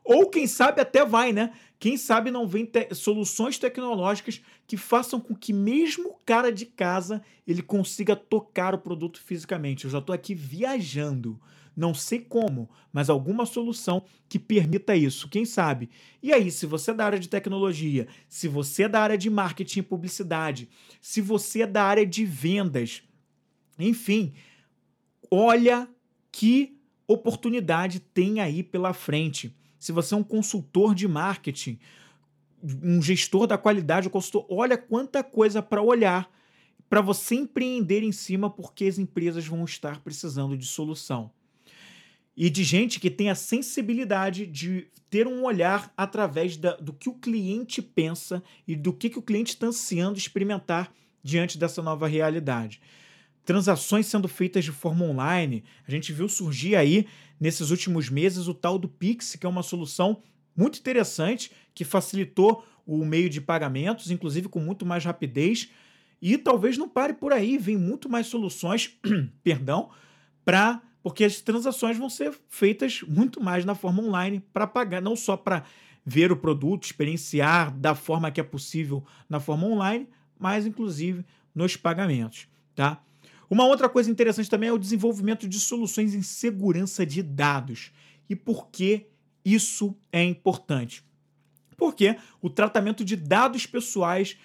Ou 0.04 0.28
quem 0.28 0.46
sabe 0.46 0.82
até 0.82 1.04
vai, 1.04 1.32
né? 1.32 1.52
Quem 1.78 1.96
sabe 1.96 2.30
não 2.30 2.46
vem 2.46 2.66
te 2.66 2.94
soluções 2.94 3.58
tecnológicas 3.58 4.42
que 4.66 4.76
façam 4.76 5.18
com 5.18 5.34
que 5.34 5.52
mesmo 5.52 6.10
o 6.10 6.18
cara 6.24 6.52
de 6.52 6.66
casa 6.66 7.22
ele 7.46 7.62
consiga 7.62 8.14
tocar 8.14 8.74
o 8.74 8.78
produto 8.78 9.20
fisicamente. 9.20 9.84
Eu 9.84 9.90
já 9.90 9.98
estou 9.98 10.14
aqui 10.14 10.34
viajando. 10.34 11.40
Não 11.76 11.92
sei 11.92 12.20
como, 12.20 12.70
mas 12.92 13.10
alguma 13.10 13.44
solução 13.44 14.04
que 14.28 14.38
permita 14.38 14.94
isso, 14.94 15.28
quem 15.28 15.44
sabe? 15.44 15.90
E 16.22 16.32
aí, 16.32 16.50
se 16.50 16.66
você 16.66 16.92
é 16.92 16.94
da 16.94 17.04
área 17.04 17.18
de 17.18 17.28
tecnologia, 17.28 18.06
se 18.28 18.46
você 18.46 18.84
é 18.84 18.88
da 18.88 19.00
área 19.00 19.18
de 19.18 19.28
marketing 19.28 19.80
e 19.80 19.82
publicidade, 19.82 20.68
se 21.00 21.20
você 21.20 21.62
é 21.62 21.66
da 21.66 21.82
área 21.82 22.06
de 22.06 22.24
vendas, 22.24 23.02
enfim, 23.76 24.34
olha 25.28 25.88
que 26.30 26.78
oportunidade 27.08 27.98
tem 27.98 28.40
aí 28.40 28.62
pela 28.62 28.92
frente. 28.92 29.54
Se 29.84 29.92
você 29.92 30.14
é 30.14 30.16
um 30.16 30.22
consultor 30.22 30.94
de 30.94 31.06
marketing, 31.06 31.78
um 32.82 33.02
gestor 33.02 33.46
da 33.46 33.58
qualidade, 33.58 34.08
um 34.08 34.10
consultor, 34.10 34.46
olha 34.48 34.78
quanta 34.78 35.22
coisa 35.22 35.60
para 35.60 35.82
olhar 35.82 36.26
para 36.88 37.02
você 37.02 37.34
empreender 37.34 38.02
em 38.02 38.10
cima, 38.10 38.48
porque 38.48 38.86
as 38.86 38.98
empresas 38.98 39.46
vão 39.46 39.62
estar 39.62 40.00
precisando 40.00 40.56
de 40.56 40.64
solução. 40.64 41.30
E 42.34 42.48
de 42.48 42.64
gente 42.64 42.98
que 42.98 43.10
tem 43.10 43.28
a 43.28 43.34
sensibilidade 43.34 44.46
de 44.46 44.88
ter 45.10 45.26
um 45.26 45.44
olhar 45.44 45.92
através 45.98 46.56
da, 46.56 46.76
do 46.76 46.94
que 46.94 47.10
o 47.10 47.14
cliente 47.14 47.82
pensa 47.82 48.42
e 48.66 48.74
do 48.74 48.90
que, 48.90 49.10
que 49.10 49.18
o 49.18 49.22
cliente 49.22 49.52
está 49.52 49.66
ansiando 49.66 50.16
experimentar 50.16 50.90
diante 51.22 51.58
dessa 51.58 51.82
nova 51.82 52.08
realidade 52.08 52.80
transações 53.44 54.06
sendo 54.06 54.26
feitas 54.26 54.64
de 54.64 54.72
forma 54.72 55.04
online. 55.04 55.62
A 55.86 55.90
gente 55.90 56.12
viu 56.12 56.28
surgir 56.28 56.76
aí 56.76 57.06
nesses 57.40 57.70
últimos 57.70 58.08
meses 58.08 58.48
o 58.48 58.54
tal 58.54 58.78
do 58.78 58.88
Pix, 58.88 59.36
que 59.36 59.46
é 59.46 59.48
uma 59.48 59.62
solução 59.62 60.22
muito 60.56 60.78
interessante 60.78 61.50
que 61.74 61.84
facilitou 61.84 62.64
o 62.86 63.04
meio 63.04 63.28
de 63.28 63.40
pagamentos, 63.40 64.10
inclusive 64.10 64.48
com 64.48 64.60
muito 64.60 64.84
mais 64.86 65.04
rapidez. 65.04 65.70
E 66.20 66.38
talvez 66.38 66.78
não 66.78 66.88
pare 66.88 67.12
por 67.14 67.32
aí, 67.32 67.58
vem 67.58 67.76
muito 67.76 68.08
mais 68.08 68.26
soluções, 68.26 68.96
perdão, 69.42 69.90
para 70.44 70.80
porque 71.02 71.22
as 71.22 71.38
transações 71.38 71.98
vão 71.98 72.08
ser 72.08 72.32
feitas 72.48 73.02
muito 73.02 73.38
mais 73.38 73.62
na 73.66 73.74
forma 73.74 74.02
online 74.02 74.40
para 74.54 74.66
pagar, 74.66 75.02
não 75.02 75.14
só 75.14 75.36
para 75.36 75.62
ver 76.02 76.32
o 76.32 76.36
produto, 76.36 76.84
experienciar 76.84 77.70
da 77.76 77.94
forma 77.94 78.30
que 78.30 78.40
é 78.40 78.44
possível 78.44 79.04
na 79.28 79.38
forma 79.38 79.66
online, 79.66 80.08
mas 80.38 80.64
inclusive 80.64 81.22
nos 81.54 81.76
pagamentos, 81.76 82.48
tá? 82.74 83.02
Uma 83.54 83.66
outra 83.66 83.88
coisa 83.88 84.10
interessante 84.10 84.50
também 84.50 84.68
é 84.68 84.72
o 84.72 84.78
desenvolvimento 84.78 85.48
de 85.48 85.60
soluções 85.60 86.12
em 86.12 86.22
segurança 86.22 87.06
de 87.06 87.22
dados. 87.22 87.92
E 88.28 88.34
por 88.34 88.66
que 88.66 89.06
isso 89.44 89.96
é 90.10 90.24
importante? 90.24 91.04
Porque 91.76 92.16
o 92.42 92.50
tratamento 92.50 93.04
de 93.04 93.14
dados 93.14 93.64
pessoais 93.64 94.36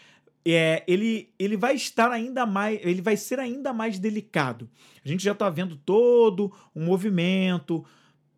é, 0.45 0.83
ele, 0.87 1.33
ele 1.39 1.57
vai 1.57 1.73
estar 1.73 2.11
ainda 2.11 2.45
mais, 2.45 2.79
ele 2.83 3.01
vai 3.01 3.17
ser 3.17 3.39
ainda 3.39 3.73
mais 3.73 3.97
delicado. 3.97 4.69
A 5.03 5.07
gente 5.07 5.23
já 5.23 5.31
está 5.31 5.49
vendo 5.49 5.75
todo 5.75 6.53
um 6.75 6.85
movimento 6.85 7.83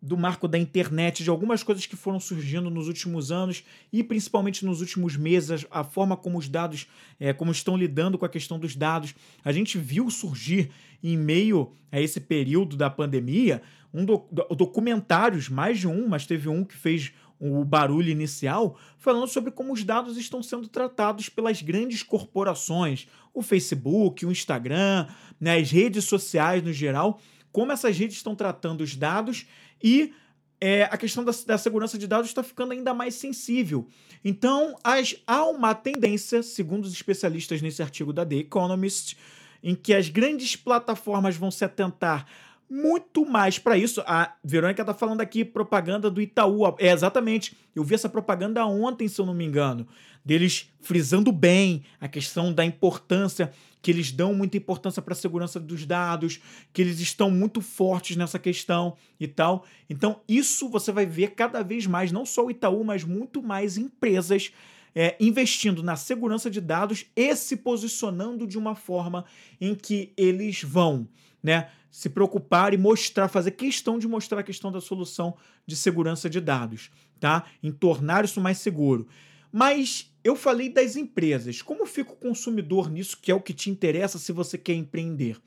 do 0.02 0.16
marco 0.16 0.48
da 0.48 0.58
internet, 0.58 1.22
de 1.22 1.30
algumas 1.30 1.62
coisas 1.62 1.86
que 1.86 1.94
foram 1.94 2.18
surgindo 2.18 2.68
nos 2.68 2.88
últimos 2.88 3.30
anos 3.30 3.62
e 3.92 4.02
principalmente 4.02 4.66
nos 4.66 4.80
últimos 4.80 5.16
meses, 5.16 5.64
a 5.70 5.84
forma 5.84 6.16
como 6.16 6.38
os 6.38 6.48
dados, 6.48 6.88
é, 7.20 7.32
como 7.32 7.52
estão 7.52 7.76
lidando 7.76 8.18
com 8.18 8.24
a 8.24 8.28
questão 8.28 8.58
dos 8.58 8.74
dados. 8.74 9.14
A 9.44 9.52
gente 9.52 9.78
viu 9.78 10.10
surgir 10.10 10.70
em 11.02 11.16
meio 11.16 11.72
a 11.92 12.00
esse 12.00 12.20
período 12.20 12.76
da 12.76 12.90
pandemia 12.90 13.62
um 13.94 14.04
do, 14.04 14.26
documentários, 14.56 15.48
mais 15.48 15.78
de 15.78 15.86
um, 15.86 16.08
mas 16.08 16.26
teve 16.26 16.48
um 16.48 16.64
que 16.64 16.76
fez 16.76 17.12
o 17.38 17.64
barulho 17.64 18.08
inicial, 18.08 18.78
falando 18.98 19.26
sobre 19.26 19.50
como 19.50 19.72
os 19.72 19.84
dados 19.84 20.16
estão 20.16 20.42
sendo 20.42 20.68
tratados 20.68 21.28
pelas 21.28 21.60
grandes 21.60 22.02
corporações, 22.02 23.08
o 23.34 23.42
Facebook, 23.42 24.24
o 24.24 24.30
Instagram, 24.30 25.08
né, 25.40 25.58
as 25.58 25.70
redes 25.70 26.04
sociais 26.04 26.62
no 26.62 26.72
geral, 26.72 27.20
como 27.50 27.72
essas 27.72 27.98
redes 27.98 28.16
estão 28.16 28.34
tratando 28.34 28.80
os 28.80 28.96
dados 28.96 29.46
e 29.82 30.12
é, 30.60 30.84
a 30.84 30.96
questão 30.96 31.24
da, 31.24 31.32
da, 31.44 31.58
segurança 31.58 31.98
de 31.98 32.06
dados 32.06 32.28
está 32.28 32.42
ficando 32.42 32.72
ainda 32.72 32.94
mais 32.94 33.16
sensível. 33.16 33.88
Então, 34.24 34.78
as, 34.84 35.16
há 35.26 35.44
uma 35.44 35.74
tendência, 35.74 36.40
segundo 36.40 36.84
os 36.84 36.92
especialistas 36.92 37.60
nesse 37.60 37.82
artigo 37.82 38.12
da 38.12 38.24
The 38.24 38.36
Economist, 38.36 39.16
em 39.60 39.74
que 39.74 39.92
as 39.92 40.08
grandes 40.08 40.54
plataformas 40.54 41.36
vão 41.36 41.50
se 41.50 41.64
atentar 41.64 42.26
muito 42.72 43.26
mais 43.26 43.58
para 43.58 43.76
isso. 43.76 44.02
A 44.06 44.34
Verônica 44.42 44.80
está 44.80 44.94
falando 44.94 45.20
aqui 45.20 45.44
propaganda 45.44 46.10
do 46.10 46.22
Itaú. 46.22 46.62
É 46.78 46.90
exatamente. 46.90 47.54
Eu 47.76 47.84
vi 47.84 47.94
essa 47.94 48.08
propaganda 48.08 48.64
ontem, 48.64 49.06
se 49.08 49.20
eu 49.20 49.26
não 49.26 49.34
me 49.34 49.44
engano, 49.44 49.86
deles 50.24 50.72
frisando 50.80 51.30
bem 51.30 51.84
a 52.00 52.08
questão 52.08 52.50
da 52.50 52.64
importância 52.64 53.52
que 53.82 53.90
eles 53.90 54.10
dão 54.10 54.32
muita 54.32 54.56
importância 54.56 55.02
para 55.02 55.12
a 55.12 55.16
segurança 55.16 55.60
dos 55.60 55.84
dados, 55.84 56.40
que 56.72 56.80
eles 56.80 56.98
estão 56.98 57.30
muito 57.30 57.60
fortes 57.60 58.16
nessa 58.16 58.38
questão 58.38 58.96
e 59.20 59.28
tal. 59.28 59.66
Então, 59.90 60.20
isso 60.26 60.70
você 60.70 60.90
vai 60.90 61.04
ver 61.04 61.32
cada 61.32 61.62
vez 61.62 61.86
mais, 61.86 62.10
não 62.10 62.24
só 62.24 62.46
o 62.46 62.50
Itaú, 62.50 62.84
mas 62.84 63.04
muito 63.04 63.42
mais 63.42 63.76
empresas 63.76 64.50
é, 64.94 65.14
investindo 65.20 65.82
na 65.82 65.96
segurança 65.96 66.50
de 66.50 66.60
dados 66.60 67.04
e 67.14 67.36
se 67.36 67.56
posicionando 67.56 68.46
de 68.46 68.56
uma 68.56 68.74
forma 68.74 69.26
em 69.60 69.74
que 69.74 70.12
eles 70.16 70.62
vão 70.62 71.06
né, 71.42 71.68
se 71.92 72.08
preocupar 72.08 72.72
e 72.72 72.78
mostrar, 72.78 73.28
fazer 73.28 73.50
questão 73.50 73.98
de 73.98 74.08
mostrar 74.08 74.40
a 74.40 74.42
questão 74.42 74.72
da 74.72 74.80
solução 74.80 75.36
de 75.66 75.76
segurança 75.76 76.28
de 76.28 76.40
dados, 76.40 76.90
tá? 77.20 77.44
Em 77.62 77.70
tornar 77.70 78.24
isso 78.24 78.40
mais 78.40 78.56
seguro. 78.56 79.06
Mas 79.52 80.10
eu 80.24 80.34
falei 80.34 80.70
das 80.70 80.96
empresas. 80.96 81.60
Como 81.60 81.84
fica 81.84 82.12
o 82.12 82.16
consumidor 82.16 82.90
nisso, 82.90 83.18
que 83.20 83.30
é 83.30 83.34
o 83.34 83.40
que 83.40 83.52
te 83.52 83.68
interessa 83.68 84.18
se 84.18 84.32
você 84.32 84.56
quer 84.56 84.72
empreender? 84.72 85.38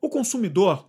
O 0.00 0.08
consumidor, 0.08 0.88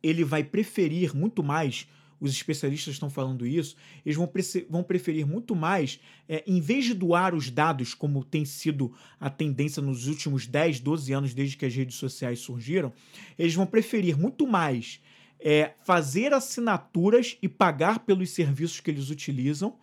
ele 0.00 0.22
vai 0.22 0.44
preferir 0.44 1.14
muito 1.14 1.42
mais, 1.42 1.88
os 2.20 2.30
especialistas 2.30 2.94
estão 2.94 3.10
falando 3.10 3.46
isso, 3.46 3.76
eles 4.04 4.16
vão, 4.16 4.30
vão 4.68 4.82
preferir 4.82 5.26
muito 5.26 5.54
mais, 5.54 6.00
é, 6.28 6.42
em 6.46 6.60
vez 6.60 6.84
de 6.84 6.94
doar 6.94 7.34
os 7.34 7.50
dados, 7.50 7.94
como 7.94 8.24
tem 8.24 8.44
sido 8.44 8.92
a 9.20 9.28
tendência 9.28 9.82
nos 9.82 10.06
últimos 10.06 10.46
10, 10.46 10.80
12 10.80 11.12
anos, 11.12 11.34
desde 11.34 11.56
que 11.56 11.66
as 11.66 11.74
redes 11.74 11.96
sociais 11.96 12.38
surgiram, 12.38 12.92
eles 13.38 13.54
vão 13.54 13.66
preferir 13.66 14.16
muito 14.16 14.46
mais 14.46 15.00
é, 15.38 15.74
fazer 15.84 16.32
assinaturas 16.32 17.36
e 17.42 17.48
pagar 17.48 18.00
pelos 18.00 18.30
serviços 18.30 18.80
que 18.80 18.90
eles 18.90 19.10
utilizam 19.10 19.76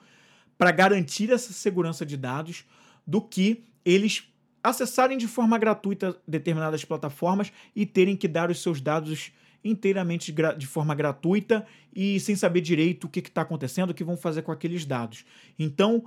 para 0.58 0.72
garantir 0.72 1.32
essa 1.32 1.54
segurança 1.54 2.06
de 2.06 2.18
dados 2.18 2.66
do 3.06 3.22
que 3.22 3.66
eles 3.86 4.30
acessarem 4.64 5.18
de 5.18 5.28
forma 5.28 5.58
gratuita 5.58 6.18
determinadas 6.28 6.86
plataformas 6.86 7.52
e 7.76 7.86
terem 7.86 8.16
que 8.16 8.28
dar 8.28 8.50
os 8.50 8.62
seus 8.62 8.80
dados 8.80 9.32
inteiramente 9.64 10.34
de 10.58 10.68
forma 10.68 10.94
gratuita 10.94 11.66
e 11.96 12.20
sem 12.20 12.36
saber 12.36 12.62
direito 12.62 13.06
o 13.06 13.10
que 13.10 13.20
está 13.20 13.42
acontecendo, 13.42 13.92
o 13.92 13.94
que 13.94 14.04
vão 14.04 14.18
fazer 14.18 14.42
com 14.42 14.52
aqueles 14.52 14.86
dados. 14.86 15.26
Então, 15.58 16.04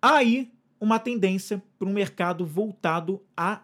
aí 0.00 0.52
uma 0.80 0.98
tendência 0.98 1.62
para 1.78 1.88
um 1.88 1.92
mercado 1.92 2.46
voltado 2.46 3.22
a 3.36 3.62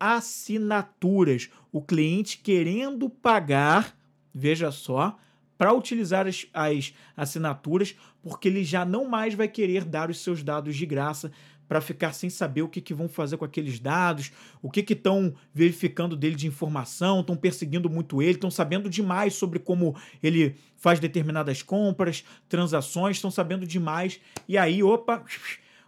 assinaturas. 0.00 1.50
O 1.70 1.82
cliente 1.82 2.38
querendo 2.38 3.08
pagar, 3.08 3.96
veja 4.32 4.70
só, 4.70 5.18
para 5.56 5.72
utilizar 5.72 6.26
as, 6.26 6.46
as 6.52 6.92
assinaturas, 7.16 7.96
porque 8.22 8.48
ele 8.48 8.64
já 8.64 8.84
não 8.84 9.08
mais 9.08 9.34
vai 9.34 9.48
querer 9.48 9.84
dar 9.84 10.10
os 10.10 10.18
seus 10.18 10.42
dados 10.42 10.76
de 10.76 10.86
graça 10.86 11.30
para 11.74 11.80
ficar 11.80 12.12
sem 12.12 12.30
saber 12.30 12.62
o 12.62 12.68
que, 12.68 12.80
que 12.80 12.94
vão 12.94 13.08
fazer 13.08 13.36
com 13.36 13.44
aqueles 13.44 13.80
dados, 13.80 14.30
o 14.62 14.70
que 14.70 14.92
estão 14.92 15.34
verificando 15.52 16.16
dele 16.16 16.36
de 16.36 16.46
informação, 16.46 17.18
estão 17.18 17.36
perseguindo 17.36 17.90
muito 17.90 18.22
ele, 18.22 18.34
estão 18.34 18.48
sabendo 18.48 18.88
demais 18.88 19.34
sobre 19.34 19.58
como 19.58 19.96
ele 20.22 20.54
faz 20.76 21.00
determinadas 21.00 21.64
compras, 21.64 22.24
transações, 22.48 23.16
estão 23.16 23.28
sabendo 23.28 23.66
demais. 23.66 24.20
E 24.46 24.56
aí, 24.56 24.84
opa, 24.84 25.24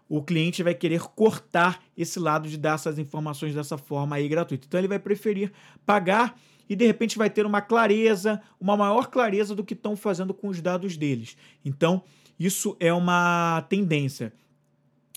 o 0.08 0.20
cliente 0.20 0.60
vai 0.60 0.74
querer 0.74 1.02
cortar 1.02 1.80
esse 1.96 2.18
lado 2.18 2.48
de 2.48 2.58
dar 2.58 2.74
essas 2.74 2.98
informações 2.98 3.54
dessa 3.54 3.78
forma 3.78 4.16
aí 4.16 4.28
gratuita. 4.28 4.66
Então 4.66 4.80
ele 4.80 4.88
vai 4.88 4.98
preferir 4.98 5.52
pagar 5.86 6.36
e 6.68 6.74
de 6.74 6.84
repente 6.84 7.16
vai 7.16 7.30
ter 7.30 7.46
uma 7.46 7.60
clareza, 7.60 8.42
uma 8.60 8.76
maior 8.76 9.06
clareza 9.06 9.54
do 9.54 9.62
que 9.62 9.74
estão 9.74 9.96
fazendo 9.96 10.34
com 10.34 10.48
os 10.48 10.60
dados 10.60 10.96
deles. 10.96 11.36
Então, 11.64 12.02
isso 12.40 12.76
é 12.80 12.92
uma 12.92 13.64
tendência. 13.68 14.32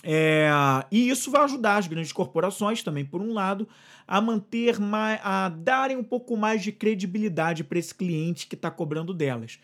É, 0.02 0.48
e 0.90 1.10
isso 1.10 1.30
vai 1.30 1.42
ajudar 1.44 1.76
as 1.76 1.86
grandes 1.86 2.12
corporações 2.12 2.82
também, 2.82 3.04
por 3.04 3.20
um 3.20 3.32
lado, 3.32 3.68
a 4.06 4.20
manter 4.20 4.80
mais, 4.80 5.20
a 5.22 5.48
darem 5.48 5.96
um 5.96 6.04
pouco 6.04 6.36
mais 6.36 6.62
de 6.62 6.72
credibilidade 6.72 7.62
para 7.62 7.78
esse 7.78 7.94
cliente 7.94 8.46
que 8.46 8.54
está 8.54 8.70
cobrando 8.70 9.12
delas. 9.12 9.58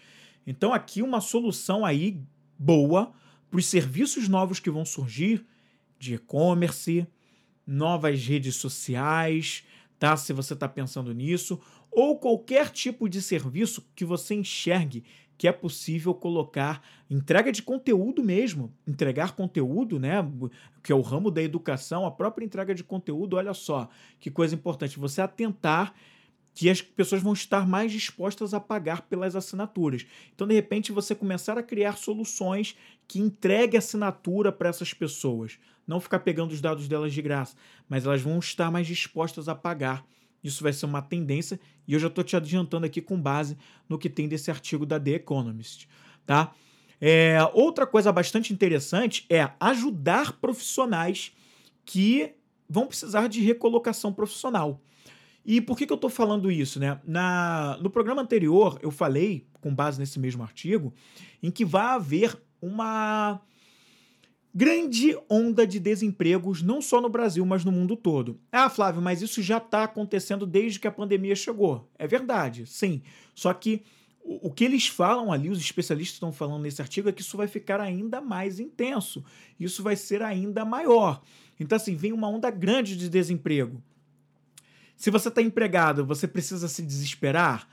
Então, 0.47 0.73
aqui 0.73 1.03
uma 1.03 1.21
solução 1.21 1.85
aí 1.85 2.21
boa 2.59 3.13
para 3.51 3.59
os 3.59 3.67
serviços 3.67 4.29
novos 4.29 4.61
que 4.61 4.71
vão 4.71 4.85
surgir 4.85 5.45
de 5.99 6.15
e-commerce, 6.15 7.07
novas 7.67 8.25
redes 8.25 8.57
sociais, 8.57 9.65
tá? 9.99 10.17
Se 10.17 10.33
você 10.33 10.53
está 10.53 10.69
pensando 10.69 11.13
nisso, 11.13 11.61
ou 11.91 12.19
qualquer 12.19 12.71
tipo 12.71 13.09
de 13.09 13.23
serviço 13.23 13.85
que 13.95 14.05
você 14.05 14.35
enxergue 14.35 15.03
que 15.39 15.47
é 15.47 15.53
possível 15.53 16.15
colocar 16.15 16.83
entrega 17.11 17.53
de 17.53 17.63
conteúdo 17.63 18.23
mesmo, 18.23 18.73
entregar 18.87 19.33
conteúdo, 19.33 19.99
né, 19.99 20.27
que 20.83 20.93
é 20.93 20.95
o 20.95 21.01
ramo 21.01 21.31
da 21.31 21.43
educação, 21.43 22.07
a 22.07 22.11
própria 22.11 22.45
entrega 22.45 22.75
de 22.75 22.83
conteúdo, 22.83 23.37
olha 23.37 23.55
só, 23.55 23.89
que 24.19 24.31
coisa 24.31 24.55
importante, 24.55 24.99
você 24.99 25.21
atentar 25.21 25.95
que 26.57 26.71
as 26.71 26.81
pessoas 26.81 27.23
vão 27.23 27.35
estar 27.35 27.69
mais 27.69 27.93
dispostas 27.93 28.55
a 28.55 28.59
pagar 28.59 29.03
pelas 29.03 29.37
assinaturas. 29.37 30.07
Então, 30.35 30.47
de 30.47 30.55
repente, 30.55 30.91
você 30.91 31.15
começar 31.15 31.59
a 31.59 31.63
criar 31.63 31.99
soluções 31.99 32.75
que 33.07 33.21
entreguem 33.21 33.77
assinatura 33.77 34.51
para 34.51 34.71
essas 34.71 34.95
pessoas. 34.95 35.59
Não 35.87 36.01
ficar 36.01 36.21
pegando 36.21 36.53
os 36.53 36.61
dados 36.63 36.89
delas 36.89 37.13
de 37.13 37.21
graça, 37.21 37.55
mas 37.87 38.07
elas 38.07 38.23
vão 38.23 38.39
estar 38.39 38.71
mais 38.71 38.87
dispostas 38.87 39.51
a 39.51 39.55
pagar. 39.55 40.03
Isso 40.43 40.63
vai 40.63 40.73
ser 40.73 40.87
uma 40.87 41.03
tendência 41.03 41.59
e 41.87 41.95
eu 41.95 41.99
já 41.99 42.09
estou 42.09 42.23
te 42.23 42.37
adiantando 42.37 42.87
aqui 42.87 43.01
com 43.01 43.21
base 43.21 43.57
no 43.89 43.99
que 43.99 44.09
tem 44.09 44.29
desse 44.29 44.51
artigo 44.51 44.87
da 44.87 44.99
The 44.99 45.13
Economist. 45.13 45.89
Tá? 46.25 46.53
É, 47.01 47.39
outra 47.53 47.87
coisa 47.87 48.11
bastante 48.13 48.53
interessante 48.53 49.27
é 49.29 49.51
ajudar 49.61 50.33
profissionais 50.35 51.33
que 51.85 52.35
vão 52.69 52.87
precisar 52.87 53.29
de 53.29 53.41
recolocação 53.41 54.13
profissional. 54.13 54.81
E 55.45 55.61
por 55.61 55.79
que, 55.79 55.87
que 55.87 55.93
eu 55.93 55.97
estou 55.97 56.11
falando 56.11 56.51
isso? 56.51 56.81
Né? 56.81 57.01
Na, 57.05 57.79
no 57.81 57.89
programa 57.89 58.23
anterior, 58.23 58.79
eu 58.83 58.91
falei, 58.91 59.47
com 59.61 59.73
base 59.73 59.99
nesse 60.01 60.19
mesmo 60.19 60.43
artigo, 60.43 60.93
em 61.41 61.53
que 61.53 61.65
vai 61.65 61.95
haver 61.95 62.37
uma 62.61 63.41
grande 64.57 65.15
onda 65.29 65.67
de 65.67 65.79
desempregos, 65.79 66.63
não 66.63 66.81
só 66.81 66.99
no 66.99 67.11
Brasil, 67.11 67.45
mas 67.45 67.63
no 67.63 67.71
mundo 67.71 67.95
todo. 67.95 68.41
Ah, 68.51 68.71
Flávio, 68.71 69.03
mas 69.03 69.21
isso 69.21 69.43
já 69.43 69.59
está 69.59 69.85
acontecendo 69.85 70.47
desde 70.47 70.81
que 70.81 70.89
a 70.89 70.91
pandemia 70.91 71.37
chegou. 71.37 71.87
É 71.99 72.07
verdade, 72.07 72.65
sim. 72.65 73.03
Só 73.35 73.53
que 73.53 73.83
o, 74.25 74.51
que 74.51 74.65
eles 74.65 74.87
falam 74.87 75.31
ali, 75.31 75.51
os 75.51 75.61
especialistas 75.61 76.15
estão 76.15 76.33
falando 76.33 76.63
nesse 76.63 76.81
artigo, 76.81 77.07
é 77.07 77.13
que 77.13 77.21
isso 77.21 77.37
vai 77.37 77.47
ficar 77.47 77.83
ainda 77.83 78.19
mais 78.23 78.59
intenso. 78.59 79.23
Isso 79.61 79.83
vai 79.83 79.95
ser 79.95 80.23
ainda 80.23 80.65
maior. 80.65 81.21
Então, 81.61 81.77
assim, 81.77 81.95
vem 81.95 82.15
uma 82.15 82.29
onda 82.29 82.51
grande 82.51 82.97
de 82.97 83.11
desemprego. 83.11 83.83
Se 84.97 85.11
você 85.11 85.29
está 85.29 85.43
empregado, 85.43 86.07
você 86.07 86.27
precisa 86.27 86.67
se 86.67 86.81
desesperar? 86.81 87.69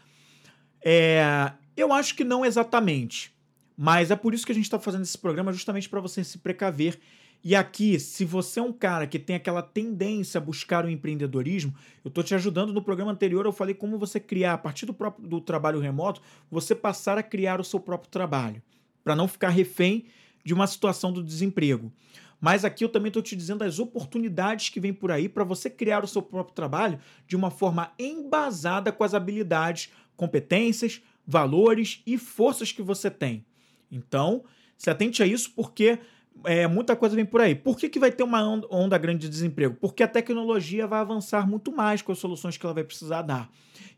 É, 0.83 1.53
eu 1.77 1.93
acho 1.93 2.13
que 2.13 2.25
não 2.25 2.45
exatamente. 2.45 3.32
Mas 3.75 4.11
é 4.11 4.15
por 4.15 4.33
isso 4.33 4.45
que 4.45 4.51
a 4.51 4.55
gente 4.55 4.65
está 4.65 4.79
fazendo 4.79 5.03
esse 5.03 5.17
programa, 5.17 5.51
justamente 5.51 5.89
para 5.89 5.99
você 5.99 6.23
se 6.23 6.37
precaver. 6.37 6.99
E 7.43 7.55
aqui, 7.55 7.99
se 7.99 8.23
você 8.23 8.59
é 8.59 8.63
um 8.63 8.71
cara 8.71 9.05
que 9.05 9.19
tem 9.19 9.35
aquela 9.35 9.61
tendência 9.61 10.37
a 10.37 10.41
buscar 10.41 10.85
o 10.85 10.89
empreendedorismo, 10.89 11.73
eu 12.03 12.07
estou 12.07 12.23
te 12.23 12.33
ajudando. 12.33 12.71
No 12.71 12.81
programa 12.81 13.11
anterior 13.11 13.45
eu 13.45 13.51
falei 13.51 13.75
como 13.75 13.97
você 13.97 14.17
criar, 14.19 14.53
a 14.53 14.57
partir 14.57 14.85
do, 14.85 14.93
próprio, 14.93 15.27
do 15.27 15.41
trabalho 15.41 15.79
remoto, 15.79 16.21
você 16.49 16.73
passar 16.73 17.17
a 17.17 17.23
criar 17.23 17.59
o 17.59 17.63
seu 17.63 17.81
próprio 17.81 18.09
trabalho, 18.09 18.61
para 19.03 19.15
não 19.15 19.27
ficar 19.27 19.49
refém 19.49 20.05
de 20.45 20.53
uma 20.53 20.67
situação 20.67 21.11
do 21.11 21.21
desemprego. 21.21 21.91
Mas 22.39 22.63
aqui 22.63 22.83
eu 22.83 22.89
também 22.89 23.07
estou 23.07 23.21
te 23.21 23.35
dizendo 23.35 23.63
as 23.63 23.79
oportunidades 23.79 24.69
que 24.69 24.79
vem 24.79 24.93
por 24.93 25.11
aí 25.11 25.27
para 25.27 25.43
você 25.43 25.69
criar 25.69 26.03
o 26.03 26.07
seu 26.07 26.21
próprio 26.21 26.55
trabalho 26.55 26.99
de 27.27 27.35
uma 27.35 27.49
forma 27.49 27.91
embasada 27.99 28.91
com 28.91 29.03
as 29.03 29.13
habilidades, 29.13 29.89
competências, 30.15 31.01
valores 31.25 32.01
e 32.05 32.17
forças 32.17 32.71
que 32.71 32.81
você 32.81 33.09
tem. 33.09 33.45
Então, 33.93 34.43
se 34.77 34.89
atente 34.89 35.21
a 35.21 35.27
isso 35.27 35.51
porque 35.55 35.99
é, 36.43 36.67
muita 36.67 36.95
coisa 36.95 37.15
vem 37.15 37.25
por 37.25 37.39
aí. 37.41 37.53
Por 37.53 37.77
que, 37.77 37.87
que 37.87 37.99
vai 37.99 38.11
ter 38.11 38.23
uma 38.23 38.43
onda 38.69 38.97
grande 38.97 39.19
de 39.19 39.29
desemprego? 39.29 39.77
Porque 39.79 40.01
a 40.01 40.07
tecnologia 40.07 40.87
vai 40.87 40.99
avançar 40.99 41.47
muito 41.47 41.71
mais 41.71 42.01
com 42.01 42.11
as 42.11 42.17
soluções 42.17 42.57
que 42.57 42.65
ela 42.65 42.73
vai 42.73 42.83
precisar 42.83 43.21
dar. 43.21 43.49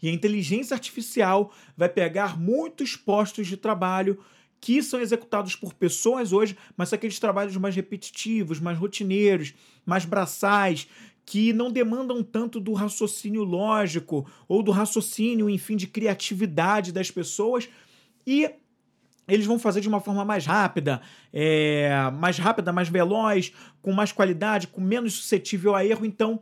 E 0.02 0.10
a 0.10 0.12
inteligência 0.12 0.74
artificial 0.74 1.52
vai 1.78 1.90
pegar 1.90 2.38
muitos 2.40 2.96
postos 2.96 3.48
de 3.48 3.58
trabalho 3.58 4.20
que 4.60 4.82
são 4.82 5.00
executados 5.00 5.56
por 5.56 5.74
pessoas 5.74 6.34
hoje, 6.34 6.58
mas 6.76 6.90
são 6.90 6.98
aqueles 6.98 7.20
trabalhos 7.20 7.56
mais 7.56 7.76
repetitivos, 7.76 8.60
mais 8.60 8.78
rotineiros, 8.78 9.54
mais 9.86 10.06
braçais, 10.06 10.88
que 11.26 11.54
não 11.54 11.72
demandam 11.72 12.24
tanto 12.24 12.60
do 12.60 12.74
raciocínio 12.74 13.44
lógico 13.44 14.30
ou 14.48 14.62
do 14.62 14.72
raciocínio, 14.72 15.50
enfim, 15.50 15.76
de 15.76 15.88
criatividade 15.88 16.92
das 16.92 17.10
pessoas 17.10 17.70
e 18.26 18.50
eles 19.28 19.46
vão 19.46 19.58
fazer 19.58 19.82
de 19.82 19.88
uma 19.88 20.00
forma 20.00 20.24
mais 20.24 20.46
rápida, 20.46 21.02
é, 21.34 22.12
mais 22.14 22.38
rápida, 22.38 22.72
mais 22.72 22.90
veloz, 22.90 23.52
com 23.82 23.92
mais 23.92 24.12
qualidade, 24.12 24.68
com 24.68 24.82
menos 24.82 25.14
suscetível 25.14 25.76
a 25.76 25.86
erro. 25.86 26.06
Então, 26.06 26.40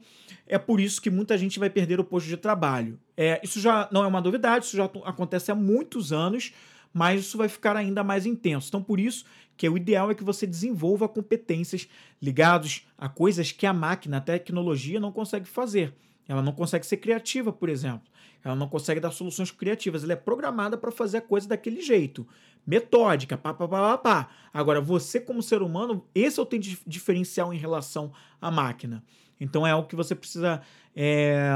é 0.47 0.57
por 0.57 0.79
isso 0.79 1.01
que 1.01 1.09
muita 1.09 1.37
gente 1.37 1.59
vai 1.59 1.69
perder 1.69 1.99
o 1.99 2.03
posto 2.03 2.27
de 2.27 2.37
trabalho. 2.37 2.99
É, 3.15 3.39
isso 3.43 3.59
já 3.59 3.87
não 3.91 4.03
é 4.03 4.07
uma 4.07 4.21
novidade, 4.21 4.65
isso 4.65 4.77
já 4.77 4.85
acontece 4.85 5.51
há 5.51 5.55
muitos 5.55 6.11
anos 6.11 6.53
mas 6.93 7.21
isso 7.21 7.37
vai 7.37 7.49
ficar 7.49 7.75
ainda 7.75 8.03
mais 8.03 8.25
intenso. 8.25 8.67
Então, 8.67 8.83
por 8.83 8.99
isso 8.99 9.25
que 9.57 9.67
o 9.67 9.75
ideal 9.75 10.11
é 10.11 10.15
que 10.15 10.23
você 10.23 10.45
desenvolva 10.45 11.09
competências 11.09 11.89
ligadas 12.21 12.85
a 12.97 13.09
coisas 13.09 13.51
que 13.51 13.65
a 13.65 13.73
máquina, 13.73 14.17
a 14.17 14.21
tecnologia 14.21 14.99
não 14.99 15.11
consegue 15.11 15.47
fazer. 15.47 15.93
Ela 16.27 16.41
não 16.41 16.53
consegue 16.53 16.85
ser 16.85 16.97
criativa, 16.97 17.51
por 17.51 17.67
exemplo. 17.67 18.07
Ela 18.43 18.55
não 18.55 18.67
consegue 18.67 18.99
dar 18.99 19.11
soluções 19.11 19.51
criativas. 19.51 20.03
Ela 20.03 20.13
é 20.13 20.17
programada 20.17 20.77
para 20.77 20.91
fazer 20.91 21.17
a 21.17 21.21
coisa 21.21 21.47
daquele 21.47 21.81
jeito. 21.81 22.27
Metódica, 22.65 23.37
pá, 23.37 23.53
pá, 23.53 23.67
pá, 23.67 23.79
pá, 23.79 23.97
pá. 23.97 24.29
Agora, 24.53 24.79
você, 24.79 25.19
como 25.19 25.43
ser 25.43 25.61
humano, 25.61 26.05
esse 26.13 26.39
é 26.39 26.43
o 26.43 26.47
diferencial 26.87 27.53
em 27.53 27.57
relação 27.57 28.11
à 28.41 28.49
máquina. 28.49 29.03
Então, 29.39 29.67
é 29.67 29.71
algo 29.71 29.87
que 29.87 29.95
você 29.95 30.15
precisa 30.15 30.61
é, 30.95 31.49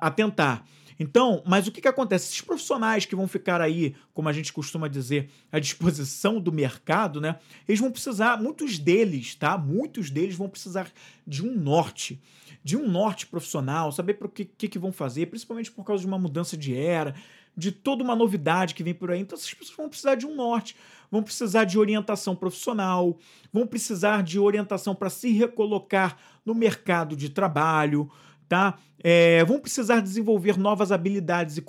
atentar. 0.00 0.64
Então, 1.00 1.42
mas 1.46 1.68
o 1.68 1.72
que, 1.72 1.80
que 1.80 1.86
acontece? 1.86 2.26
Esses 2.26 2.40
profissionais 2.40 3.06
que 3.06 3.14
vão 3.14 3.28
ficar 3.28 3.60
aí, 3.60 3.94
como 4.12 4.28
a 4.28 4.32
gente 4.32 4.52
costuma 4.52 4.88
dizer, 4.88 5.30
à 5.52 5.60
disposição 5.60 6.40
do 6.40 6.50
mercado, 6.50 7.20
né? 7.20 7.38
Eles 7.68 7.78
vão 7.78 7.92
precisar, 7.92 8.36
muitos 8.42 8.78
deles, 8.78 9.36
tá? 9.36 9.56
Muitos 9.56 10.10
deles 10.10 10.34
vão 10.34 10.48
precisar 10.48 10.90
de 11.24 11.46
um 11.46 11.54
norte 11.54 12.20
de 12.62 12.76
um 12.76 12.86
norte 12.86 13.26
profissional, 13.26 13.90
saber 13.92 14.14
para 14.14 14.26
o 14.26 14.30
que, 14.30 14.44
que, 14.44 14.68
que, 14.68 14.78
vão 14.78 14.92
fazer, 14.92 15.26
principalmente 15.26 15.70
por 15.70 15.84
causa 15.84 16.02
de 16.02 16.06
uma 16.06 16.18
mudança 16.18 16.56
de 16.56 16.74
era, 16.74 17.14
de 17.58 17.72
toda 17.72 18.04
uma 18.04 18.14
novidade 18.14 18.72
que 18.72 18.84
vem 18.84 18.94
por 18.94 19.10
aí. 19.10 19.20
Então, 19.20 19.36
essas 19.36 19.52
pessoas 19.52 19.76
vão 19.76 19.88
precisar 19.88 20.14
de 20.14 20.24
um 20.24 20.36
norte, 20.36 20.76
vão 21.10 21.24
precisar 21.24 21.64
de 21.64 21.76
orientação 21.76 22.36
profissional, 22.36 23.18
vão 23.52 23.66
precisar 23.66 24.22
de 24.22 24.38
orientação 24.38 24.94
para 24.94 25.10
se 25.10 25.32
recolocar 25.32 26.16
no 26.46 26.54
mercado 26.54 27.16
de 27.16 27.28
trabalho, 27.28 28.08
tá? 28.48 28.78
É, 29.02 29.44
vão 29.44 29.58
precisar 29.58 29.98
desenvolver 30.00 30.56
novas 30.56 30.92
habilidades 30.92 31.56
e 31.56 31.62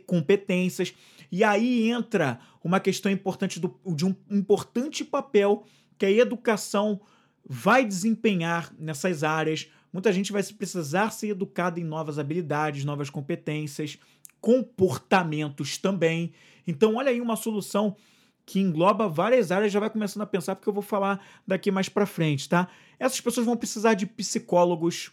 competências. 0.00 0.92
E 1.30 1.44
aí 1.44 1.88
entra 1.88 2.40
uma 2.62 2.80
questão 2.80 3.12
importante 3.12 3.60
do, 3.60 3.78
de 3.86 4.04
um 4.04 4.14
importante 4.30 5.04
papel 5.04 5.64
que 5.96 6.04
a 6.04 6.10
educação 6.10 7.00
vai 7.48 7.84
desempenhar 7.84 8.72
nessas 8.76 9.22
áreas. 9.22 9.70
Muita 9.92 10.12
gente 10.12 10.32
vai 10.32 10.42
precisar 10.42 11.10
ser 11.10 11.28
educada 11.28 11.80
em 11.80 11.84
novas 11.84 12.18
habilidades, 12.18 12.84
novas 12.84 13.08
competências, 13.08 13.98
comportamentos 14.40 15.78
também. 15.78 16.32
Então, 16.66 16.96
olha 16.96 17.10
aí 17.10 17.20
uma 17.20 17.36
solução 17.36 17.96
que 18.44 18.60
engloba 18.60 19.08
várias 19.08 19.52
áreas, 19.52 19.70
já 19.70 19.78
vai 19.78 19.90
começando 19.90 20.22
a 20.22 20.26
pensar, 20.26 20.56
porque 20.56 20.68
eu 20.68 20.72
vou 20.72 20.82
falar 20.82 21.22
daqui 21.46 21.70
mais 21.70 21.88
para 21.88 22.06
frente, 22.06 22.48
tá? 22.48 22.68
Essas 22.98 23.20
pessoas 23.20 23.44
vão 23.44 23.56
precisar 23.56 23.92
de 23.92 24.06
psicólogos, 24.06 25.12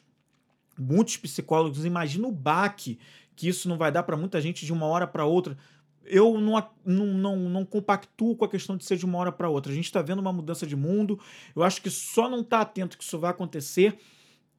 muitos 0.79 1.17
psicólogos, 1.17 1.83
imagina 1.83 2.27
o 2.27 2.31
baque 2.31 2.97
que 3.35 3.49
isso 3.49 3.67
não 3.67 3.77
vai 3.77 3.91
dar 3.91 4.03
para 4.03 4.15
muita 4.15 4.39
gente 4.39 4.65
de 4.65 4.71
uma 4.71 4.85
hora 4.85 5.05
para 5.05 5.25
outra. 5.25 5.57
Eu 6.05 6.39
não, 6.39 6.63
não, 6.85 7.05
não, 7.07 7.35
não 7.49 7.65
compactuo 7.65 8.35
com 8.37 8.45
a 8.45 8.49
questão 8.49 8.77
de 8.77 8.85
ser 8.85 8.95
de 8.95 9.05
uma 9.05 9.17
hora 9.17 9.31
para 9.31 9.49
outra. 9.49 9.71
A 9.71 9.75
gente 9.75 9.85
está 9.85 10.01
vendo 10.01 10.19
uma 10.19 10.31
mudança 10.31 10.65
de 10.65 10.75
mundo. 10.75 11.19
Eu 11.53 11.63
acho 11.63 11.81
que 11.81 11.89
só 11.89 12.29
não 12.29 12.39
está 12.39 12.61
atento 12.61 12.97
que 12.97 13.03
isso 13.03 13.19
vai 13.19 13.31
acontecer 13.31 13.97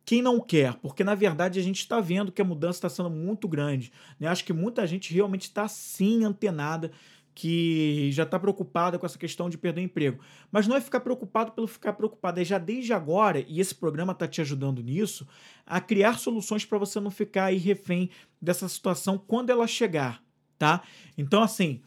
quem 0.07 0.23
não 0.23 0.41
quer, 0.41 0.75
porque 0.75 1.03
na 1.03 1.17
verdade 1.17 1.59
a 1.59 1.63
gente 1.63 1.81
está 1.81 2.01
vendo 2.01 2.31
que 2.31 2.41
a 2.41 2.45
mudança 2.45 2.79
está 2.79 2.89
sendo 2.89 3.11
muito 3.11 3.49
grande. 3.49 3.93
Né? 4.21 4.29
Acho 4.29 4.45
que 4.45 4.53
muita 4.53 4.87
gente 4.87 5.13
realmente 5.13 5.43
está 5.43 5.67
sim 5.67 6.25
antenada 6.25 6.93
que 7.35 8.09
já 8.13 8.23
está 8.23 8.39
preocupada 8.39 8.99
com 8.99 9.05
essa 9.05 9.19
questão 9.19 9.51
de 9.51 9.59
perder 9.59 9.81
o 9.81 9.85
emprego. 9.85 10.23
Mas 10.51 10.67
não 10.69 10.77
é 10.77 10.81
ficar 10.81 11.01
preocupado 11.01 11.53
pelo 11.53 11.67
ficar 11.67 11.93
preocupado, 11.93 12.41
é 12.41 12.45
já 12.45 12.57
desde 12.57 12.95
agora, 12.95 13.45
e 13.47 13.61
esse 13.61 13.75
programa 13.75 14.13
está 14.13 14.27
te 14.29 14.41
ajudando 14.41 14.81
nisso, 14.81 15.27
a 15.67 15.81
criar 15.81 16.19
soluções 16.19 16.65
para 16.65 16.79
você 16.79 16.99
não 17.01 17.11
ficar 17.11 17.47
aí 17.47 17.59
refém 17.59 18.09
dessa 18.41 18.67
situação 18.69 19.19
quando 19.19 19.51
ela 19.51 19.67
chegar, 19.67 20.23
tá? 20.57 20.83
Então, 21.19 21.43
assim, 21.43 21.83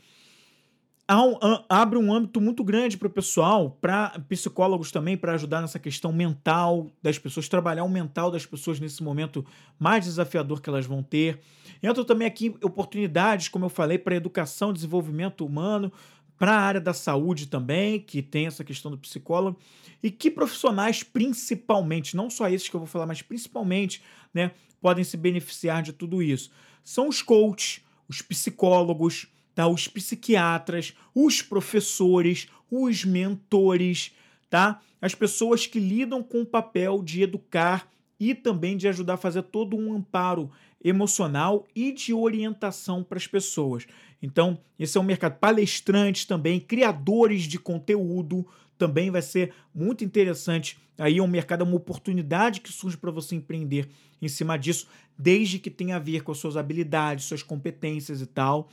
um, 1.17 1.38
abre 1.67 1.98
um 1.98 2.13
âmbito 2.13 2.39
muito 2.39 2.63
grande 2.63 2.95
para 2.95 3.08
o 3.08 3.12
pessoal, 3.12 3.72
para 3.82 4.19
psicólogos 4.28 4.91
também, 4.91 5.17
para 5.17 5.34
ajudar 5.34 5.62
nessa 5.62 5.80
questão 5.80 6.13
mental 6.13 6.91
das 7.02 7.17
pessoas, 7.17 7.50
trabalhar 7.50 7.84
o 7.84 7.89
mental 7.89 8.30
das 8.30 8.45
pessoas 8.45 8.80
nesse 8.80 9.02
momento 9.02 9.43
mais 9.80 10.06
desafiador 10.06 10.62
que 10.62 10.69
elas 10.69 10.86
vão 10.86 11.02
ter. 11.02 11.39
Entra 11.82 12.06
também 12.06 12.28
aqui 12.28 12.56
oportunidades, 12.62 13.48
como 13.48 13.65
eu 13.65 13.69
falei, 13.69 13.98
para 13.98 14.15
educação, 14.15 14.72
desenvolvimento 14.72 15.45
humano, 15.45 15.91
para 16.38 16.54
a 16.54 16.60
área 16.60 16.82
da 16.82 16.93
saúde 16.93 17.48
também, 17.48 18.00
que 18.00 18.22
tem 18.22 18.45
essa 18.45 18.63
questão 18.63 18.91
do 18.91 18.98
psicólogo, 18.98 19.60
e 20.02 20.12
que 20.12 20.30
profissionais, 20.30 21.02
principalmente, 21.02 22.15
não 22.15 22.30
só 22.30 22.48
esses 22.48 22.69
que 22.69 22.76
eu 22.76 22.80
vou 22.80 22.88
falar, 22.88 23.06
mas 23.06 23.22
principalmente, 23.22 24.02
né, 24.34 24.52
podem 24.80 25.04
se 25.04 25.17
beneficiar 25.17 25.82
de 25.82 25.91
tudo 25.91 26.22
isso. 26.22 26.52
São 26.84 27.08
os 27.10 27.22
coaches, 27.22 27.82
os 28.08 28.22
psicólogos, 28.22 29.28
tá? 29.60 29.67
Os 29.67 29.89
psiquiatras, 29.89 30.93
os 31.13 31.41
professores, 31.41 32.48
os 32.72 33.04
mentores, 33.04 34.15
tá? 34.50 34.80
As 35.02 35.13
pessoas 35.13 35.67
que 35.67 35.82
lidam 35.82 36.24
com 36.24 36.43
o 36.43 36.45
papel 36.45 37.04
de 37.04 37.24
educar 37.24 37.86
e 38.17 38.34
também 38.34 38.78
de 38.78 38.88
ajudar 38.88 39.15
a 39.15 39.17
fazer 39.17 39.43
todo 39.43 39.76
um 39.76 39.93
amparo 39.93 40.50
emocional 40.82 41.67
e 41.76 41.91
de 41.91 42.13
orientação 42.13 43.04
para 43.04 43.17
as 43.17 43.28
pessoas. 43.28 43.86
Então, 44.22 44.58
esse 44.80 44.98
é 44.98 45.02
um 45.02 45.04
mercado 45.04 45.38
palestrantes 45.38 46.24
também, 46.24 46.62
criadores 46.62 47.43
de 47.43 47.60
conteúdo, 47.60 48.48
também 48.78 49.12
vai 49.12 49.22
ser 49.22 49.54
muito 49.76 50.06
interessante. 50.06 50.80
Aí 50.98 51.17
é 51.17 51.22
um 51.22 51.28
mercado, 51.28 51.65
é 51.65 51.67
uma 51.67 51.76
oportunidade 51.76 52.62
que 52.62 52.72
surge 52.72 52.95
para 52.95 53.12
você 53.12 53.36
empreender 53.36 53.89
em 54.22 54.28
cima 54.30 54.58
disso, 54.58 54.88
desde 55.17 55.60
que 55.60 55.69
tenha 55.69 55.98
a 55.98 56.00
ver 56.00 56.24
com 56.24 56.32
as 56.32 56.38
suas 56.38 56.56
habilidades, 56.56 57.26
suas 57.26 57.43
competências 57.43 58.22
e 58.22 58.26
tal 58.26 58.69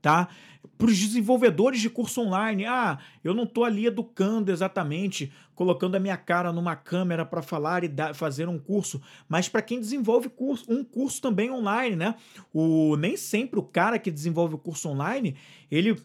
tá? 0.00 0.28
Para 0.76 0.86
os 0.86 0.98
desenvolvedores 0.98 1.80
de 1.80 1.90
curso 1.90 2.20
online, 2.20 2.64
ah, 2.66 2.98
eu 3.24 3.34
não 3.34 3.44
estou 3.44 3.64
ali 3.64 3.86
educando 3.86 4.52
exatamente, 4.52 5.32
colocando 5.54 5.96
a 5.96 6.00
minha 6.00 6.16
cara 6.16 6.52
numa 6.52 6.76
câmera 6.76 7.24
para 7.24 7.42
falar 7.42 7.82
e 7.82 7.88
dar, 7.88 8.14
fazer 8.14 8.48
um 8.48 8.58
curso, 8.58 9.02
mas 9.28 9.48
para 9.48 9.62
quem 9.62 9.80
desenvolve 9.80 10.28
curso, 10.28 10.64
um 10.68 10.84
curso 10.84 11.20
também 11.20 11.50
online, 11.50 11.96
né? 11.96 12.14
O, 12.52 12.96
nem 12.96 13.16
sempre 13.16 13.58
o 13.58 13.62
cara 13.62 13.98
que 13.98 14.10
desenvolve 14.10 14.54
o 14.54 14.58
curso 14.58 14.88
online, 14.88 15.36
ele 15.70 15.96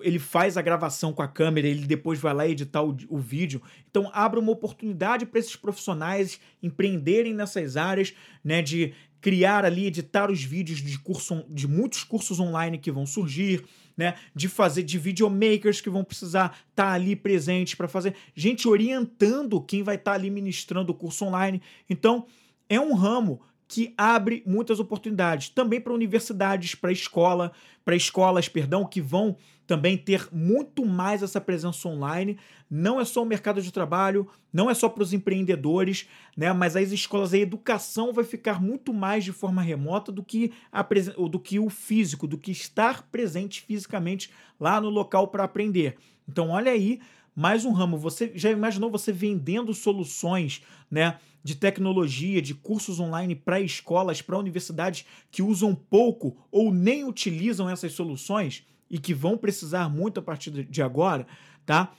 ele 0.00 0.18
faz 0.18 0.56
a 0.56 0.62
gravação 0.62 1.12
com 1.12 1.22
a 1.22 1.28
câmera, 1.28 1.66
ele 1.66 1.86
depois 1.86 2.18
vai 2.18 2.34
lá 2.34 2.48
editar 2.48 2.82
o, 2.82 2.96
o 3.08 3.18
vídeo. 3.18 3.62
Então, 3.90 4.10
abre 4.12 4.38
uma 4.40 4.52
oportunidade 4.52 5.24
para 5.24 5.38
esses 5.38 5.56
profissionais 5.56 6.40
empreenderem 6.62 7.32
nessas 7.32 7.76
áreas, 7.76 8.12
né, 8.42 8.60
de 8.60 8.92
criar 9.24 9.64
ali, 9.64 9.86
editar 9.86 10.30
os 10.30 10.44
vídeos 10.44 10.80
de 10.80 10.98
curso, 10.98 11.46
de 11.48 11.66
muitos 11.66 12.04
cursos 12.04 12.38
online 12.38 12.76
que 12.76 12.92
vão 12.92 13.06
surgir, 13.06 13.64
né? 13.96 14.16
De 14.34 14.50
fazer 14.50 14.82
de 14.82 14.98
videomakers 14.98 15.80
que 15.80 15.88
vão 15.88 16.04
precisar 16.04 16.58
estar 16.68 16.88
tá 16.88 16.92
ali 16.92 17.16
presentes 17.16 17.74
para 17.74 17.88
fazer, 17.88 18.14
gente 18.34 18.68
orientando 18.68 19.62
quem 19.62 19.82
vai 19.82 19.94
estar 19.94 20.10
tá 20.10 20.14
ali 20.18 20.28
ministrando 20.28 20.92
o 20.92 20.94
curso 20.94 21.24
online. 21.24 21.62
Então, 21.88 22.26
é 22.68 22.78
um 22.78 22.92
ramo 22.92 23.40
que 23.66 23.94
abre 23.96 24.42
muitas 24.44 24.78
oportunidades 24.78 25.48
também 25.48 25.80
para 25.80 25.94
universidades, 25.94 26.74
para 26.74 26.92
escola, 26.92 27.50
para 27.82 27.96
escolas, 27.96 28.46
perdão, 28.46 28.84
que 28.84 29.00
vão 29.00 29.38
também 29.66 29.96
ter 29.96 30.28
muito 30.32 30.84
mais 30.84 31.22
essa 31.22 31.40
presença 31.40 31.88
online. 31.88 32.38
Não 32.70 33.00
é 33.00 33.04
só 33.04 33.22
o 33.22 33.26
mercado 33.26 33.62
de 33.62 33.72
trabalho, 33.72 34.28
não 34.52 34.70
é 34.70 34.74
só 34.74 34.88
para 34.88 35.02
os 35.02 35.12
empreendedores, 35.12 36.08
né? 36.36 36.52
Mas 36.52 36.76
as 36.76 36.92
escolas, 36.92 37.32
a 37.32 37.38
educação 37.38 38.12
vai 38.12 38.24
ficar 38.24 38.60
muito 38.60 38.92
mais 38.92 39.24
de 39.24 39.32
forma 39.32 39.62
remota 39.62 40.12
do 40.12 40.22
que, 40.22 40.52
a, 40.70 40.82
do 40.82 41.40
que 41.40 41.58
o 41.58 41.70
físico, 41.70 42.26
do 42.26 42.38
que 42.38 42.50
estar 42.50 43.08
presente 43.10 43.62
fisicamente 43.62 44.30
lá 44.58 44.80
no 44.80 44.88
local 44.88 45.28
para 45.28 45.44
aprender. 45.44 45.96
Então, 46.28 46.50
olha 46.50 46.72
aí 46.72 47.00
mais 47.34 47.64
um 47.64 47.72
ramo. 47.72 47.98
Você 47.98 48.32
já 48.34 48.50
imaginou 48.50 48.90
você 48.90 49.10
vendendo 49.10 49.74
soluções, 49.74 50.62
né, 50.90 51.18
de 51.42 51.54
tecnologia, 51.54 52.40
de 52.40 52.54
cursos 52.54 53.00
online 53.00 53.34
para 53.34 53.60
escolas, 53.60 54.22
para 54.22 54.38
universidades 54.38 55.04
que 55.30 55.42
usam 55.42 55.74
pouco 55.74 56.36
ou 56.50 56.72
nem 56.72 57.04
utilizam 57.04 57.68
essas 57.68 57.92
soluções 57.92 58.64
e 58.90 58.98
que 58.98 59.14
vão 59.14 59.36
precisar 59.36 59.88
muito 59.88 60.20
a 60.20 60.22
partir 60.22 60.50
de 60.50 60.82
agora, 60.82 61.26
tá? 61.64 61.92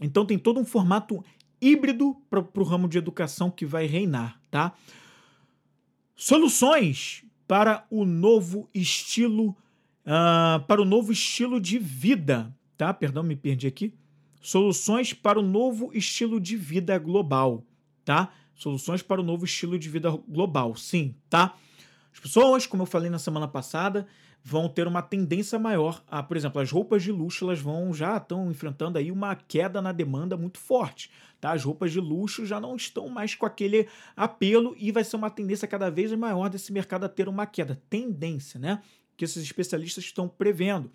Então 0.00 0.24
tem 0.24 0.38
todo 0.38 0.58
um 0.60 0.64
formato 0.64 1.24
híbrido 1.60 2.16
para 2.28 2.40
o 2.40 2.64
ramo 2.64 2.88
de 2.88 2.98
educação 2.98 3.50
que 3.50 3.64
vai 3.64 3.86
reinar, 3.86 4.40
tá? 4.50 4.72
Soluções 6.16 7.24
para 7.46 7.86
o 7.90 8.04
novo 8.04 8.68
estilo, 8.74 9.50
uh, 10.06 10.64
para 10.66 10.80
o 10.80 10.84
novo 10.84 11.12
estilo 11.12 11.60
de 11.60 11.78
vida, 11.78 12.54
tá? 12.76 12.92
Perdão, 12.92 13.22
me 13.22 13.36
perdi 13.36 13.66
aqui. 13.66 13.94
Soluções 14.40 15.12
para 15.12 15.38
o 15.38 15.42
novo 15.42 15.90
estilo 15.94 16.40
de 16.40 16.56
vida 16.56 16.98
global, 16.98 17.64
tá? 18.04 18.32
Soluções 18.54 19.02
para 19.02 19.20
o 19.20 19.24
novo 19.24 19.44
estilo 19.44 19.78
de 19.78 19.88
vida 19.88 20.10
global, 20.28 20.74
sim, 20.76 21.14
tá? 21.30 21.54
As 22.12 22.18
pessoas, 22.18 22.66
como 22.66 22.82
eu 22.82 22.86
falei 22.86 23.10
na 23.10 23.18
semana 23.18 23.48
passada, 23.48 24.06
vão 24.44 24.68
ter 24.68 24.88
uma 24.88 25.02
tendência 25.02 25.58
maior 25.58 26.02
a, 26.08 26.22
por 26.22 26.36
exemplo, 26.36 26.60
as 26.60 26.70
roupas 26.70 27.02
de 27.02 27.12
luxo, 27.12 27.44
elas 27.44 27.60
vão 27.60 27.94
já 27.94 28.16
estão 28.16 28.50
enfrentando 28.50 28.98
aí 28.98 29.12
uma 29.12 29.36
queda 29.36 29.80
na 29.80 29.92
demanda 29.92 30.36
muito 30.36 30.58
forte, 30.58 31.10
tá? 31.40 31.52
As 31.52 31.64
roupas 31.64 31.92
de 31.92 32.00
luxo 32.00 32.44
já 32.44 32.60
não 32.60 32.74
estão 32.74 33.08
mais 33.08 33.34
com 33.34 33.46
aquele 33.46 33.86
apelo 34.16 34.74
e 34.78 34.90
vai 34.90 35.04
ser 35.04 35.16
uma 35.16 35.30
tendência 35.30 35.68
cada 35.68 35.90
vez 35.90 36.12
maior 36.12 36.48
desse 36.48 36.72
mercado 36.72 37.04
a 37.04 37.08
ter 37.08 37.28
uma 37.28 37.46
queda. 37.46 37.80
Tendência, 37.88 38.58
né? 38.58 38.82
Que 39.16 39.24
esses 39.24 39.42
especialistas 39.42 40.04
estão 40.04 40.28
prevendo. 40.28 40.90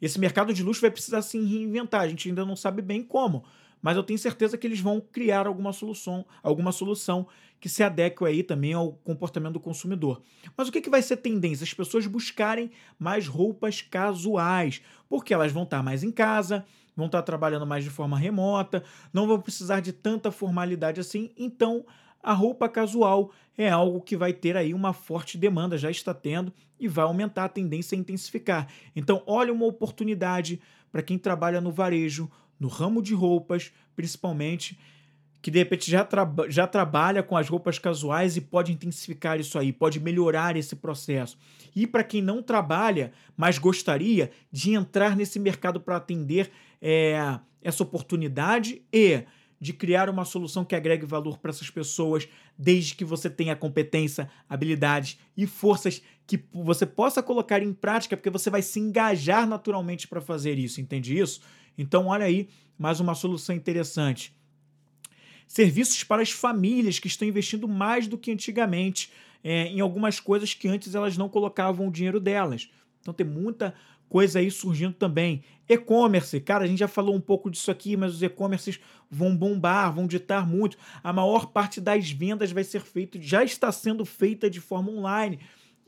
Esse 0.00 0.20
mercado 0.20 0.54
de 0.54 0.62
luxo 0.62 0.80
vai 0.80 0.90
precisar 0.90 1.22
se 1.22 1.38
reinventar. 1.38 2.02
A 2.02 2.08
gente 2.08 2.28
ainda 2.28 2.44
não 2.44 2.56
sabe 2.56 2.82
bem 2.82 3.02
como, 3.02 3.44
mas 3.80 3.96
eu 3.96 4.04
tenho 4.04 4.18
certeza 4.18 4.56
que 4.56 4.66
eles 4.66 4.80
vão 4.80 5.00
criar 5.00 5.46
alguma 5.48 5.72
solução, 5.72 6.24
alguma 6.40 6.70
solução 6.70 7.26
que 7.62 7.68
se 7.68 7.80
adeque 7.84 8.24
aí 8.24 8.42
também 8.42 8.72
ao 8.72 8.92
comportamento 9.04 9.52
do 9.52 9.60
consumidor. 9.60 10.20
Mas 10.56 10.66
o 10.66 10.72
que, 10.72 10.80
que 10.80 10.90
vai 10.90 11.00
ser 11.00 11.18
tendência? 11.18 11.62
As 11.62 11.72
pessoas 11.72 12.08
buscarem 12.08 12.72
mais 12.98 13.28
roupas 13.28 13.80
casuais, 13.80 14.82
porque 15.08 15.32
elas 15.32 15.52
vão 15.52 15.62
estar 15.62 15.80
mais 15.80 16.02
em 16.02 16.10
casa, 16.10 16.64
vão 16.96 17.06
estar 17.06 17.22
trabalhando 17.22 17.64
mais 17.64 17.84
de 17.84 17.90
forma 17.90 18.18
remota, 18.18 18.82
não 19.12 19.28
vão 19.28 19.40
precisar 19.40 19.78
de 19.78 19.92
tanta 19.92 20.32
formalidade 20.32 20.98
assim, 20.98 21.30
então 21.38 21.86
a 22.20 22.32
roupa 22.32 22.68
casual 22.68 23.30
é 23.56 23.70
algo 23.70 24.00
que 24.00 24.16
vai 24.16 24.32
ter 24.32 24.56
aí 24.56 24.74
uma 24.74 24.92
forte 24.92 25.38
demanda, 25.38 25.78
já 25.78 25.90
está 25.90 26.12
tendo, 26.12 26.52
e 26.80 26.88
vai 26.88 27.04
aumentar 27.04 27.44
a 27.44 27.48
tendência 27.48 27.94
a 27.96 28.00
intensificar. 28.00 28.66
Então, 28.96 29.22
olha 29.24 29.52
uma 29.52 29.66
oportunidade 29.66 30.60
para 30.90 31.00
quem 31.00 31.16
trabalha 31.16 31.60
no 31.60 31.70
varejo, 31.70 32.28
no 32.58 32.66
ramo 32.66 33.00
de 33.00 33.14
roupas, 33.14 33.72
principalmente, 33.94 34.76
que 35.42 35.50
de 35.50 35.58
repente 35.58 35.90
já, 35.90 36.08
já 36.48 36.68
trabalha 36.68 37.20
com 37.20 37.36
as 37.36 37.48
roupas 37.48 37.76
casuais 37.76 38.36
e 38.36 38.40
pode 38.40 38.72
intensificar 38.72 39.40
isso 39.40 39.58
aí, 39.58 39.72
pode 39.72 39.98
melhorar 39.98 40.56
esse 40.56 40.76
processo. 40.76 41.36
E 41.74 41.84
para 41.84 42.04
quem 42.04 42.22
não 42.22 42.40
trabalha, 42.40 43.12
mas 43.36 43.58
gostaria 43.58 44.30
de 44.52 44.72
entrar 44.72 45.16
nesse 45.16 45.40
mercado 45.40 45.80
para 45.80 45.96
atender 45.96 46.50
é, 46.80 47.40
essa 47.60 47.82
oportunidade 47.82 48.82
e 48.92 49.24
de 49.60 49.72
criar 49.72 50.08
uma 50.08 50.24
solução 50.24 50.64
que 50.64 50.74
agregue 50.74 51.06
valor 51.06 51.38
para 51.38 51.50
essas 51.50 51.70
pessoas, 51.70 52.28
desde 52.56 52.94
que 52.94 53.04
você 53.04 53.28
tenha 53.28 53.54
competência, 53.54 54.28
habilidades 54.48 55.18
e 55.36 55.46
forças 55.46 56.02
que 56.26 56.44
você 56.52 56.86
possa 56.86 57.22
colocar 57.22 57.62
em 57.62 57.72
prática, 57.72 58.16
porque 58.16 58.30
você 58.30 58.50
vai 58.50 58.62
se 58.62 58.78
engajar 58.78 59.46
naturalmente 59.46 60.06
para 60.06 60.20
fazer 60.20 60.58
isso, 60.58 60.80
entende 60.80 61.16
isso? 61.16 61.40
Então, 61.76 62.06
olha 62.06 62.26
aí, 62.26 62.48
mais 62.76 63.00
uma 63.00 63.14
solução 63.14 63.54
interessante. 63.54 64.34
Serviços 65.52 66.02
para 66.02 66.22
as 66.22 66.30
famílias 66.30 66.98
que 66.98 67.08
estão 67.08 67.28
investindo 67.28 67.68
mais 67.68 68.06
do 68.06 68.16
que 68.16 68.32
antigamente 68.32 69.12
é, 69.44 69.66
em 69.66 69.80
algumas 69.80 70.18
coisas 70.18 70.54
que 70.54 70.66
antes 70.66 70.94
elas 70.94 71.18
não 71.18 71.28
colocavam 71.28 71.88
o 71.88 71.92
dinheiro 71.92 72.18
delas. 72.18 72.70
Então, 73.02 73.12
tem 73.12 73.26
muita 73.26 73.74
coisa 74.08 74.38
aí 74.38 74.50
surgindo 74.50 74.94
também. 74.94 75.44
E-commerce, 75.68 76.40
cara, 76.40 76.64
a 76.64 76.66
gente 76.66 76.78
já 76.78 76.88
falou 76.88 77.14
um 77.14 77.20
pouco 77.20 77.50
disso 77.50 77.70
aqui, 77.70 77.98
mas 77.98 78.14
os 78.14 78.22
e-commerces 78.22 78.80
vão 79.10 79.36
bombar, 79.36 79.92
vão 79.92 80.06
ditar 80.06 80.48
muito. 80.48 80.78
A 81.04 81.12
maior 81.12 81.44
parte 81.44 81.82
das 81.82 82.10
vendas 82.10 82.50
vai 82.50 82.64
ser 82.64 82.80
feita, 82.80 83.20
já 83.20 83.44
está 83.44 83.70
sendo 83.70 84.06
feita 84.06 84.48
de 84.48 84.58
forma 84.58 84.90
online 84.90 85.38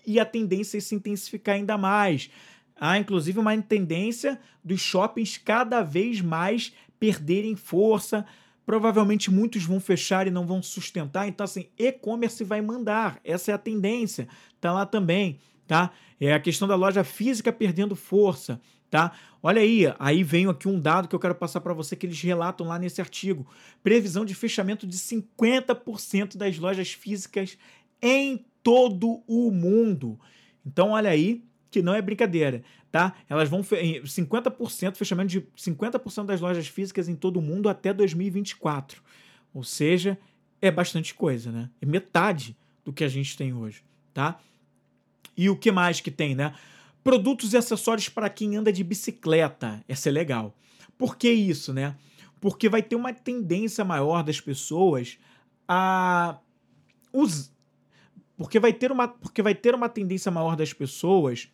e 0.07 0.21
a 0.21 0.27
tendência 0.27 0.77
é 0.77 0.81
se 0.83 0.95
intensificar 0.95 1.55
ainda 1.55 1.79
mais. 1.79 2.29
Há 2.77 2.99
inclusive 2.99 3.39
uma 3.39 3.57
tendência 3.63 4.39
dos 4.63 4.83
shoppings 4.83 5.39
cada 5.39 5.83
vez 5.83 6.21
mais 6.21 6.71
perderem 7.01 7.57
força. 7.57 8.27
Provavelmente 8.65 9.31
muitos 9.31 9.65
vão 9.65 9.79
fechar 9.79 10.27
e 10.27 10.31
não 10.31 10.47
vão 10.47 10.63
sustentar. 10.63 11.29
Então, 11.29 11.45
assim, 11.45 11.69
e-commerce 11.79 12.43
vai 12.45 12.61
mandar. 12.61 13.21
Essa 13.25 13.51
é 13.51 13.55
a 13.55 13.59
tendência. 13.59 14.27
Tá 14.61 14.73
lá 14.73 14.87
também 14.87 15.39
tá? 15.67 15.91
É 16.21 16.33
a 16.33 16.41
questão 16.41 16.67
da 16.69 16.75
loja 16.75 17.05
física 17.05 17.53
perdendo 17.53 17.97
força, 17.97 18.61
tá? 18.91 19.13
Olha 19.43 19.61
aí, 19.61 19.85
aí 19.99 20.23
vem 20.23 20.47
aqui 20.49 20.69
um 20.69 20.81
dado 20.81 21.09
que 21.09 21.15
eu 21.15 21.21
quero 21.21 21.35
passar 21.35 21.61
para 21.61 21.75
você 21.75 21.95
que 21.97 22.07
eles 22.07 22.21
relatam 22.21 22.67
lá 22.67 22.79
nesse 22.79 23.01
artigo. 23.01 23.47
Previsão 23.83 24.25
de 24.25 24.35
fechamento 24.35 24.87
de 24.87 24.97
50% 24.97 26.37
das 26.37 26.59
lojas 26.59 26.93
físicas 26.93 27.59
em 28.01 28.45
todo 28.63 29.23
o 29.27 29.51
mundo. 29.51 30.19
Então, 30.65 30.91
olha 30.91 31.11
aí, 31.11 31.45
que 31.75 31.83
não 31.83 31.93
é 31.93 32.01
brincadeira, 32.01 32.63
tá? 32.93 33.15
Elas 33.29 33.49
vão 33.49 33.61
50%, 33.61 34.95
fechamento 34.95 35.29
de 35.29 35.41
50% 35.59 36.27
das 36.27 36.41
lojas 36.41 36.69
físicas 36.69 37.09
em 37.09 37.17
todo 37.17 37.39
o 37.39 37.43
mundo 37.43 37.69
até 37.69 37.93
2024. 37.93 39.03
Ou 39.53 39.65
seja, 39.65 40.17
é 40.63 40.71
bastante 40.71 41.15
coisa, 41.15 41.51
né? 41.51 41.69
É 41.83 41.87
metade 41.87 42.57
do 42.85 42.93
que 42.93 43.03
a 43.03 43.09
gente 43.09 43.37
tem 43.37 43.53
hoje, 43.53 43.83
tá? 44.13 44.39
E 45.37 45.51
o 45.51 45.57
que 45.57 45.73
mais 45.73 46.01
que 46.01 46.13
tem, 46.13 46.37
né? 46.37 46.55
Produtos 47.03 47.53
e 47.53 47.57
acessórios 47.57 48.09
para 48.09 48.31
quem 48.31 48.57
anda 48.57 48.73
de 48.73 48.85
bicicleta. 48.85 49.83
Essa 49.89 50.09
é 50.09 50.13
legal. 50.13 50.57
Por 50.97 51.17
que 51.17 51.29
isso, 51.29 51.73
né? 51.73 51.97
Porque 52.41 52.69
vai 52.69 52.85
ter 52.85 52.95
uma 52.95 53.13
tendência 53.13 53.85
maior 53.85 54.23
das 54.23 54.41
pessoas 54.41 55.19
a 55.67 56.39
us... 57.13 57.51
porque 58.37 58.61
vai 58.61 58.73
ter 58.73 58.93
uma 58.93 59.09
porque 59.09 59.43
vai 59.43 59.57
ter 59.57 59.75
uma 59.75 59.89
tendência 59.89 60.31
maior 60.31 60.55
das 60.55 60.73
pessoas 60.73 61.49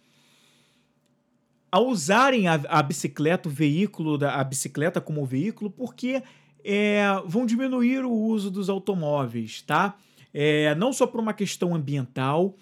a 1.72 1.80
usarem 1.80 2.48
a, 2.48 2.54
a 2.68 2.82
bicicleta, 2.82 3.48
o 3.48 3.52
veículo, 3.52 4.18
da, 4.18 4.36
a 4.36 4.44
bicicleta 4.44 5.00
como 5.00 5.24
veículo, 5.24 5.70
porque 5.70 6.22
é, 6.64 7.04
vão 7.26 7.46
diminuir 7.46 8.04
o 8.04 8.12
uso 8.12 8.50
dos 8.50 8.68
automóveis, 8.68 9.62
tá? 9.62 9.96
É, 10.32 10.74
não 10.74 10.92
só 10.92 11.06
por 11.06 11.20
uma 11.20 11.32
questão 11.32 11.74
ambiental, 11.74 12.56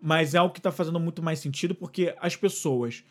mas 0.00 0.34
é 0.34 0.38
algo 0.38 0.52
que 0.52 0.60
está 0.60 0.70
fazendo 0.70 1.00
muito 1.00 1.22
mais 1.22 1.38
sentido, 1.38 1.74
porque 1.74 2.14
as 2.20 2.36
pessoas 2.36 3.04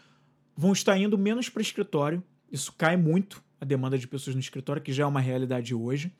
vão 0.55 0.71
estar 0.71 0.97
indo 0.97 1.17
menos 1.17 1.49
para 1.49 1.61
escritório, 1.61 2.23
isso 2.51 2.73
cai 2.77 2.97
muito 2.97 3.43
a 3.59 3.65
demanda 3.65 3.97
de 3.97 4.07
pessoas 4.07 4.35
no 4.35 4.39
escritório, 4.39 4.81
que 4.81 4.93
já 4.93 5.03
é 5.03 5.05
uma 5.05 5.19
realidade 5.19 5.73
hoje. 5.73 6.11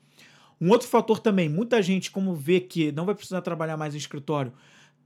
Um 0.60 0.70
outro 0.70 0.88
fator 0.88 1.20
também, 1.20 1.48
muita 1.48 1.80
gente, 1.80 2.10
como 2.10 2.34
vê 2.34 2.60
que 2.60 2.90
não 2.92 3.06
vai 3.06 3.14
precisar 3.14 3.40
trabalhar 3.42 3.76
mais 3.76 3.94
em 3.94 3.98
escritório, 3.98 4.52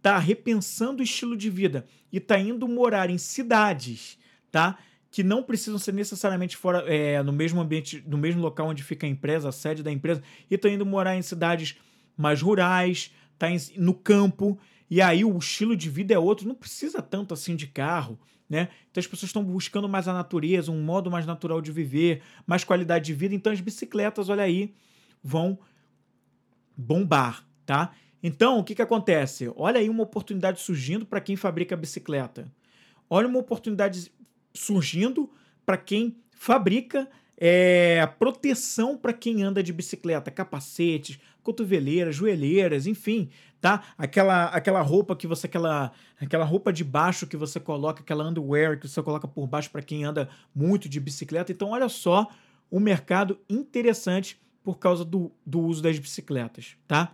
está 0.03 0.19
repensando 0.19 1.01
o 1.01 1.05
estilo 1.05 1.37
de 1.37 1.49
vida 1.49 1.87
e 2.13 2.17
está 2.17 2.37
indo 2.37 2.67
morar 2.67 3.09
em 3.09 3.17
cidades, 3.17 4.19
tá? 4.51 4.77
Que 5.13 5.23
não 5.23 5.45
precisam 5.45 5.79
ser 5.79 5.95
necessariamente 5.95 6.57
fora 6.57 6.81
é, 6.93 7.23
no 7.23 7.33
mesmo 7.33 7.61
ambiente, 7.61 8.03
no 8.05 8.19
mesmo 8.19 8.43
local 8.43 8.67
onde 8.67 8.83
fica 8.83 9.07
a 9.07 9.09
empresa, 9.09 9.49
a 9.49 9.53
sede 9.53 9.81
da 9.81 9.93
empresa, 9.93 10.21
e 10.51 10.57
está 10.57 10.69
indo 10.69 10.85
morar 10.85 11.17
em 11.17 11.23
cidades 11.23 11.77
mais 12.17 12.43
rurais, 12.43 13.13
tá 13.39 13.49
em, 13.49 13.57
no 13.77 13.95
campo, 13.95 14.59
e 14.91 15.01
aí 15.01 15.25
o 15.25 15.39
estilo 15.39 15.77
de 15.77 15.89
vida 15.89 16.13
é 16.13 16.19
outro, 16.19 16.49
não 16.49 16.55
precisa 16.57 17.01
tanto 17.01 17.33
assim 17.33 17.55
de 17.55 17.69
carro, 17.69 18.19
né? 18.51 18.71
Então 18.91 19.01
as 19.01 19.07
pessoas 19.07 19.29
estão 19.29 19.45
buscando 19.45 19.89
mais 19.89 20.09
a 20.09 20.13
natureza, 20.13 20.73
um 20.73 20.83
modo 20.83 21.13
mais 21.13 21.25
natural 21.25 21.63
de 21.63 21.71
viver, 21.71 22.23
mais 22.45 22.65
qualidade 22.65 23.05
de 23.05 23.15
vida. 23.15 23.37
Então 23.37 23.53
as 23.53 23.61
bicicletas, 23.61 24.29
olha 24.29 24.43
aí, 24.43 24.75
vão 25.23 25.61
bombar, 26.77 27.47
tá? 27.65 27.95
Então, 28.23 28.59
o 28.59 28.65
que, 28.65 28.75
que 28.75 28.83
acontece? 28.83 29.53
Olha 29.57 29.81
aí 29.81 29.89
uma 29.89 30.05
oportunidade 30.05 30.61
surgindo 30.61 31.05
para 31.05 31.21
quem 31.21 31.37
fabrica 31.37 31.77
bicicleta. 31.77 32.51
Olha 33.11 33.27
uma 33.27 33.41
oportunidade 33.41 34.13
surgindo 34.55 35.31
para 35.67 35.77
quem 35.77 36.17
fabrica 36.31 37.09
é, 37.37 38.07
proteção 38.19 38.97
para 38.97 39.13
quem 39.13 39.43
anda 39.43 39.63
de 39.63 39.73
bicicleta, 39.73 40.31
capacetes, 40.31 41.19
cotoveleiras, 41.43 42.15
joelheiras, 42.15 42.87
enfim, 42.87 43.31
tá? 43.61 43.83
Aquela 43.99 44.45
aquela 44.47 44.81
roupa 44.81 45.17
que 45.17 45.27
você 45.27 45.47
aquela 45.47 45.91
aquela 46.21 46.45
roupa 46.45 46.73
de 46.73 46.85
baixo 46.85 47.27
que 47.27 47.37
você 47.37 47.59
coloca, 47.59 48.01
aquela 48.01 48.29
underwear 48.29 48.79
que 48.79 48.87
você 48.87 49.03
coloca 49.03 49.27
por 49.27 49.49
baixo 49.49 49.71
para 49.71 49.83
quem 49.83 50.05
anda 50.05 50.29
muito 50.55 50.89
de 50.89 51.01
bicicleta. 51.01 51.51
Então, 51.51 51.71
olha 51.71 51.89
só 51.89 52.29
um 52.71 52.79
mercado 52.79 53.39
interessante 53.51 54.41
por 54.63 54.79
causa 54.79 55.05
do, 55.05 55.33
do 55.45 55.61
uso 55.61 55.83
das 55.83 55.99
bicicletas, 55.99 56.77
tá? 56.87 57.13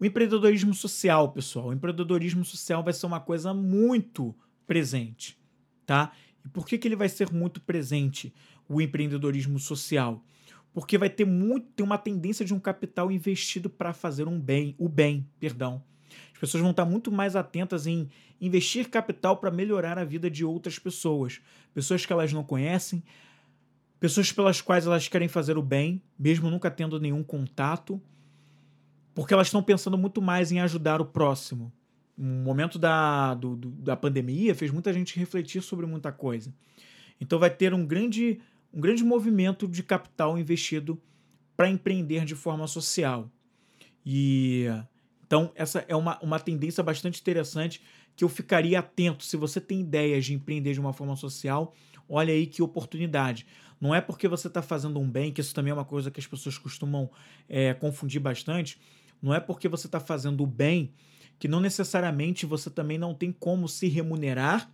O 0.00 0.04
empreendedorismo 0.06 0.72
social, 0.72 1.30
pessoal, 1.30 1.66
o 1.66 1.72
empreendedorismo 1.74 2.42
social 2.42 2.82
vai 2.82 2.94
ser 2.94 3.04
uma 3.04 3.20
coisa 3.20 3.52
muito 3.52 4.34
presente, 4.66 5.38
tá? 5.84 6.12
E 6.42 6.48
por 6.48 6.66
que, 6.66 6.78
que 6.78 6.88
ele 6.88 6.96
vai 6.96 7.08
ser 7.10 7.30
muito 7.30 7.60
presente, 7.60 8.32
o 8.66 8.80
empreendedorismo 8.80 9.58
social? 9.58 10.24
Porque 10.72 10.96
vai 10.96 11.10
ter 11.10 11.26
muito, 11.26 11.66
tem 11.76 11.84
uma 11.84 11.98
tendência 11.98 12.46
de 12.46 12.54
um 12.54 12.58
capital 12.58 13.12
investido 13.12 13.68
para 13.68 13.92
fazer 13.92 14.26
um 14.26 14.40
bem, 14.40 14.74
o 14.78 14.88
bem, 14.88 15.28
perdão. 15.38 15.84
As 16.32 16.38
pessoas 16.38 16.62
vão 16.62 16.70
estar 16.70 16.86
muito 16.86 17.12
mais 17.12 17.36
atentas 17.36 17.86
em 17.86 18.08
investir 18.40 18.88
capital 18.88 19.36
para 19.36 19.50
melhorar 19.50 19.98
a 19.98 20.04
vida 20.04 20.30
de 20.30 20.46
outras 20.46 20.78
pessoas, 20.78 21.42
pessoas 21.74 22.06
que 22.06 22.12
elas 22.12 22.32
não 22.32 22.42
conhecem, 22.42 23.02
pessoas 23.98 24.32
pelas 24.32 24.62
quais 24.62 24.86
elas 24.86 25.08
querem 25.08 25.28
fazer 25.28 25.58
o 25.58 25.62
bem, 25.62 26.02
mesmo 26.18 26.48
nunca 26.48 26.70
tendo 26.70 26.98
nenhum 26.98 27.22
contato 27.22 28.00
porque 29.14 29.34
elas 29.34 29.48
estão 29.48 29.62
pensando 29.62 29.98
muito 29.98 30.22
mais 30.22 30.52
em 30.52 30.60
ajudar 30.60 31.00
o 31.00 31.04
próximo. 31.04 31.72
O 32.16 32.22
momento 32.22 32.78
da, 32.78 33.34
do, 33.34 33.56
do, 33.56 33.70
da 33.70 33.96
pandemia 33.96 34.54
fez 34.54 34.70
muita 34.70 34.92
gente 34.92 35.18
refletir 35.18 35.62
sobre 35.62 35.86
muita 35.86 36.12
coisa. 36.12 36.52
Então 37.20 37.38
vai 37.38 37.50
ter 37.50 37.74
um 37.74 37.86
grande, 37.86 38.40
um 38.72 38.80
grande 38.80 39.02
movimento 39.02 39.66
de 39.66 39.82
capital 39.82 40.38
investido 40.38 41.00
para 41.56 41.68
empreender 41.68 42.24
de 42.24 42.34
forma 42.34 42.66
social. 42.66 43.30
E 44.04 44.66
então 45.26 45.52
essa 45.54 45.84
é 45.88 45.96
uma, 45.96 46.18
uma 46.20 46.38
tendência 46.40 46.82
bastante 46.82 47.20
interessante 47.20 47.82
que 48.16 48.24
eu 48.24 48.28
ficaria 48.28 48.78
atento. 48.78 49.24
Se 49.24 49.36
você 49.36 49.60
tem 49.60 49.80
ideias 49.80 50.24
de 50.24 50.34
empreender 50.34 50.72
de 50.72 50.80
uma 50.80 50.92
forma 50.92 51.16
social, 51.16 51.74
olha 52.08 52.32
aí 52.32 52.46
que 52.46 52.62
oportunidade. 52.62 53.46
Não 53.80 53.94
é 53.94 54.00
porque 54.00 54.28
você 54.28 54.46
está 54.46 54.60
fazendo 54.60 55.00
um 55.00 55.10
bem, 55.10 55.32
que 55.32 55.40
isso 55.40 55.54
também 55.54 55.70
é 55.70 55.74
uma 55.74 55.86
coisa 55.86 56.10
que 56.10 56.20
as 56.20 56.26
pessoas 56.26 56.58
costumam 56.58 57.10
é, 57.48 57.72
confundir 57.72 58.20
bastante 58.20 58.78
não 59.22 59.34
é 59.34 59.40
porque 59.40 59.68
você 59.68 59.86
está 59.86 60.00
fazendo 60.00 60.42
o 60.42 60.46
bem 60.46 60.92
que 61.40 61.48
não 61.48 61.58
necessariamente 61.58 62.44
você 62.44 62.68
também 62.68 62.98
não 62.98 63.14
tem 63.14 63.32
como 63.32 63.66
se 63.66 63.88
remunerar, 63.88 64.70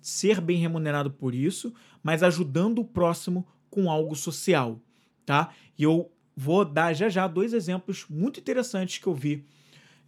ser 0.00 0.40
bem 0.40 0.56
remunerado 0.56 1.10
por 1.10 1.34
isso, 1.34 1.74
mas 2.02 2.22
ajudando 2.22 2.78
o 2.78 2.84
próximo 2.84 3.46
com 3.68 3.90
algo 3.90 4.16
social, 4.16 4.80
tá? 5.26 5.52
E 5.78 5.82
eu 5.82 6.10
vou 6.34 6.64
dar 6.64 6.94
já 6.94 7.10
já 7.10 7.28
dois 7.28 7.52
exemplos 7.52 8.06
muito 8.08 8.40
interessantes 8.40 8.98
que 8.98 9.06
eu 9.06 9.14
vi, 9.14 9.44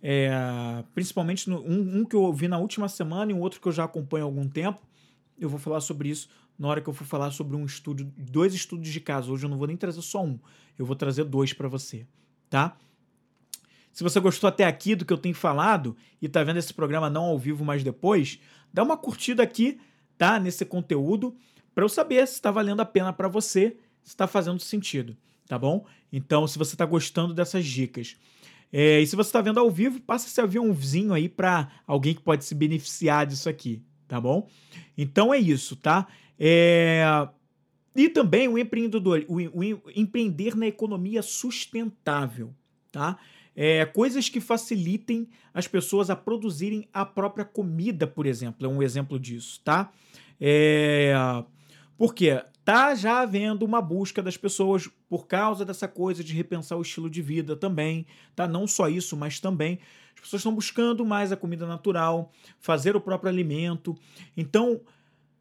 é, 0.03 0.31
principalmente 0.95 1.51
no, 1.51 1.61
um, 1.61 1.99
um, 1.99 2.05
que 2.07 2.17
eu 2.17 2.33
vi 2.33 2.49
na 2.49 2.59
última 2.59 2.89
semana 2.89 3.31
e 3.31 3.35
um 3.35 3.41
outro 3.41 3.61
que 3.61 3.69
eu 3.69 3.73
já 3.73 3.85
acompanho 3.85 4.25
há 4.25 4.29
algum 4.29 4.49
tempo. 4.49 4.81
Eu 5.39 5.51
vou 5.51 5.59
falar 5.59 5.81
sobre 5.81 6.09
isso 6.09 6.31
na 6.59 6.69
hora 6.69 6.81
que 6.81 6.89
eu 6.89 6.95
for 6.95 7.05
falar 7.05 7.31
sobre 7.33 7.55
um 7.55 7.67
estudo, 7.67 8.11
dois 8.17 8.55
estudos 8.55 8.89
de 8.89 9.01
caso. 9.01 9.33
Hoje 9.33 9.45
eu 9.45 9.51
não 9.51 9.59
vou 9.59 9.67
nem 9.67 9.77
trazer 9.77 10.01
só 10.01 10.25
um, 10.25 10.39
eu 10.79 10.87
vou 10.87 10.97
trazer 10.97 11.25
dois 11.25 11.53
para 11.53 11.69
você, 11.69 12.07
tá? 12.49 12.77
Se 13.99 14.05
você 14.05 14.21
gostou 14.21 14.47
até 14.47 14.65
aqui 14.65 14.95
do 14.95 15.05
que 15.05 15.13
eu 15.13 15.19
tenho 15.19 15.35
falado 15.35 15.97
e 16.23 16.29
tá 16.29 16.45
vendo 16.45 16.59
esse 16.59 16.73
programa 16.73 17.11
não 17.11 17.25
ao 17.25 17.37
vivo, 17.37 17.65
mas 17.65 17.83
depois, 17.83 18.39
dá 18.73 18.85
uma 18.85 18.97
curtida 18.97 19.43
aqui, 19.43 19.81
tá? 20.17 20.39
Nesse 20.39 20.65
conteúdo, 20.65 21.35
para 21.75 21.83
eu 21.83 21.89
saber 21.89 22.25
se 22.29 22.35
está 22.35 22.49
valendo 22.53 22.79
a 22.79 22.85
pena 22.85 23.13
para 23.13 23.27
você, 23.27 23.77
se 24.05 24.11
está 24.11 24.29
fazendo 24.29 24.61
sentido, 24.61 25.17
tá 25.49 25.59
bom? 25.59 25.85
Então, 26.13 26.47
se 26.47 26.57
você 26.57 26.77
está 26.77 26.87
gostando 26.87 27.35
dessas 27.35 27.67
dicas. 27.67 28.17
É, 28.73 29.01
e 29.01 29.07
se 29.09 29.17
você 29.17 29.31
está 29.31 29.41
vendo 29.41 29.59
ao 29.59 29.69
vivo, 29.69 30.01
passa 30.01 30.29
esse 30.29 30.41
aviãozinho 30.41 31.13
aí 31.13 31.29
para 31.29 31.69
alguém 31.85 32.15
que 32.15 32.23
pode 32.23 32.45
se 32.45 32.55
beneficiar 32.55 33.27
disso 33.27 33.49
aqui, 33.49 33.83
tá 34.07 34.21
bom? 34.21 34.49
Então 34.97 35.35
é 35.35 35.39
isso, 35.39 35.75
tá? 35.75 36.07
É... 36.39 37.03
E 37.97 38.09
também 38.09 38.47
o 38.47 38.57
empreendedor, 38.57 39.25
o, 39.27 39.39
o 39.39 39.91
empreender 39.97 40.55
na 40.55 40.69
economia 40.69 41.21
sustentável, 41.21 42.55
tá? 42.93 43.19
É, 43.61 43.85
coisas 43.85 44.29
que 44.29 44.41
facilitem 44.41 45.29
as 45.53 45.67
pessoas 45.67 46.11
a 46.11 46.15
produzirem 46.15 46.89
a 46.93 47.05
própria 47.05 47.45
comida, 47.45 48.07
por 48.07 48.25
exemplo, 48.25 48.65
é 48.65 48.71
um 48.71 48.81
exemplo 48.81 49.19
disso, 49.19 49.61
tá? 49.65 49.91
É, 50.41 51.13
porque 51.97 52.41
tá 52.65 52.95
já 52.95 53.19
havendo 53.19 53.65
uma 53.65 53.83
busca 53.83 54.23
das 54.23 54.37
pessoas 54.37 54.89
por 55.09 55.27
causa 55.27 55.65
dessa 55.65 55.89
coisa 55.89 56.23
de 56.23 56.33
repensar 56.33 56.79
o 56.79 56.83
estilo 56.83 57.11
de 57.11 57.21
vida 57.21 57.57
também, 57.57 58.07
tá? 58.37 58.47
Não 58.47 58.65
só 58.65 58.89
isso, 58.89 59.17
mas 59.17 59.41
também 59.41 59.81
as 60.15 60.21
pessoas 60.21 60.39
estão 60.39 60.55
buscando 60.55 61.05
mais 61.05 61.33
a 61.33 61.37
comida 61.37 61.67
natural, 61.67 62.31
fazer 62.61 62.95
o 62.95 63.01
próprio 63.01 63.29
alimento. 63.29 63.97
Então, 64.37 64.81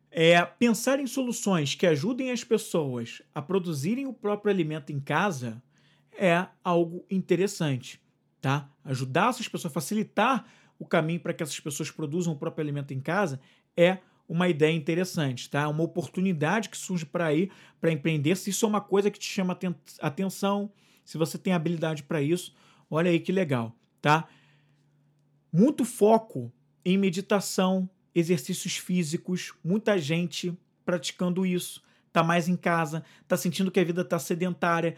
é, 0.09 0.43
pensar 0.43 0.99
em 0.99 1.05
soluções 1.05 1.76
que 1.76 1.86
ajudem 1.86 2.32
as 2.32 2.43
pessoas 2.43 3.22
a 3.36 3.43
produzirem 3.43 4.07
o 4.07 4.13
próprio 4.13 4.51
alimento 4.51 4.91
em 4.91 4.99
casa 4.99 5.61
é 6.18 6.47
algo 6.63 7.05
interessante 7.11 8.01
tá? 8.42 8.70
Ajudar 8.84 9.30
essas 9.30 9.48
pessoas, 9.48 9.74
facilitar 9.74 10.46
o 10.80 10.86
caminho 10.86 11.20
para 11.20 11.34
que 11.34 11.44
essas 11.44 11.60
pessoas 11.60 11.90
produzam 11.90 12.34
o 12.34 12.38
próprio 12.38 12.64
alimento 12.64 12.94
em 12.94 13.00
casa 13.00 13.40
é 13.76 14.00
uma 14.28 14.50
ideia 14.50 14.76
interessante, 14.76 15.50
tá? 15.50 15.68
Uma 15.70 15.84
oportunidade 15.84 16.70
que 16.70 16.78
surge 16.78 17.06
para 17.06 17.28
aí 17.28 17.50
para 17.80 17.92
empreender. 17.92 18.36
Se 18.36 18.50
isso 18.50 18.66
é 18.66 18.70
uma 18.70 18.82
coisa 18.82 19.10
que 19.10 19.18
te 19.18 19.28
chama 19.28 19.58
atenção, 20.02 20.72
se 21.06 21.18
você 21.18 21.38
tem 21.38 21.54
habilidade 21.54 22.04
para 22.04 22.22
isso, 22.22 22.54
olha 22.90 23.10
aí 23.10 23.20
que 23.20 23.32
legal, 23.32 23.74
tá? 24.02 24.28
Muito 25.52 25.86
foco 25.86 26.52
em 26.84 26.98
meditação, 26.98 27.90
exercícios 28.14 28.78
físicos, 28.78 29.54
muita 29.64 29.98
gente 29.98 30.58
praticando 30.86 31.46
isso, 31.46 31.82
tá 32.12 32.22
mais 32.22 32.50
em 32.50 32.56
casa, 32.56 33.04
tá 33.28 33.38
sentindo 33.38 33.72
que 33.72 33.80
a 33.80 33.84
vida 33.84 34.04
tá 34.04 34.20
sedentária 34.20 34.98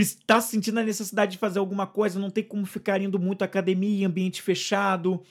está 0.00 0.40
sentindo 0.40 0.80
a 0.80 0.82
necessidade 0.82 1.32
de 1.32 1.38
fazer 1.38 1.58
alguma 1.58 1.86
coisa, 1.86 2.18
não 2.18 2.30
tem 2.30 2.42
como 2.42 2.66
ficar 2.66 3.00
indo 3.00 3.18
muito 3.18 3.42
à 3.42 3.44
academia, 3.44 4.06
ambiente 4.06 4.42
fechado, 4.42 5.22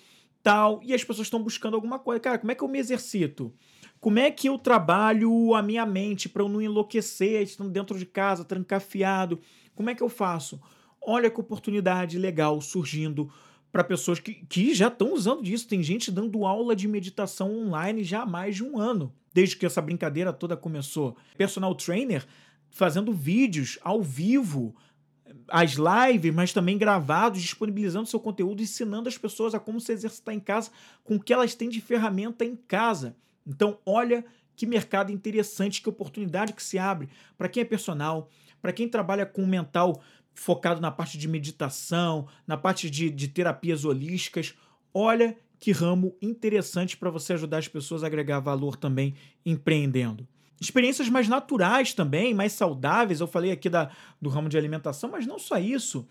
tal, 0.41 0.79
e 0.83 0.93
as 0.93 1.03
pessoas 1.03 1.27
estão 1.27 1.41
buscando 1.41 1.75
alguma 1.75 1.99
coisa. 1.99 2.19
Cara, 2.19 2.37
como 2.37 2.51
é 2.51 2.55
que 2.55 2.63
eu 2.63 2.67
me 2.67 2.79
exercito? 2.79 3.53
Como 3.99 4.19
é 4.19 4.29
que 4.29 4.49
eu 4.49 4.57
trabalho 4.57 5.55
a 5.55 5.61
minha 5.61 5.85
mente 5.85 6.27
para 6.27 6.43
eu 6.43 6.49
não 6.49 6.61
enlouquecer 6.61 7.41
estando 7.41 7.69
dentro 7.69 7.97
de 7.97 8.05
casa, 8.05 8.43
trancafiado? 8.43 9.39
Como 9.73 9.89
é 9.89 9.95
que 9.95 10.03
eu 10.03 10.09
faço? 10.09 10.61
Olha 11.01 11.29
que 11.29 11.39
oportunidade 11.39 12.17
legal 12.17 12.59
surgindo 12.61 13.31
para 13.71 13.83
pessoas 13.83 14.19
que, 14.19 14.35
que 14.45 14.73
já 14.73 14.87
estão 14.87 15.13
usando 15.13 15.41
disso. 15.43 15.67
Tem 15.67 15.81
gente 15.81 16.11
dando 16.11 16.45
aula 16.45 16.75
de 16.75 16.87
meditação 16.87 17.53
online 17.53 18.03
já 18.03 18.21
há 18.21 18.25
mais 18.25 18.55
de 18.55 18.63
um 18.63 18.77
ano, 18.77 19.13
desde 19.33 19.55
que 19.55 19.65
essa 19.65 19.81
brincadeira 19.81 20.31
toda 20.31 20.55
começou. 20.55 21.17
Personal 21.37 21.73
trainer 21.73 22.25
fazendo 22.73 23.13
vídeos 23.13 23.77
ao 23.83 24.01
vivo, 24.01 24.75
as 25.47 25.73
lives, 25.73 26.33
mas 26.33 26.51
também 26.51 26.77
gravados, 26.77 27.41
disponibilizando 27.41 28.09
seu 28.09 28.19
conteúdo, 28.19 28.63
ensinando 28.63 29.07
as 29.07 29.17
pessoas 29.17 29.53
a 29.53 29.59
como 29.59 29.79
se 29.79 29.91
exercitar 29.91 30.33
em 30.33 30.39
casa 30.39 30.71
com 31.03 31.15
o 31.15 31.19
que 31.19 31.31
elas 31.31 31.53
têm 31.53 31.69
de 31.69 31.79
ferramenta 31.79 32.43
em 32.43 32.55
casa, 32.55 33.15
Então, 33.45 33.77
olha 33.85 34.25
que 34.55 34.65
mercado 34.65 35.11
interessante, 35.11 35.81
que 35.81 35.89
oportunidade 35.89 36.53
que 36.53 36.63
se 36.63 36.79
abre 36.79 37.09
para 37.37 37.49
quem 37.49 37.61
é 37.61 37.65
personal, 37.65 38.29
para 38.61 38.73
quem 38.73 38.87
trabalha 38.87 39.25
com 39.25 39.45
mental 39.45 40.01
focado 40.33 40.81
na 40.81 40.91
parte 40.91 41.17
de 41.17 41.27
meditação, 41.27 42.27
na 42.47 42.57
parte 42.57 42.89
de, 42.89 43.09
de 43.09 43.27
terapias 43.27 43.85
holísticas. 43.85 44.55
Olha 44.93 45.35
que 45.59 45.71
ramo 45.71 46.15
interessante 46.21 46.97
para 46.97 47.09
você 47.09 47.33
ajudar 47.33 47.57
as 47.57 47.67
pessoas 47.67 48.03
a 48.03 48.07
agregar 48.07 48.39
valor 48.39 48.75
também 48.75 49.15
empreendendo. 49.45 50.27
Experiências 50.59 51.09
mais 51.09 51.27
naturais 51.27 51.93
também, 51.93 52.33
mais 52.33 52.53
saudáveis. 52.53 53.19
Eu 53.19 53.27
falei 53.27 53.51
aqui 53.51 53.69
da, 53.69 53.91
do 54.21 54.29
ramo 54.29 54.49
de 54.49 54.57
alimentação, 54.57 55.09
mas 55.09 55.25
não 55.25 55.37
só 55.37 55.57
isso. 55.57 56.07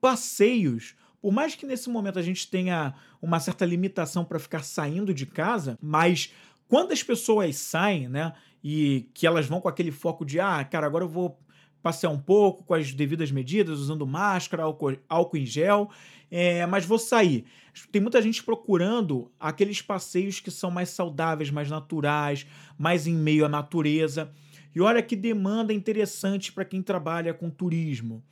Passeios. 0.00 0.94
Por 1.20 1.32
mais 1.32 1.54
que 1.54 1.64
nesse 1.64 1.88
momento 1.88 2.18
a 2.18 2.22
gente 2.22 2.50
tenha 2.50 2.94
uma 3.22 3.40
certa 3.40 3.64
limitação 3.64 4.24
para 4.24 4.38
ficar 4.38 4.62
saindo 4.62 5.14
de 5.14 5.24
casa, 5.24 5.78
mas 5.80 6.32
quando 6.68 6.92
as 6.92 7.02
pessoas 7.02 7.56
saem, 7.56 8.08
né, 8.08 8.34
e 8.62 9.08
que 9.14 9.26
elas 9.26 9.46
vão 9.46 9.60
com 9.60 9.68
aquele 9.68 9.90
foco 9.90 10.24
de, 10.24 10.40
ah, 10.40 10.64
cara, 10.64 10.86
agora 10.86 11.04
eu 11.04 11.08
vou 11.08 11.38
passear 11.84 12.10
um 12.10 12.18
pouco 12.18 12.64
com 12.64 12.72
as 12.72 12.94
devidas 12.94 13.30
medidas, 13.30 13.78
usando 13.78 14.06
máscara, 14.06 14.62
álcool, 14.62 14.96
álcool 15.06 15.36
em 15.36 15.44
gel, 15.44 15.90
é, 16.30 16.64
mas 16.64 16.86
vou 16.86 16.98
sair. 16.98 17.44
Tem 17.92 18.00
muita 18.00 18.22
gente 18.22 18.42
procurando 18.42 19.30
aqueles 19.38 19.82
passeios 19.82 20.40
que 20.40 20.50
são 20.50 20.70
mais 20.70 20.88
saudáveis, 20.88 21.50
mais 21.50 21.68
naturais, 21.68 22.46
mais 22.78 23.06
em 23.06 23.12
meio 23.12 23.44
à 23.44 23.50
natureza. 23.50 24.32
E 24.74 24.80
olha 24.80 25.02
que 25.02 25.14
demanda 25.14 25.74
interessante 25.74 26.50
para 26.50 26.64
quem 26.64 26.80
trabalha 26.80 27.34
com 27.34 27.50
turismo. 27.50 28.24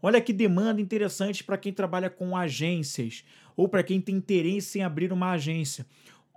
Olha 0.00 0.20
que 0.20 0.32
demanda 0.32 0.80
interessante 0.80 1.42
para 1.42 1.58
quem 1.58 1.72
trabalha 1.72 2.08
com 2.08 2.36
agências 2.36 3.24
ou 3.56 3.68
para 3.68 3.82
quem 3.82 4.00
tem 4.00 4.14
interesse 4.14 4.78
em 4.78 4.82
abrir 4.82 5.12
uma 5.12 5.32
agência. 5.32 5.84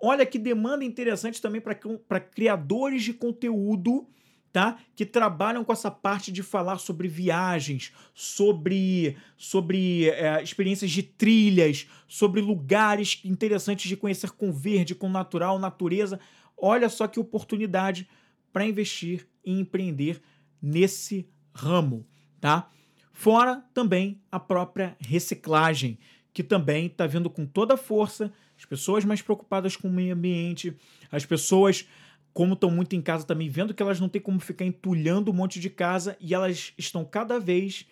Olha 0.02 0.26
que 0.26 0.40
demanda 0.40 0.84
interessante 0.84 1.40
também 1.40 1.62
para 1.62 2.20
criadores 2.20 3.04
de 3.04 3.14
conteúdo 3.14 4.08
tá? 4.54 4.78
Que 4.96 5.04
trabalham 5.04 5.64
com 5.66 5.74
essa 5.74 5.90
parte 5.90 6.32
de 6.32 6.44
falar 6.44 6.78
sobre 6.78 7.08
viagens, 7.08 7.92
sobre, 8.14 9.18
sobre 9.36 10.10
é, 10.10 10.44
experiências 10.44 10.92
de 10.92 11.02
trilhas, 11.02 11.88
sobre 12.08 12.40
lugares 12.40 13.20
interessantes 13.26 13.90
de 13.90 13.98
conhecer 13.98 14.30
com 14.30 14.54
verde, 14.54 14.94
com 14.94 15.10
natural, 15.10 15.58
natureza. 15.58 16.20
Olha 16.56 16.88
só 16.88 17.08
que 17.08 17.20
oportunidade 17.20 18.08
para 18.54 18.64
investir 18.64 19.28
e 19.44 19.60
empreender 19.60 20.22
nesse 20.62 21.28
ramo, 21.52 22.06
tá? 22.40 22.70
Fora 23.12 23.66
também 23.74 24.22
a 24.32 24.40
própria 24.40 24.96
reciclagem, 25.00 25.98
que 26.32 26.44
também 26.44 26.86
está 26.86 27.08
vindo 27.08 27.30
com 27.30 27.46
toda 27.46 27.74
a 27.74 27.78
força, 27.78 28.32
as 28.56 28.66
pessoas 28.66 29.04
mais 29.04 29.22
preocupadas 29.22 29.76
com 29.76 29.88
o 29.88 29.92
meio 29.92 30.14
ambiente, 30.14 30.78
as 31.12 31.26
pessoas 31.26 31.88
como 32.34 32.54
estão 32.54 32.72
muito 32.72 32.96
em 32.96 33.02
casa 33.02 33.26
também, 33.26 33.48
vendo 33.48 33.74
que 33.74 33.84
elas 33.84 34.00
não 34.00 34.10
têm 34.10 34.22
como 34.22 34.40
ficar 34.40 34.66
entulhando 34.66 35.30
um 35.30 35.34
monte 35.34 35.60
de 35.60 35.70
casa 35.70 36.18
e 36.20 36.34
elas 36.34 36.74
estão 36.78 37.06
cada 37.06 37.40
vez, 37.40 37.86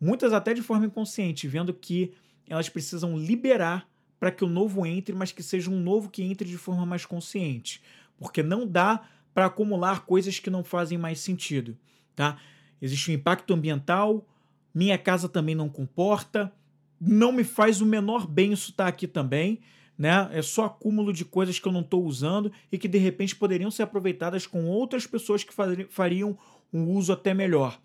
muitas 0.00 0.32
até 0.32 0.52
de 0.52 0.62
forma 0.62 0.86
inconsciente, 0.86 1.46
vendo 1.46 1.72
que 1.72 2.12
elas 2.48 2.68
precisam 2.68 3.16
liberar 3.16 3.88
para 4.18 4.32
que 4.32 4.44
o 4.44 4.48
novo 4.48 4.84
entre, 4.84 5.14
mas 5.14 5.30
que 5.30 5.42
seja 5.42 5.70
um 5.70 5.78
novo 5.78 6.10
que 6.10 6.22
entre 6.22 6.48
de 6.48 6.58
forma 6.58 6.84
mais 6.84 7.06
consciente, 7.06 7.80
porque 8.18 8.42
não 8.42 8.66
dá 8.66 9.02
para 9.32 9.46
acumular 9.46 10.04
coisas 10.04 10.38
que 10.38 10.50
não 10.50 10.64
fazem 10.64 10.98
mais 10.98 11.20
sentido, 11.20 11.76
tá? 12.16 12.38
Existe 12.82 13.10
um 13.10 13.14
impacto 13.14 13.54
ambiental, 13.54 14.26
minha 14.74 14.98
casa 14.98 15.28
também 15.28 15.54
não 15.54 15.68
comporta, 15.68 16.52
não 17.00 17.32
me 17.32 17.44
faz 17.44 17.80
o 17.80 17.86
menor 17.86 18.26
bem 18.26 18.52
isso 18.52 18.70
estar 18.70 18.84
tá 18.84 18.88
aqui 18.88 19.06
também 19.06 19.60
né? 19.96 20.28
É 20.32 20.42
só 20.42 20.64
acúmulo 20.64 21.12
de 21.12 21.24
coisas 21.24 21.58
que 21.58 21.66
eu 21.66 21.72
não 21.72 21.80
estou 21.80 22.04
usando 22.04 22.50
e 22.70 22.78
que 22.78 22.88
de 22.88 22.98
repente 22.98 23.36
poderiam 23.36 23.70
ser 23.70 23.82
aproveitadas 23.82 24.46
com 24.46 24.66
outras 24.66 25.06
pessoas 25.06 25.44
que 25.44 25.54
fariam 25.88 26.36
um 26.72 26.90
uso 26.90 27.12
até 27.12 27.32
melhor. 27.32 27.78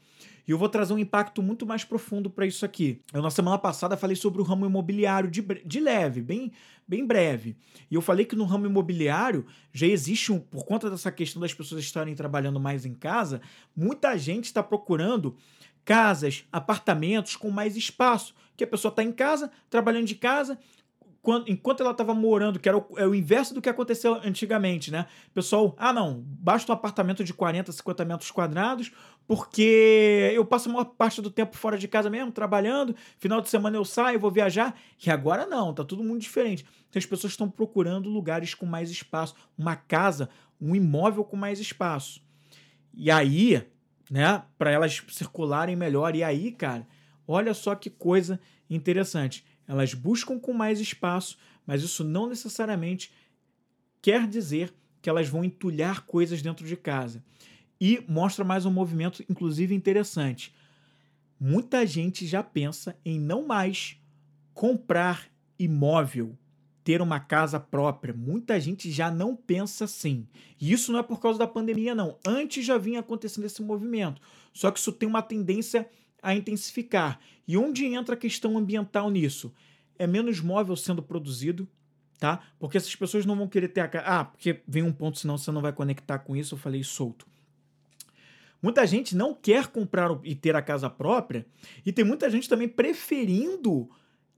E 0.50 0.52
eu 0.52 0.58
vou 0.58 0.68
trazer 0.68 0.94
um 0.94 0.98
impacto 0.98 1.44
muito 1.44 1.64
mais 1.64 1.84
profundo 1.84 2.28
para 2.28 2.44
isso 2.44 2.66
aqui. 2.66 3.00
Eu, 3.14 3.22
na 3.22 3.30
semana 3.30 3.60
passada, 3.60 3.96
falei 3.96 4.16
sobre 4.16 4.42
o 4.42 4.44
ramo 4.44 4.66
imobiliário 4.66 5.30
de, 5.30 5.44
de 5.64 5.80
leve, 5.80 6.24
bem, 6.24 6.52
bem 6.88 7.06
breve. 7.06 7.56
E 7.90 7.94
eu 7.94 8.02
falei 8.02 8.26
que 8.26 8.36
no 8.36 8.46
ramo 8.46 8.66
imobiliário 8.66 9.46
já 9.72 9.86
existe, 9.86 10.32
um, 10.32 10.40
por 10.40 10.66
conta 10.66 10.90
dessa 10.90 11.12
questão 11.12 11.40
das 11.40 11.54
pessoas 11.54 11.84
estarem 11.84 12.16
trabalhando 12.16 12.60
mais 12.60 12.84
em 12.84 12.96
casa, 12.96 13.42
muita 13.76 14.18
gente 14.18 14.46
está 14.46 14.64
procurando 14.64 15.36
casas, 15.86 16.46
apartamentos 16.52 17.36
com 17.36 17.52
mais 17.52 17.78
espaço. 17.78 18.34
Que 18.58 18.64
a 18.64 18.68
pessoa 18.68 18.90
está 18.90 19.04
em 19.04 19.12
casa, 19.12 19.52
trabalhando 19.70 20.08
de 20.08 20.16
casa, 20.16 20.58
enquanto 21.48 21.82
ela 21.82 21.92
estava 21.92 22.14
morando, 22.14 22.60
que 22.60 22.68
era 22.68 22.78
o, 22.78 22.86
é 22.98 23.06
o 23.06 23.14
inverso 23.14 23.54
do 23.54 23.62
que 23.62 23.70
aconteceu 23.70 24.16
antigamente, 24.24 24.92
né? 24.92 25.06
Pessoal, 25.34 25.76
ah, 25.78 25.92
não, 25.92 26.24
basta 26.26 26.72
um 26.72 26.76
apartamento 26.76 27.24
de 27.24 27.34
40, 27.34 27.72
50 27.72 28.06
metros 28.06 28.32
quadrados, 28.32 28.92
porque 29.28 30.32
eu 30.34 30.46
passo 30.46 30.70
a 30.70 30.74
maior 30.74 30.86
parte 30.86 31.22
do 31.22 31.30
tempo 31.30 31.56
fora 31.58 31.78
de 31.78 31.88
casa 31.88 32.10
mesmo, 32.10 32.32
trabalhando, 32.32 32.96
final 33.18 33.42
de 33.42 33.50
semana 33.50 33.78
eu 33.78 33.86
saio, 33.86 34.20
vou 34.20 34.32
viajar, 34.32 34.76
e 35.06 35.10
agora 35.10 35.46
não, 35.46 35.74
tá 35.74 35.84
tudo 35.84 36.04
muito 36.04 36.22
diferente. 36.22 36.66
Então, 36.90 37.00
as 37.00 37.06
pessoas 37.06 37.34
estão 37.34 37.50
procurando 37.50 38.10
lugares 38.10 38.54
com 38.54 38.66
mais 38.66 38.90
espaço, 38.90 39.36
uma 39.58 39.76
casa, 39.76 40.30
um 40.60 40.76
imóvel 40.76 41.24
com 41.24 41.36
mais 41.36 41.60
espaço. 41.60 42.24
E 42.94 43.12
aí, 43.12 43.64
né, 44.10 44.44
para 44.58 44.72
elas 44.72 45.04
circularem 45.10 45.76
melhor, 45.76 46.16
e 46.16 46.24
aí, 46.24 46.52
cara, 46.52 46.88
olha 47.28 47.54
só 47.54 47.76
que 47.76 47.90
coisa 47.90 48.40
interessante 48.70 49.46
elas 49.70 49.94
buscam 49.94 50.40
com 50.40 50.52
mais 50.52 50.80
espaço, 50.80 51.38
mas 51.64 51.84
isso 51.84 52.04
não 52.04 52.28
necessariamente 52.28 53.12
quer 54.02 54.28
dizer 54.28 54.74
que 55.00 55.08
elas 55.08 55.30
vão 55.30 55.44
entulhar 55.44 56.08
coisas 56.08 56.42
dentro 56.42 56.66
de 56.66 56.76
casa. 56.76 57.24
E 57.80 58.04
mostra 58.10 58.44
mais 58.44 58.66
um 58.66 58.72
movimento, 58.72 59.24
inclusive, 59.30 59.76
interessante. 59.76 60.56
Muita 61.40 61.86
gente 61.86 62.26
já 62.26 62.42
pensa 62.42 62.98
em 63.06 63.20
não 63.20 63.46
mais 63.46 63.96
comprar 64.56 65.30
imóvel, 65.60 66.36
ter 66.84 67.00
uma 67.00 67.20
casa 67.20 67.60
própria. 67.60 68.12
Muita 68.12 68.60
gente 68.60 68.90
já 68.90 69.12
não 69.12 69.36
pensa 69.36 69.86
assim. 69.86 70.28
E 70.60 70.72
isso 70.72 70.92
não 70.92 71.00
é 71.00 71.04
por 71.04 71.22
causa 71.22 71.38
da 71.38 71.48
pandemia, 71.48 71.94
não. 71.94 72.18
Antes 72.26 72.66
já 72.66 72.80
vinha 72.80 73.02
acontecendo 73.02 73.46
esse 73.46 73.62
movimento. 73.62 74.20
Só 74.52 74.72
que 74.72 74.80
isso 74.80 74.92
tem 74.92 75.08
uma 75.08 75.22
tendência 75.22 75.88
a 76.22 76.34
intensificar. 76.34 77.20
E 77.48 77.58
onde 77.58 77.86
entra 77.86 78.16
a 78.16 78.18
questão 78.18 78.58
ambiental 78.58 79.10
nisso? 79.10 79.54
É 79.98 80.06
menos 80.06 80.40
móvel 80.40 80.76
sendo 80.76 81.02
produzido, 81.02 81.68
tá? 82.20 82.42
Porque 82.60 82.78
essas 82.78 82.96
pessoas 82.96 83.26
não 83.26 83.36
vão 83.36 83.48
querer 83.48 83.70
ter 83.70 83.82
a. 83.82 83.90
Ah, 84.06 84.26
porque 84.26 84.62
vem 84.68 84.84
um 84.84 84.92
ponto, 84.92 85.20
senão 85.20 85.38
você 85.38 85.52
não 85.52 85.62
vai 85.62 85.74
conectar 85.74 86.20
com 86.20 86.36
isso. 86.36 86.56
Eu 86.56 86.60
falei 86.60 86.84
solto. 86.84 87.26
Muita 88.62 88.86
gente 88.86 89.16
não 89.16 89.34
quer 89.34 89.68
comprar 89.68 90.20
e 90.24 90.36
ter 90.36 90.56
a 90.56 90.62
casa 90.62 90.90
própria, 90.90 91.46
e 91.86 91.94
tem 91.94 92.04
muita 92.04 92.30
gente 92.30 92.50
também 92.50 92.68
preferindo 92.68 93.90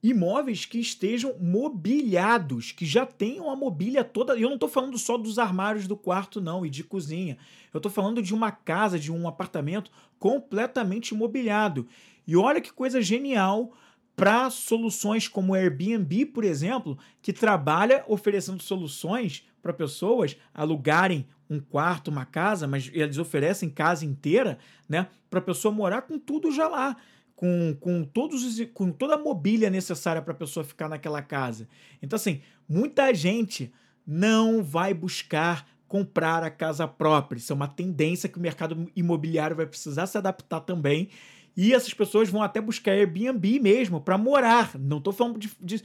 imóveis 0.03 0.65
que 0.65 0.79
estejam 0.79 1.35
mobiliados, 1.39 2.71
que 2.71 2.85
já 2.85 3.05
tenham 3.05 3.49
a 3.49 3.55
mobília 3.55 4.03
toda. 4.03 4.33
Eu 4.33 4.47
não 4.47 4.55
estou 4.55 4.69
falando 4.69 4.97
só 4.97 5.17
dos 5.17 5.37
armários 5.37 5.87
do 5.87 5.95
quarto, 5.95 6.41
não, 6.41 6.65
e 6.65 6.69
de 6.69 6.83
cozinha. 6.83 7.37
Eu 7.73 7.77
estou 7.77 7.91
falando 7.91 8.21
de 8.21 8.33
uma 8.33 8.51
casa, 8.51 8.97
de 8.97 9.11
um 9.11 9.27
apartamento 9.27 9.91
completamente 10.17 11.13
mobiliado. 11.13 11.87
E 12.25 12.35
olha 12.35 12.61
que 12.61 12.73
coisa 12.73 13.01
genial 13.01 13.73
para 14.15 14.49
soluções 14.49 15.27
como 15.27 15.53
o 15.53 15.55
Airbnb, 15.55 16.25
por 16.27 16.43
exemplo, 16.43 16.97
que 17.21 17.31
trabalha 17.31 18.03
oferecendo 18.07 18.61
soluções 18.61 19.47
para 19.61 19.73
pessoas 19.73 20.35
alugarem 20.53 21.27
um 21.49 21.59
quarto, 21.59 22.09
uma 22.09 22.25
casa, 22.25 22.67
mas 22.67 22.89
eles 22.93 23.17
oferecem 23.17 23.69
casa 23.69 24.05
inteira, 24.05 24.57
né, 24.87 25.07
para 25.29 25.39
a 25.39 25.43
pessoa 25.43 25.73
morar 25.73 26.03
com 26.03 26.17
tudo 26.17 26.51
já 26.51 26.67
lá 26.67 26.95
com, 27.41 27.75
com, 27.79 28.03
todos 28.03 28.43
os, 28.43 28.63
com 28.71 28.91
toda 28.91 29.15
a 29.15 29.17
mobília 29.17 29.67
necessária 29.67 30.21
para 30.21 30.31
a 30.31 30.35
pessoa 30.35 30.63
ficar 30.63 30.87
naquela 30.87 31.23
casa. 31.23 31.67
Então, 31.99 32.15
assim, 32.15 32.39
muita 32.69 33.11
gente 33.15 33.73
não 34.05 34.61
vai 34.61 34.93
buscar 34.93 35.67
comprar 35.87 36.43
a 36.43 36.51
casa 36.51 36.87
própria. 36.87 37.39
Isso 37.39 37.51
é 37.51 37.55
uma 37.55 37.67
tendência 37.67 38.29
que 38.29 38.37
o 38.37 38.41
mercado 38.41 38.87
imobiliário 38.95 39.55
vai 39.55 39.65
precisar 39.65 40.05
se 40.05 40.19
adaptar 40.19 40.59
também. 40.59 41.09
E 41.57 41.73
essas 41.73 41.95
pessoas 41.95 42.29
vão 42.29 42.43
até 42.43 42.61
buscar 42.61 42.91
Airbnb 42.91 43.59
mesmo 43.59 43.99
para 43.99 44.19
morar. 44.19 44.77
Não 44.77 44.99
estou 44.99 45.11
falando 45.11 45.39
de, 45.39 45.49
de, 45.59 45.83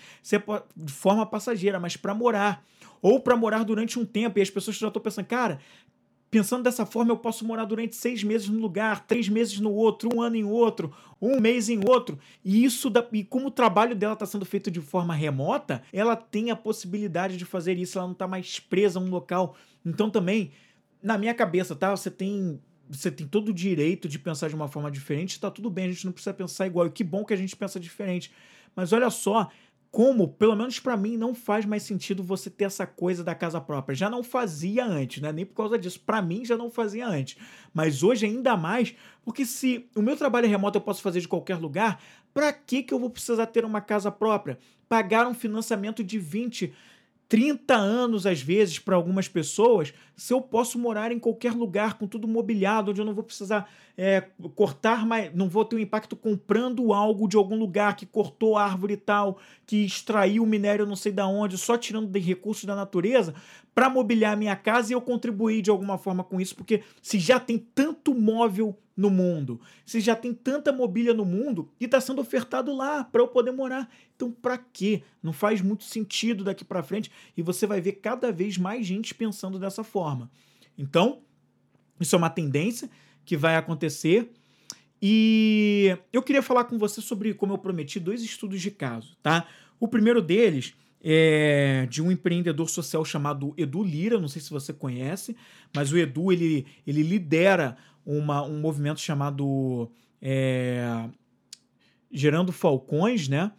de 0.77 0.93
forma 0.93 1.25
passageira, 1.25 1.81
mas 1.81 1.97
para 1.97 2.15
morar. 2.15 2.63
Ou 3.01 3.19
para 3.19 3.35
morar 3.35 3.65
durante 3.65 3.99
um 3.99 4.05
tempo. 4.05 4.39
E 4.39 4.43
as 4.43 4.51
pessoas 4.51 4.77
já 4.77 4.89
estão 4.89 5.01
pensando, 5.01 5.25
cara, 5.25 5.59
Pensando 6.37 6.65
dessa 6.65 6.85
forma, 6.85 7.13
eu 7.13 7.17
posso 7.17 7.47
morar 7.47 7.65
durante 7.65 7.97
seis 7.97 8.23
meses 8.23 8.47
no 8.51 8.61
lugar, 8.61 9.07
três 9.07 9.27
meses 9.27 9.59
no 9.59 9.73
outro, 9.73 10.11
um 10.15 10.21
ano 10.21 10.37
em 10.37 10.45
outro, 10.45 10.95
um 11.19 11.41
mês 11.41 11.71
em 11.71 11.81
outro. 11.89 12.19
E 12.45 12.63
isso, 12.63 12.91
da, 12.91 13.03
e 13.11 13.25
como 13.25 13.47
o 13.47 13.51
trabalho 13.51 13.97
dela 13.97 14.13
está 14.13 14.27
sendo 14.27 14.45
feito 14.45 14.71
de 14.71 14.83
forma 14.83 15.15
remota, 15.15 15.83
ela 15.91 16.15
tem 16.15 16.51
a 16.51 16.57
possibilidade 16.57 17.39
de 17.39 17.47
fazer 17.47 17.79
isso, 17.79 17.97
ela 17.97 18.07
não 18.07 18.13
está 18.13 18.29
mais 18.29 18.61
presa 18.61 18.99
a 18.99 19.03
um 19.03 19.09
local. 19.09 19.57
Então 19.83 20.11
também, 20.11 20.51
na 21.03 21.17
minha 21.17 21.33
cabeça, 21.33 21.75
tá? 21.75 21.97
Você 21.97 22.11
tem 22.11 22.61
você 22.87 23.11
tem 23.11 23.27
todo 23.27 23.49
o 23.49 23.55
direito 23.55 24.07
de 24.07 24.19
pensar 24.19 24.51
de 24.51 24.55
uma 24.55 24.69
forma 24.69 24.91
diferente, 24.91 25.31
está 25.31 25.51
tudo 25.51 25.71
bem, 25.71 25.87
a 25.87 25.89
gente 25.89 26.05
não 26.05 26.13
precisa 26.13 26.35
pensar 26.35 26.67
igual. 26.67 26.87
E 26.87 26.91
que 26.91 27.03
bom 27.03 27.25
que 27.25 27.33
a 27.33 27.37
gente 27.37 27.57
pensa 27.57 27.81
diferente. 27.81 28.31
Mas 28.75 28.93
olha 28.93 29.09
só 29.09 29.51
como, 29.97 30.29
pelo 30.29 30.55
menos 30.55 30.79
para 30.79 30.95
mim, 30.95 31.17
não 31.17 31.35
faz 31.35 31.65
mais 31.65 31.83
sentido 31.83 32.23
você 32.23 32.51
ter 32.51 32.65
essa 32.65 32.87
coisa 32.87 33.25
da 33.25 33.35
casa 33.35 33.59
própria. 33.59 33.97
Já 33.97 34.11
não 34.11 34.23
fazia 34.23 34.85
antes, 34.85 35.23
né? 35.23 35.33
Nem 35.33 35.47
por 35.47 35.55
causa 35.55 35.79
disso. 35.79 35.99
Para 36.05 36.21
mim 36.21 36.45
já 36.45 36.55
não 36.55 36.71
fazia 36.71 37.09
antes. 37.09 37.39
Mas 37.73 38.03
hoje 38.03 38.27
ainda 38.27 38.59
mais, 38.59 38.95
porque 39.25 39.47
se 39.47 39.89
o 39.97 40.03
meu 40.03 40.15
trabalho 40.15 40.47
remoto 40.47 40.77
eu 40.77 40.83
posso 40.83 41.01
fazer 41.01 41.21
de 41.21 41.27
qualquer 41.27 41.57
lugar, 41.57 41.99
para 42.35 42.53
que 42.53 42.83
que 42.83 42.93
eu 42.93 42.99
vou 42.99 43.09
precisar 43.09 43.47
ter 43.47 43.65
uma 43.65 43.81
casa 43.81 44.13
própria? 44.13 44.59
Pagar 44.87 45.27
um 45.27 45.33
financiamento 45.33 46.05
de 46.05 46.19
20 46.19 46.75
30 47.29 47.75
anos, 47.75 48.25
às 48.25 48.41
vezes, 48.41 48.79
para 48.79 48.95
algumas 48.95 49.27
pessoas, 49.27 49.93
se 50.15 50.33
eu 50.33 50.41
posso 50.41 50.79
morar 50.79 51.11
em 51.11 51.19
qualquer 51.19 51.53
lugar 51.53 51.95
com 51.95 52.07
tudo 52.07 52.29
mobiliado, 52.29 52.91
onde 52.91 53.01
eu 53.01 53.05
não 53.05 53.15
vou 53.15 53.25
precisar 53.25 53.69
é, 53.99 54.23
cortar 54.55 55.05
mais, 55.05 55.35
não 55.35 55.49
vou 55.49 55.65
ter 55.65 55.75
um 55.77 55.81
impacto 55.81 56.15
comprando 56.15 56.93
algo 56.93 57.27
de 57.27 57.37
algum 57.37 57.59
lugar 57.59 57.97
que 57.97 58.07
cortou 58.07 58.57
a 58.57 58.65
árvore 58.65 58.97
tal, 58.97 59.39
que 59.67 59.85
extraiu 59.85 60.45
o 60.45 60.47
minério 60.47 60.87
não 60.87 60.95
sei 60.95 61.11
da 61.11 61.27
onde, 61.27 61.59
só 61.59 61.77
tirando 61.77 62.09
de 62.09 62.21
recursos 62.21 62.65
da 62.65 62.77
natureza, 62.77 63.35
para 63.75 63.91
mobiliar 63.91 64.37
minha 64.37 64.55
casa 64.55 64.93
e 64.93 64.95
eu 64.95 65.01
contribuir 65.01 65.63
de 65.63 65.71
alguma 65.71 65.99
forma 65.99 66.23
com 66.23 66.41
isso, 66.41 66.55
porque 66.55 66.83
se 67.03 67.19
já 67.19 67.41
tem 67.41 67.59
tanto 67.59 68.15
móvel 68.15 68.77
no 68.97 69.11
mundo. 69.11 69.61
Se 69.85 70.01
já 70.01 70.17
tem 70.17 70.33
tanta 70.33 70.73
mobília 70.73 71.13
no 71.13 71.25
mundo 71.25 71.71
e 71.79 71.85
está 71.85 72.01
sendo 72.01 72.21
ofertado 72.21 72.75
lá 72.75 73.05
para 73.05 73.21
eu 73.21 73.29
poder 73.29 73.51
morar. 73.51 73.91
Então, 74.15 74.31
para 74.31 74.57
quê? 74.57 75.03
Não 75.23 75.33
faz 75.33 75.61
muito 75.61 75.85
sentido 75.85 76.43
daqui 76.43 76.65
para 76.65 76.83
frente 76.83 77.11
e 77.37 77.43
você 77.43 77.67
vai 77.67 77.81
ver 77.81 77.93
cada 77.93 78.33
vez 78.33 78.57
mais 78.57 78.87
gente 78.87 79.15
pensando 79.15 79.59
dessa 79.59 79.85
forma. 79.85 80.31
Então, 80.79 81.21
isso 82.01 82.15
é 82.15 82.19
uma 82.19 82.31
tendência 82.31 82.89
que 83.25 83.37
vai 83.37 83.57
acontecer. 83.57 84.31
E 85.01 85.97
eu 86.13 86.23
queria 86.23 86.43
falar 86.43 86.65
com 86.65 86.79
você 86.79 87.03
sobre, 87.03 87.35
como 87.35 87.53
eu 87.53 87.59
prometi, 87.59 88.01
dois 88.01 88.23
estudos 88.23 88.63
de 88.63 88.71
caso, 88.71 89.17
tá? 89.23 89.47
O 89.79 89.87
primeiro 89.87 90.23
deles 90.23 90.75
é 91.03 91.87
de 91.91 92.03
um 92.03 92.11
empreendedor 92.11 92.69
social 92.69 93.05
chamado 93.05 93.53
Edu 93.57 93.85
Lira, 93.85 94.19
não 94.19 94.29
sei 94.29 94.41
se 94.41 94.51
você 94.51 94.73
conhece, 94.73 95.37
mas 95.75 95.93
o 95.93 95.99
Edu 95.99 96.33
ele, 96.33 96.67
ele 96.87 97.03
lidera 97.03 97.77
uma, 98.07 98.43
um 98.45 98.61
movimento 98.61 99.01
chamado 99.01 99.91
é, 100.23 101.09
Gerando 102.11 102.53
Falcões, 102.53 103.29
né? 103.29 103.51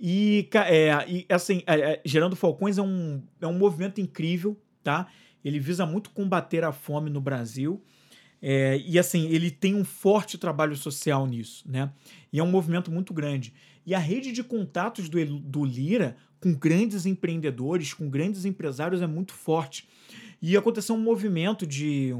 E, 0.00 0.48
é, 0.54 1.10
e 1.10 1.26
assim, 1.28 1.62
é, 1.66 1.80
é, 1.80 2.02
Gerando 2.04 2.36
Falcões 2.36 2.78
é 2.78 2.82
um, 2.82 3.20
é 3.40 3.46
um 3.46 3.58
movimento 3.58 4.00
incrível, 4.00 4.56
tá? 4.82 5.08
Ele 5.44 5.58
visa 5.58 5.84
muito 5.84 6.10
combater 6.10 6.62
a 6.62 6.70
fome 6.70 7.10
no 7.10 7.20
Brasil. 7.20 7.82
É, 8.40 8.80
e 8.86 8.96
assim, 8.98 9.28
ele 9.28 9.50
tem 9.50 9.74
um 9.74 9.84
forte 9.84 10.38
trabalho 10.38 10.76
social 10.76 11.26
nisso, 11.26 11.64
né? 11.68 11.92
E 12.32 12.38
é 12.38 12.42
um 12.42 12.50
movimento 12.50 12.90
muito 12.90 13.12
grande. 13.12 13.52
E 13.84 13.94
a 13.94 13.98
rede 13.98 14.30
de 14.30 14.44
contatos 14.44 15.08
do, 15.08 15.24
do 15.40 15.64
Lira 15.64 16.16
com 16.40 16.54
grandes 16.54 17.04
empreendedores, 17.04 17.92
com 17.92 18.08
grandes 18.08 18.44
empresários 18.44 19.02
é 19.02 19.06
muito 19.08 19.32
forte. 19.32 19.88
E 20.40 20.56
aconteceu 20.56 20.94
um 20.94 21.00
movimento 21.00 21.66
de 21.66 22.14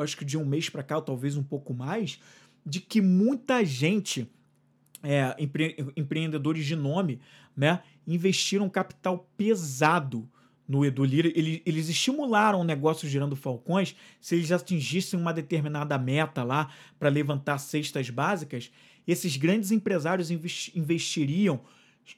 acho 0.00 0.16
que 0.16 0.24
de 0.24 0.36
um 0.36 0.44
mês 0.44 0.68
para 0.68 0.82
cá, 0.82 0.96
ou 0.96 1.02
talvez 1.02 1.36
um 1.36 1.42
pouco 1.42 1.74
mais, 1.74 2.20
de 2.64 2.80
que 2.80 3.00
muita 3.00 3.64
gente, 3.64 4.28
é, 5.02 5.34
empre 5.38 5.76
empreendedores 5.96 6.64
de 6.64 6.74
nome, 6.74 7.20
né, 7.56 7.82
investiram 8.06 8.68
capital 8.68 9.28
pesado 9.36 10.28
no 10.68 10.84
Edu 10.84 11.04
Lira. 11.04 11.28
Eles, 11.34 11.60
eles 11.64 11.88
estimularam 11.88 12.60
o 12.60 12.64
negócio 12.64 13.08
girando 13.08 13.36
falcões 13.36 13.94
se 14.20 14.34
eles 14.34 14.50
atingissem 14.50 15.18
uma 15.18 15.32
determinada 15.32 15.96
meta 15.98 16.42
lá 16.42 16.70
para 16.98 17.08
levantar 17.08 17.58
cestas 17.58 18.10
básicas. 18.10 18.70
Esses 19.06 19.36
grandes 19.36 19.70
empresários 19.70 20.30
investiriam 20.30 21.60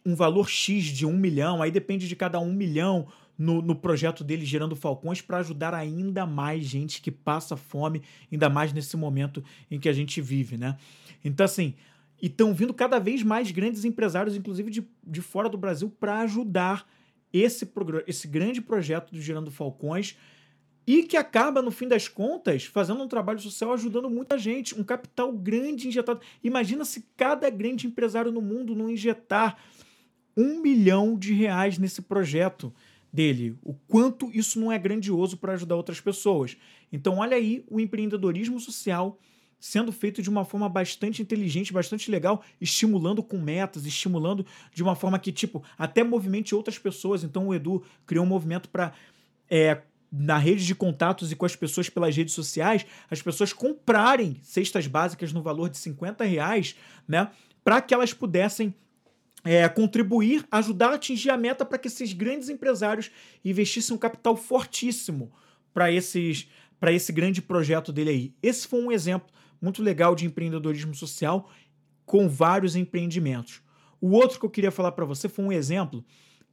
um 0.04 0.14
valor 0.14 0.48
X 0.48 0.84
de 0.84 1.06
um 1.06 1.16
milhão, 1.16 1.62
aí 1.62 1.70
depende 1.70 2.08
de 2.08 2.16
cada 2.16 2.38
um 2.40 2.52
milhão 2.52 3.06
no, 3.38 3.62
no 3.62 3.76
projeto 3.76 4.24
dele 4.24 4.44
Gerando 4.44 4.74
Falcões 4.74 5.22
para 5.22 5.38
ajudar 5.38 5.72
ainda 5.72 6.26
mais 6.26 6.64
gente 6.64 7.00
que 7.00 7.10
passa 7.10 7.56
fome, 7.56 8.02
ainda 8.30 8.50
mais 8.50 8.72
nesse 8.72 8.96
momento 8.96 9.42
em 9.70 9.78
que 9.78 9.88
a 9.88 9.92
gente 9.92 10.20
vive, 10.20 10.56
né? 10.56 10.76
Então, 11.24 11.44
assim, 11.44 11.74
estão 12.20 12.52
vindo 12.52 12.74
cada 12.74 12.98
vez 12.98 13.22
mais 13.22 13.50
grandes 13.52 13.84
empresários, 13.84 14.34
inclusive 14.34 14.70
de, 14.70 14.84
de 15.06 15.22
fora 15.22 15.48
do 15.48 15.56
Brasil, 15.56 15.88
para 15.88 16.20
ajudar 16.20 16.84
esse, 17.32 17.70
esse 18.06 18.26
grande 18.26 18.60
projeto 18.60 19.12
do 19.12 19.20
Gerando 19.20 19.50
Falcões 19.50 20.16
e 20.86 21.02
que 21.02 21.18
acaba, 21.18 21.60
no 21.60 21.70
fim 21.70 21.86
das 21.86 22.08
contas, 22.08 22.64
fazendo 22.64 23.02
um 23.02 23.08
trabalho 23.08 23.38
social 23.38 23.74
ajudando 23.74 24.08
muita 24.08 24.38
gente, 24.38 24.74
um 24.74 24.82
capital 24.82 25.30
grande 25.30 25.86
injetado. 25.86 26.20
Imagina 26.42 26.84
se 26.84 27.06
cada 27.14 27.50
grande 27.50 27.86
empresário 27.86 28.32
no 28.32 28.40
mundo 28.40 28.74
não 28.74 28.88
injetar 28.88 29.58
um 30.34 30.62
milhão 30.62 31.18
de 31.18 31.34
reais 31.34 31.76
nesse 31.76 32.00
projeto 32.00 32.72
dele, 33.12 33.56
o 33.62 33.74
quanto 33.74 34.30
isso 34.32 34.60
não 34.60 34.70
é 34.70 34.78
grandioso 34.78 35.36
para 35.36 35.54
ajudar 35.54 35.76
outras 35.76 36.00
pessoas. 36.00 36.56
Então, 36.92 37.18
olha 37.18 37.36
aí 37.36 37.64
o 37.68 37.80
empreendedorismo 37.80 38.60
social 38.60 39.18
sendo 39.60 39.90
feito 39.90 40.22
de 40.22 40.30
uma 40.30 40.44
forma 40.44 40.68
bastante 40.68 41.20
inteligente, 41.20 41.72
bastante 41.72 42.10
legal, 42.10 42.42
estimulando 42.60 43.22
com 43.22 43.38
metas, 43.38 43.86
estimulando 43.86 44.46
de 44.72 44.82
uma 44.82 44.94
forma 44.94 45.18
que, 45.18 45.32
tipo, 45.32 45.64
até 45.76 46.04
movimente 46.04 46.54
outras 46.54 46.78
pessoas. 46.78 47.24
Então, 47.24 47.48
o 47.48 47.54
Edu 47.54 47.82
criou 48.06 48.24
um 48.24 48.28
movimento 48.28 48.68
para. 48.68 48.92
É, 49.50 49.82
na 50.10 50.38
rede 50.38 50.64
de 50.64 50.74
contatos 50.74 51.30
e 51.30 51.36
com 51.36 51.44
as 51.44 51.54
pessoas 51.54 51.90
pelas 51.90 52.16
redes 52.16 52.32
sociais, 52.32 52.86
as 53.10 53.20
pessoas 53.20 53.52
comprarem 53.52 54.38
cestas 54.42 54.86
básicas 54.86 55.34
no 55.34 55.42
valor 55.42 55.68
de 55.68 55.76
50 55.76 56.24
reais, 56.24 56.76
né? 57.06 57.30
Para 57.62 57.82
que 57.82 57.92
elas 57.92 58.14
pudessem 58.14 58.74
é, 59.50 59.66
contribuir, 59.66 60.46
ajudar 60.50 60.90
a 60.90 60.96
atingir 60.96 61.30
a 61.30 61.36
meta 61.38 61.64
para 61.64 61.78
que 61.78 61.88
esses 61.88 62.12
grandes 62.12 62.50
empresários 62.50 63.10
investissem 63.42 63.96
um 63.96 63.98
capital 63.98 64.36
fortíssimo 64.36 65.32
para 65.72 65.90
esses 65.90 66.50
para 66.78 66.92
esse 66.92 67.10
grande 67.10 67.40
projeto 67.40 67.90
dele 67.90 68.10
aí. 68.10 68.34
Esse 68.42 68.68
foi 68.68 68.78
um 68.78 68.92
exemplo 68.92 69.26
muito 69.58 69.82
legal 69.82 70.14
de 70.14 70.26
empreendedorismo 70.26 70.94
social 70.94 71.50
com 72.04 72.28
vários 72.28 72.76
empreendimentos. 72.76 73.62
O 74.02 74.10
outro 74.10 74.38
que 74.38 74.44
eu 74.44 74.50
queria 74.50 74.70
falar 74.70 74.92
para 74.92 75.06
você 75.06 75.30
foi 75.30 75.46
um 75.46 75.50
exemplo 75.50 76.04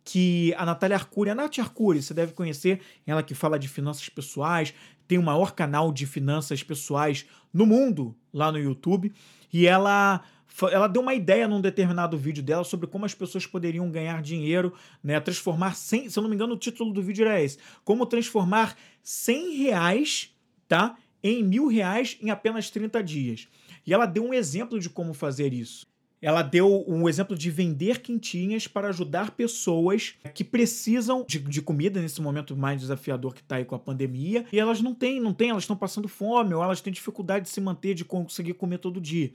que 0.02 0.54
a 0.58 0.66
Natália 0.66 0.96
Arcuri, 0.96 1.30
a 1.30 1.36
Nath 1.36 1.60
Arcuri, 1.60 2.02
você 2.02 2.14
deve 2.14 2.32
conhecer, 2.32 2.80
ela 3.06 3.22
que 3.22 3.36
fala 3.36 3.60
de 3.60 3.68
finanças 3.68 4.08
pessoais, 4.08 4.74
tem 5.06 5.18
o 5.18 5.24
maior 5.24 5.52
canal 5.52 5.92
de 5.92 6.06
finanças 6.06 6.64
pessoais 6.64 7.26
no 7.54 7.66
mundo 7.66 8.16
lá 8.34 8.54
no 8.54 8.58
YouTube, 8.58 9.12
e 9.52 9.68
ela 9.68 10.24
ela 10.72 10.88
deu 10.88 11.02
uma 11.02 11.14
ideia 11.14 11.48
num 11.48 11.62
determinado 11.62 12.18
vídeo 12.18 12.44
dela 12.44 12.64
sobre 12.64 12.88
como 12.88 13.06
as 13.06 13.14
pessoas 13.14 13.46
poderiam 13.46 13.90
ganhar 13.90 14.22
dinheiro, 14.22 14.74
né? 15.04 15.20
Transformar 15.20 15.76
100, 15.76 16.10
se 16.10 16.20
eu 16.20 16.24
não 16.24 16.30
me 16.30 16.36
engano, 16.36 16.54
o 16.54 16.58
título 16.58 16.94
do 16.94 17.02
vídeo 17.02 17.26
era 17.26 17.42
esse: 17.42 17.58
Como 17.84 18.06
transformar 18.06 18.78
100 19.04 19.58
reais, 19.58 20.36
tá? 20.68 20.98
Em 21.24 21.44
mil 21.44 21.68
reais 21.68 22.18
em 22.22 22.30
apenas 22.30 22.70
30 22.70 23.04
dias. 23.04 23.48
E 23.86 23.94
ela 23.94 24.06
deu 24.06 24.24
um 24.24 24.34
exemplo 24.34 24.80
de 24.80 24.90
como 24.90 25.14
fazer 25.14 25.54
isso 25.54 25.86
ela 26.26 26.42
deu 26.42 26.84
um 26.88 27.08
exemplo 27.08 27.38
de 27.38 27.52
vender 27.52 28.00
quentinhas 28.00 28.68
para 28.68 28.88
ajudar 28.88 29.30
pessoas 29.30 30.16
que 30.34 30.44
precisam 30.44 31.24
de, 31.28 31.38
de 31.38 31.62
comida 31.62 32.02
nesse 32.02 32.20
momento 32.20 32.58
mais 32.58 32.82
desafiador 32.82 33.32
que 33.32 33.42
está 33.42 33.58
aí 33.58 33.64
com 33.64 33.76
a 33.76 33.80
pandemia 33.80 34.44
e 34.52 34.60
elas 34.60 34.82
não 34.82 34.96
têm, 34.96 35.20
não 35.20 35.36
têm, 35.36 35.52
elas 35.52 35.62
estão 35.62 35.78
passando 35.78 36.08
fome 36.08 36.52
ou 36.52 36.64
elas 36.64 36.82
têm 36.82 36.92
dificuldade 36.92 37.46
de 37.46 37.52
se 37.52 37.62
manter, 37.62 37.94
de 37.94 38.04
conseguir 38.04 38.56
comer 38.56 38.80
todo 38.80 39.00
dia. 39.00 39.32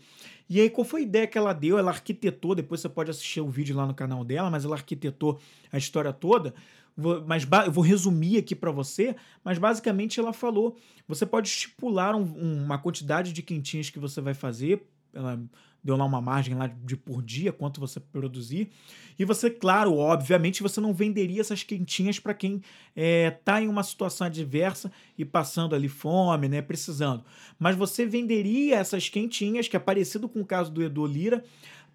E 0.49 0.61
aí, 0.61 0.68
qual 0.68 0.84
foi 0.84 1.03
a 1.03 1.05
ideia 1.05 1.26
que 1.28 1.38
ela 1.38 1.53
deu? 1.53 1.78
Ela 1.78 1.93
arquitetou, 1.93 2.57
depois 2.57 2.80
você 2.80 2.88
pode 2.88 3.09
assistir 3.09 3.41
o 3.41 3.49
vídeo 3.49 3.76
lá 3.76 3.86
no 3.86 3.95
canal 3.95 4.24
dela, 4.24 4.51
mas 4.51 4.64
ela 4.64 4.74
arquitetou 4.74 5.38
a 5.70 5.78
história 5.78 6.12
toda. 6.12 6.53
Mas 7.24 7.47
eu 7.66 7.70
vou 7.70 7.84
resumir 7.84 8.36
aqui 8.36 8.57
para 8.57 8.72
você, 8.72 9.14
mas 9.45 9.59
basicamente 9.59 10.18
ela 10.18 10.32
falou: 10.32 10.76
você 11.07 11.24
pode 11.24 11.47
estipular 11.47 12.16
um, 12.16 12.24
uma 12.64 12.78
quantidade 12.78 13.32
de 13.32 13.45
quentinhas 13.45 13.91
que 13.91 14.01
você 14.01 14.20
vai 14.20 14.34
fazer. 14.34 14.82
Ela 15.14 15.41
deu 15.83 15.97
lá 15.97 16.05
uma 16.05 16.20
margem 16.20 16.55
lá 16.55 16.66
de 16.66 16.97
por 16.97 17.22
dia, 17.22 17.53
quanto 17.53 17.81
você 17.81 17.99
produzir. 17.99 18.70
E 19.18 19.24
você, 19.24 19.51
claro, 19.51 19.97
obviamente, 19.97 20.62
você 20.62 20.81
não 20.81 20.93
venderia 20.93 21.41
essas 21.41 21.62
quentinhas 21.62 22.18
para 22.18 22.35
quem 22.35 22.62
está 22.95 23.61
é, 23.61 23.64
em 23.64 23.68
uma 23.68 23.83
situação 23.83 24.26
adversa 24.26 24.93
e 25.16 25.24
passando 25.24 25.74
ali 25.74 25.89
fome, 25.89 26.49
né, 26.49 26.62
precisando. 26.62 27.24
Mas 27.59 27.76
você 27.76 28.07
venderia 28.07 28.76
essas 28.76 29.09
quentinhas, 29.09 29.68
que 29.68 29.76
é 29.76 29.81
parecido 29.81 30.28
com 30.28 30.41
o 30.41 30.47
caso 30.47 30.70
do 30.70 30.83
Edu 30.83 31.07
Lira, 31.07 31.45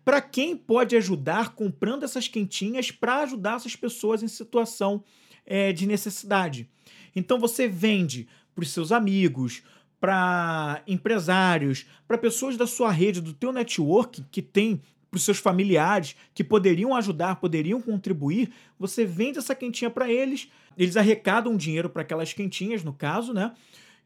para 0.04 0.22
quem 0.22 0.56
pode 0.56 0.96
ajudar 0.96 1.56
comprando 1.56 2.04
essas 2.04 2.28
quentinhas 2.28 2.92
para 2.92 3.22
ajudar 3.22 3.56
essas 3.56 3.76
pessoas 3.76 4.22
em 4.22 4.28
situação 4.28 5.04
é, 5.46 5.74
de 5.74 5.88
necessidade. 5.88 6.70
Então 7.16 7.40
você 7.40 7.68
vende 7.68 8.28
para 8.54 8.64
os 8.64 8.72
seus 8.72 8.92
amigos, 8.92 9.64
para 10.06 10.84
empresários, 10.86 11.88
para 12.08 12.16
pessoas 12.16 12.56
da 12.56 12.68
sua 12.68 12.92
rede, 12.92 13.20
do 13.20 13.34
teu 13.34 13.52
network 13.52 14.24
que 14.30 14.40
tem 14.40 14.80
para 15.10 15.18
os 15.18 15.24
seus 15.24 15.40
familiares 15.40 16.16
que 16.32 16.44
poderiam 16.44 16.94
ajudar, 16.94 17.38
poderiam 17.38 17.82
contribuir, 17.82 18.52
você 18.78 19.04
vende 19.04 19.40
essa 19.40 19.56
quentinha 19.56 19.90
para 19.90 20.08
eles, 20.08 20.48
eles 20.78 20.96
arrecadam 20.96 21.58
dinheiro 21.58 21.90
para 21.90 22.04
aquelas 22.04 22.34
quentinhas, 22.34 22.84
no 22.84 22.94
caso, 22.94 23.34
né? 23.34 23.56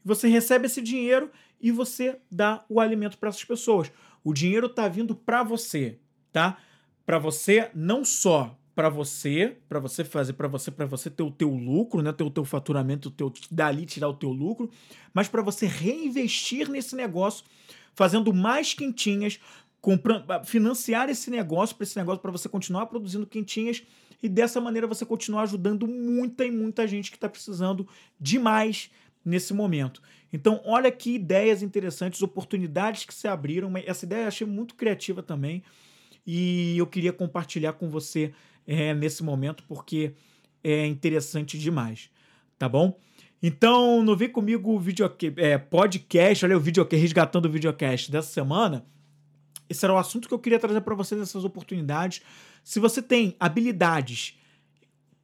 Você 0.02 0.26
recebe 0.26 0.64
esse 0.64 0.80
dinheiro 0.80 1.30
e 1.60 1.70
você 1.70 2.16
dá 2.30 2.64
o 2.66 2.80
alimento 2.80 3.18
para 3.18 3.28
essas 3.28 3.44
pessoas. 3.44 3.92
O 4.24 4.32
dinheiro 4.32 4.68
está 4.68 4.88
vindo 4.88 5.14
para 5.14 5.42
você, 5.42 5.98
tá? 6.32 6.56
Para 7.04 7.18
você 7.18 7.70
não 7.74 8.06
só 8.06 8.58
para 8.74 8.88
você, 8.88 9.56
para 9.68 9.78
você 9.78 10.04
fazer, 10.04 10.32
para 10.34 10.48
você, 10.48 10.70
para 10.70 10.86
você 10.86 11.10
ter 11.10 11.22
o 11.22 11.30
teu 11.30 11.50
lucro, 11.50 12.02
né, 12.02 12.12
ter 12.12 12.24
o 12.24 12.30
teu 12.30 12.44
faturamento, 12.44 13.08
o 13.08 13.12
teu 13.12 13.32
dali 13.50 13.84
tirar 13.84 14.08
o 14.08 14.14
teu 14.14 14.30
lucro, 14.30 14.70
mas 15.12 15.28
para 15.28 15.42
você 15.42 15.66
reinvestir 15.66 16.68
nesse 16.68 16.94
negócio, 16.94 17.44
fazendo 17.94 18.32
mais 18.32 18.72
quentinhas, 18.72 19.40
comprando, 19.80 20.24
financiar 20.44 21.08
esse 21.08 21.30
negócio 21.30 21.74
para 21.76 21.84
esse 21.84 21.96
negócio 21.96 22.20
para 22.20 22.30
você 22.30 22.48
continuar 22.48 22.86
produzindo 22.86 23.26
quentinhas 23.26 23.82
e 24.22 24.28
dessa 24.28 24.60
maneira 24.60 24.86
você 24.86 25.04
continuar 25.04 25.42
ajudando 25.42 25.86
muita 25.86 26.44
e 26.44 26.50
muita 26.50 26.86
gente 26.86 27.10
que 27.10 27.16
está 27.16 27.28
precisando 27.28 27.88
demais 28.20 28.90
nesse 29.24 29.52
momento. 29.52 30.02
Então, 30.32 30.60
olha 30.64 30.90
que 30.92 31.14
ideias 31.14 31.62
interessantes, 31.62 32.22
oportunidades 32.22 33.04
que 33.04 33.12
se 33.12 33.26
abriram. 33.26 33.72
Essa 33.84 34.04
ideia 34.04 34.22
eu 34.22 34.28
achei 34.28 34.46
muito 34.46 34.74
criativa 34.74 35.22
também 35.22 35.62
e 36.26 36.76
eu 36.76 36.86
queria 36.86 37.12
compartilhar 37.12 37.72
com 37.74 37.88
você 37.88 38.32
é, 38.66 38.94
nesse 38.94 39.22
momento 39.22 39.64
porque 39.66 40.12
é 40.62 40.86
interessante 40.86 41.58
demais, 41.58 42.10
tá 42.58 42.68
bom? 42.68 42.98
Então, 43.42 44.02
no 44.02 44.14
Vem 44.14 44.28
Comigo 44.28 44.78
video, 44.78 45.10
é, 45.36 45.56
podcast, 45.56 46.44
olha 46.44 46.56
o 46.56 46.60
vídeo 46.60 46.86
resgatando 46.90 47.46
o 47.46 47.50
videocast 47.50 48.10
dessa 48.10 48.30
semana. 48.30 48.84
Esse 49.68 49.84
era 49.84 49.94
o 49.94 49.98
assunto 49.98 50.28
que 50.28 50.34
eu 50.34 50.38
queria 50.38 50.58
trazer 50.58 50.82
para 50.82 50.94
vocês, 50.94 51.20
essas 51.20 51.44
oportunidades. 51.44 52.20
Se 52.62 52.78
você 52.78 53.00
tem 53.00 53.34
habilidades, 53.40 54.38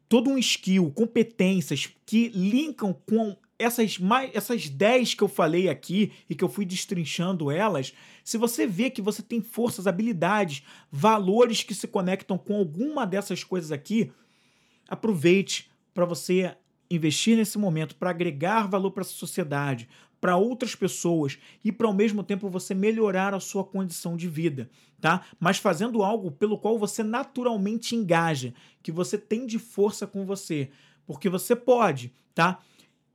todo 0.09 0.31
um 0.31 0.39
skill, 0.39 0.91
competências 0.93 1.91
que 2.07 2.29
linkam 2.29 2.95
com 3.07 3.37
essas 3.59 3.99
mais 3.99 4.31
essas 4.35 4.69
10 4.69 5.15
que 5.15 5.23
eu 5.23 5.29
falei 5.29 5.69
aqui 5.69 6.13
e 6.29 6.35
que 6.35 6.45
eu 6.45 6.49
fui 6.49 6.65
destrinchando 6.65 7.51
elas, 7.51 7.93
se 8.23 8.37
você 8.37 8.67
vê 8.67 8.91
que 8.91 9.03
você 9.03 9.23
tem 9.23 9.41
forças, 9.41 9.87
habilidades, 9.87 10.63
valores 10.91 11.63
que 11.63 11.75
se 11.75 11.89
conectam 11.89 12.37
com 12.37 12.57
alguma 12.57 13.07
dessas 13.07 13.43
coisas 13.43 13.73
aqui, 13.73 14.13
aproveite 14.89 15.71
para 15.95 16.05
você 16.05 16.57
investir 16.91 17.37
nesse 17.37 17.59
momento 17.59 17.97
para 17.97 18.11
agregar 18.11 18.69
valor 18.69 18.93
para 18.93 19.03
a 19.03 19.07
sociedade, 19.07 19.89
para 20.21 20.37
outras 20.37 20.75
pessoas 20.75 21.39
e 21.65 21.71
para 21.71 21.87
ao 21.87 21.95
mesmo 21.95 22.23
tempo 22.23 22.49
você 22.49 22.75
melhorar 22.75 23.35
a 23.35 23.41
sua 23.41 23.65
condição 23.65 24.17
de 24.17 24.29
vida, 24.29 24.71
tá? 25.01 25.25
Mas 25.39 25.59
fazendo 25.59 26.03
algo 26.03 26.31
pelo 26.31 26.59
qual 26.59 26.79
você 26.79 27.03
naturalmente 27.03 27.95
engaja, 27.95 28.55
que 28.83 28.93
você 28.93 29.19
tem 29.19 29.47
de 29.47 29.59
força 29.59 30.07
com 30.07 30.25
você, 30.25 30.71
porque 31.07 31.29
você 31.29 31.55
pode, 31.55 32.13
tá? 32.35 32.61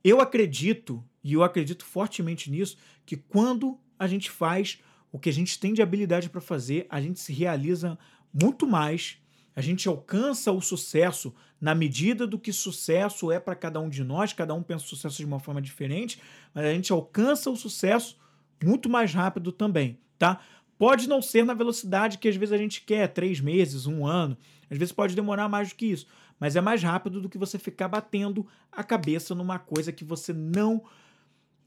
Eu 0.04 0.20
acredito, 0.20 1.04
e 1.22 1.32
eu 1.32 1.42
acredito 1.42 1.84
fortemente 1.84 2.50
nisso, 2.50 2.76
que 3.06 3.16
quando 3.16 3.78
a 3.98 4.06
gente 4.06 4.30
faz 4.30 4.80
o 5.12 5.18
que 5.18 5.28
a 5.28 5.32
gente 5.32 5.58
tem 5.58 5.72
de 5.72 5.82
habilidade 5.82 6.30
para 6.30 6.40
fazer, 6.40 6.86
a 6.88 7.00
gente 7.00 7.20
se 7.20 7.32
realiza 7.32 7.98
muito 8.32 8.66
mais, 8.66 9.18
a 9.54 9.60
gente 9.60 9.86
alcança 9.86 10.50
o 10.50 10.60
sucesso 10.60 11.34
na 11.60 11.74
medida 11.74 12.26
do 12.26 12.38
que 12.38 12.52
sucesso 12.52 13.30
é 13.30 13.38
para 13.38 13.54
cada 13.54 13.78
um 13.78 13.88
de 13.88 14.02
nós, 14.02 14.32
cada 14.32 14.54
um 14.54 14.62
pensa 14.62 14.84
o 14.84 14.88
sucesso 14.88 15.18
de 15.18 15.24
uma 15.24 15.38
forma 15.38 15.60
diferente, 15.60 16.18
mas 16.52 16.64
a 16.64 16.72
gente 16.72 16.90
alcança 16.90 17.50
o 17.50 17.56
sucesso 17.56 18.18
muito 18.64 18.88
mais 18.88 19.12
rápido 19.12 19.52
também, 19.52 19.98
tá? 20.18 20.40
Pode 20.78 21.08
não 21.08 21.22
ser 21.22 21.44
na 21.44 21.54
velocidade 21.54 22.18
que 22.18 22.28
às 22.28 22.34
vezes 22.34 22.52
a 22.52 22.56
gente 22.56 22.82
quer, 22.82 23.06
três 23.08 23.40
meses, 23.40 23.86
um 23.86 24.04
ano, 24.04 24.36
às 24.68 24.78
vezes 24.78 24.90
pode 24.90 25.14
demorar 25.14 25.48
mais 25.48 25.68
do 25.68 25.74
que 25.76 25.86
isso, 25.86 26.06
mas 26.42 26.56
é 26.56 26.60
mais 26.60 26.82
rápido 26.82 27.20
do 27.20 27.28
que 27.28 27.38
você 27.38 27.56
ficar 27.56 27.86
batendo 27.86 28.44
a 28.72 28.82
cabeça 28.82 29.32
numa 29.32 29.60
coisa 29.60 29.92
que 29.92 30.04
você 30.04 30.32
não 30.32 30.82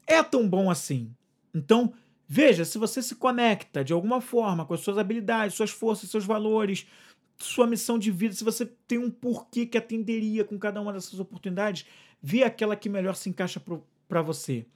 é 0.06 0.22
tão 0.22 0.46
bom 0.46 0.70
assim. 0.70 1.16
Então, 1.54 1.94
veja, 2.28 2.62
se 2.62 2.76
você 2.76 3.00
se 3.00 3.14
conecta 3.14 3.82
de 3.82 3.94
alguma 3.94 4.20
forma 4.20 4.66
com 4.66 4.74
as 4.74 4.80
suas 4.80 4.98
habilidades, 4.98 5.56
suas 5.56 5.70
forças, 5.70 6.10
seus 6.10 6.26
valores, 6.26 6.86
sua 7.38 7.66
missão 7.66 7.98
de 7.98 8.10
vida, 8.10 8.34
se 8.34 8.44
você 8.44 8.66
tem 8.86 8.98
um 8.98 9.10
porquê 9.10 9.64
que 9.64 9.78
atenderia 9.78 10.44
com 10.44 10.58
cada 10.58 10.78
uma 10.78 10.92
dessas 10.92 11.18
oportunidades, 11.18 11.86
vê 12.20 12.42
aquela 12.42 12.76
que 12.76 12.90
melhor 12.90 13.16
se 13.16 13.30
encaixa 13.30 13.58
para 14.06 14.20
você. 14.20 14.66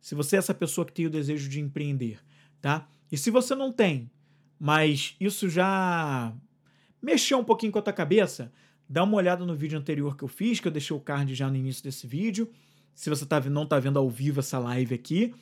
Se 0.00 0.14
você 0.14 0.36
é 0.36 0.38
essa 0.38 0.54
pessoa 0.54 0.86
que 0.86 0.92
tem 0.92 1.06
o 1.06 1.10
desejo 1.10 1.48
de 1.48 1.58
empreender, 1.58 2.20
tá? 2.60 2.88
E 3.10 3.18
se 3.18 3.28
você 3.28 3.56
não 3.56 3.72
tem, 3.72 4.08
mas 4.56 5.16
isso 5.18 5.48
já 5.48 6.32
mexeu 7.02 7.40
um 7.40 7.44
pouquinho 7.44 7.72
com 7.72 7.80
a 7.80 7.82
tua 7.82 7.92
cabeça, 7.92 8.52
Dá 8.92 9.04
uma 9.04 9.16
olhada 9.16 9.46
no 9.46 9.56
vídeo 9.56 9.78
anterior 9.78 10.18
que 10.18 10.22
eu 10.22 10.28
fiz, 10.28 10.60
que 10.60 10.68
eu 10.68 10.70
deixei 10.70 10.94
o 10.94 11.00
card 11.00 11.34
já 11.34 11.48
no 11.48 11.56
início 11.56 11.82
desse 11.82 12.06
vídeo. 12.06 12.50
Se 12.94 13.08
você 13.08 13.24
tá, 13.24 13.40
não 13.40 13.62
está 13.62 13.78
vendo 13.80 13.98
ao 13.98 14.10
vivo 14.10 14.40
essa 14.40 14.58
live 14.58 14.94
aqui. 14.94 15.34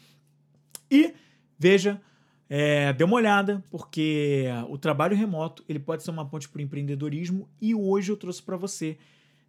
E 0.89 1.13
veja, 1.59 2.01
é, 2.49 2.93
dê 2.93 3.03
uma 3.03 3.17
olhada, 3.17 3.61
porque 3.69 4.45
o 4.69 4.79
trabalho 4.79 5.17
remoto 5.17 5.65
ele 5.69 5.81
pode 5.81 6.05
ser 6.05 6.13
uma 6.13 6.25
ponte 6.25 6.49
para 6.49 6.61
o 6.61 6.63
empreendedorismo. 6.63 7.49
E 7.61 7.75
hoje 7.75 8.13
eu 8.13 8.17
trouxe 8.17 8.41
para 8.41 8.57
você 8.57 8.97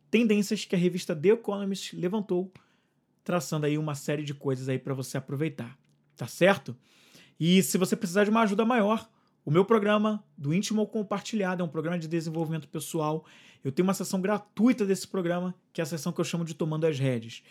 tendências 0.09 0.65
que 0.65 0.75
a 0.75 0.79
revista 0.79 1.15
The 1.15 1.29
Economist 1.29 1.95
levantou, 1.95 2.51
traçando 3.23 3.67
aí 3.67 3.77
uma 3.77 3.93
série 3.93 4.23
de 4.23 4.33
coisas 4.33 4.67
aí 4.67 4.79
para 4.79 4.95
você 4.95 5.19
aproveitar. 5.19 5.77
Tá 6.17 6.25
certo? 6.25 6.75
E 7.39 7.61
se 7.61 7.77
você 7.77 7.95
precisar 7.95 8.23
de 8.23 8.31
uma 8.31 8.41
ajuda 8.41 8.65
maior, 8.65 9.07
o 9.43 9.49
meu 9.49 9.65
programa 9.65 10.23
do 10.37 10.53
Íntimo 10.53 10.85
Compartilhado 10.85 11.61
é 11.61 11.65
um 11.65 11.69
programa 11.69 11.97
de 11.97 12.07
desenvolvimento 12.07 12.67
pessoal. 12.67 13.25
Eu 13.63 13.71
tenho 13.71 13.87
uma 13.87 13.93
sessão 13.93 14.21
gratuita 14.21 14.85
desse 14.85 15.07
programa, 15.07 15.55
que 15.73 15.81
é 15.81 15.83
a 15.83 15.87
sessão 15.87 16.11
que 16.11 16.21
eu 16.21 16.25
chamo 16.25 16.45
de 16.45 16.53
Tomando 16.53 16.85
as 16.85 16.99
Redes. 16.99 17.43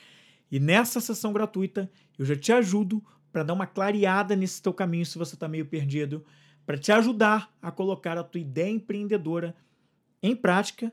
E 0.50 0.60
nessa 0.60 1.00
sessão 1.00 1.32
gratuita, 1.32 1.90
eu 2.18 2.24
já 2.24 2.36
te 2.36 2.52
ajudo 2.52 3.02
para 3.32 3.42
dar 3.42 3.54
uma 3.54 3.66
clareada 3.66 4.36
nesse 4.36 4.62
teu 4.62 4.72
caminho 4.72 5.06
se 5.06 5.18
você 5.18 5.34
está 5.34 5.48
meio 5.48 5.66
perdido, 5.66 6.24
para 6.64 6.78
te 6.78 6.92
ajudar 6.92 7.52
a 7.60 7.70
colocar 7.70 8.16
a 8.16 8.24
tua 8.24 8.40
ideia 8.40 8.70
empreendedora 8.70 9.56
em 10.22 10.36
prática 10.36 10.92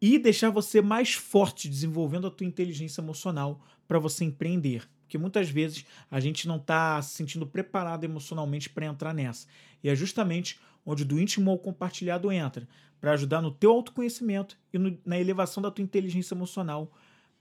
e 0.00 0.18
deixar 0.18 0.50
você 0.50 0.82
mais 0.82 1.14
forte 1.14 1.68
desenvolvendo 1.68 2.26
a 2.26 2.30
tua 2.30 2.46
inteligência 2.46 3.00
emocional 3.00 3.64
para 3.88 3.98
você 3.98 4.24
empreender. 4.24 4.86
Porque 5.06 5.16
muitas 5.16 5.48
vezes 5.48 5.86
a 6.10 6.18
gente 6.18 6.48
não 6.48 6.56
está 6.56 7.00
se 7.00 7.14
sentindo 7.14 7.46
preparado 7.46 8.02
emocionalmente 8.02 8.68
para 8.68 8.86
entrar 8.86 9.14
nessa. 9.14 9.46
E 9.82 9.88
é 9.88 9.94
justamente 9.94 10.58
onde 10.84 11.04
do 11.04 11.18
íntimo 11.18 11.50
ao 11.50 11.58
compartilhado 11.58 12.30
entra, 12.30 12.68
para 13.00 13.12
ajudar 13.12 13.40
no 13.40 13.52
teu 13.52 13.70
autoconhecimento 13.70 14.58
e 14.72 14.78
no, 14.78 14.98
na 15.04 15.18
elevação 15.18 15.62
da 15.62 15.70
tua 15.70 15.82
inteligência 15.82 16.34
emocional, 16.34 16.90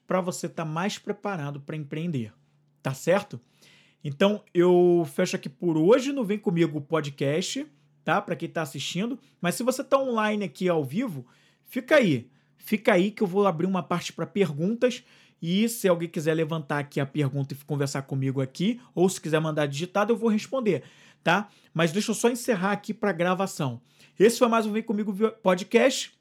para 0.05 0.21
você 0.21 0.45
estar 0.45 0.63
tá 0.63 0.69
mais 0.69 0.99
preparado 0.99 1.59
para 1.59 1.75
empreender. 1.75 2.31
Tá 2.83 2.93
certo? 2.93 3.41
Então 4.03 4.43
eu 4.53 5.07
fecho 5.15 5.35
aqui 5.35 5.49
por 5.49 5.75
hoje 5.75 6.11
no 6.11 6.23
Vem 6.23 6.37
Comigo 6.37 6.79
podcast, 6.79 7.65
tá? 8.03 8.21
Para 8.21 8.35
quem 8.35 8.47
está 8.47 8.61
assistindo. 8.61 9.17
Mas 9.41 9.55
se 9.55 9.63
você 9.63 9.81
está 9.81 9.97
online 9.97 10.45
aqui 10.45 10.69
ao 10.69 10.83
vivo, 10.83 11.25
fica 11.65 11.95
aí. 11.95 12.29
Fica 12.57 12.93
aí 12.93 13.11
que 13.11 13.23
eu 13.23 13.27
vou 13.27 13.47
abrir 13.47 13.65
uma 13.65 13.81
parte 13.83 14.13
para 14.13 14.27
perguntas 14.27 15.03
e 15.45 15.69
se 15.69 15.87
alguém 15.87 16.09
quiser 16.09 16.33
levantar 16.33 16.79
aqui 16.79 16.99
a 16.99 17.05
pergunta 17.05 17.53
e 17.53 17.57
conversar 17.65 18.01
comigo 18.01 18.41
aqui, 18.41 18.81
ou 18.95 19.07
se 19.07 19.21
quiser 19.21 19.39
mandar 19.39 19.67
digitado, 19.67 20.11
eu 20.11 20.17
vou 20.17 20.27
responder, 20.27 20.81
tá? 21.23 21.49
Mas 21.71 21.91
deixa 21.91 22.09
eu 22.09 22.15
só 22.15 22.29
encerrar 22.29 22.71
aqui 22.71 22.95
para 22.95 23.11
gravação. 23.11 23.79
Esse 24.17 24.39
foi 24.39 24.47
mais 24.47 24.65
um 24.65 24.71
Vem 24.71 24.81
Comigo 24.81 25.13
podcast. 25.43 26.11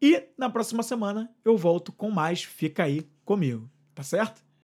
E 0.00 0.22
na 0.38 0.48
próxima 0.48 0.84
semana 0.84 1.28
eu 1.44 1.56
volto 1.56 1.90
com 1.90 2.12
mais. 2.12 2.44
Fica 2.44 2.84
aí 2.84 3.04
comigo, 3.24 3.68
tá 3.92 4.04
certo? 4.04 4.40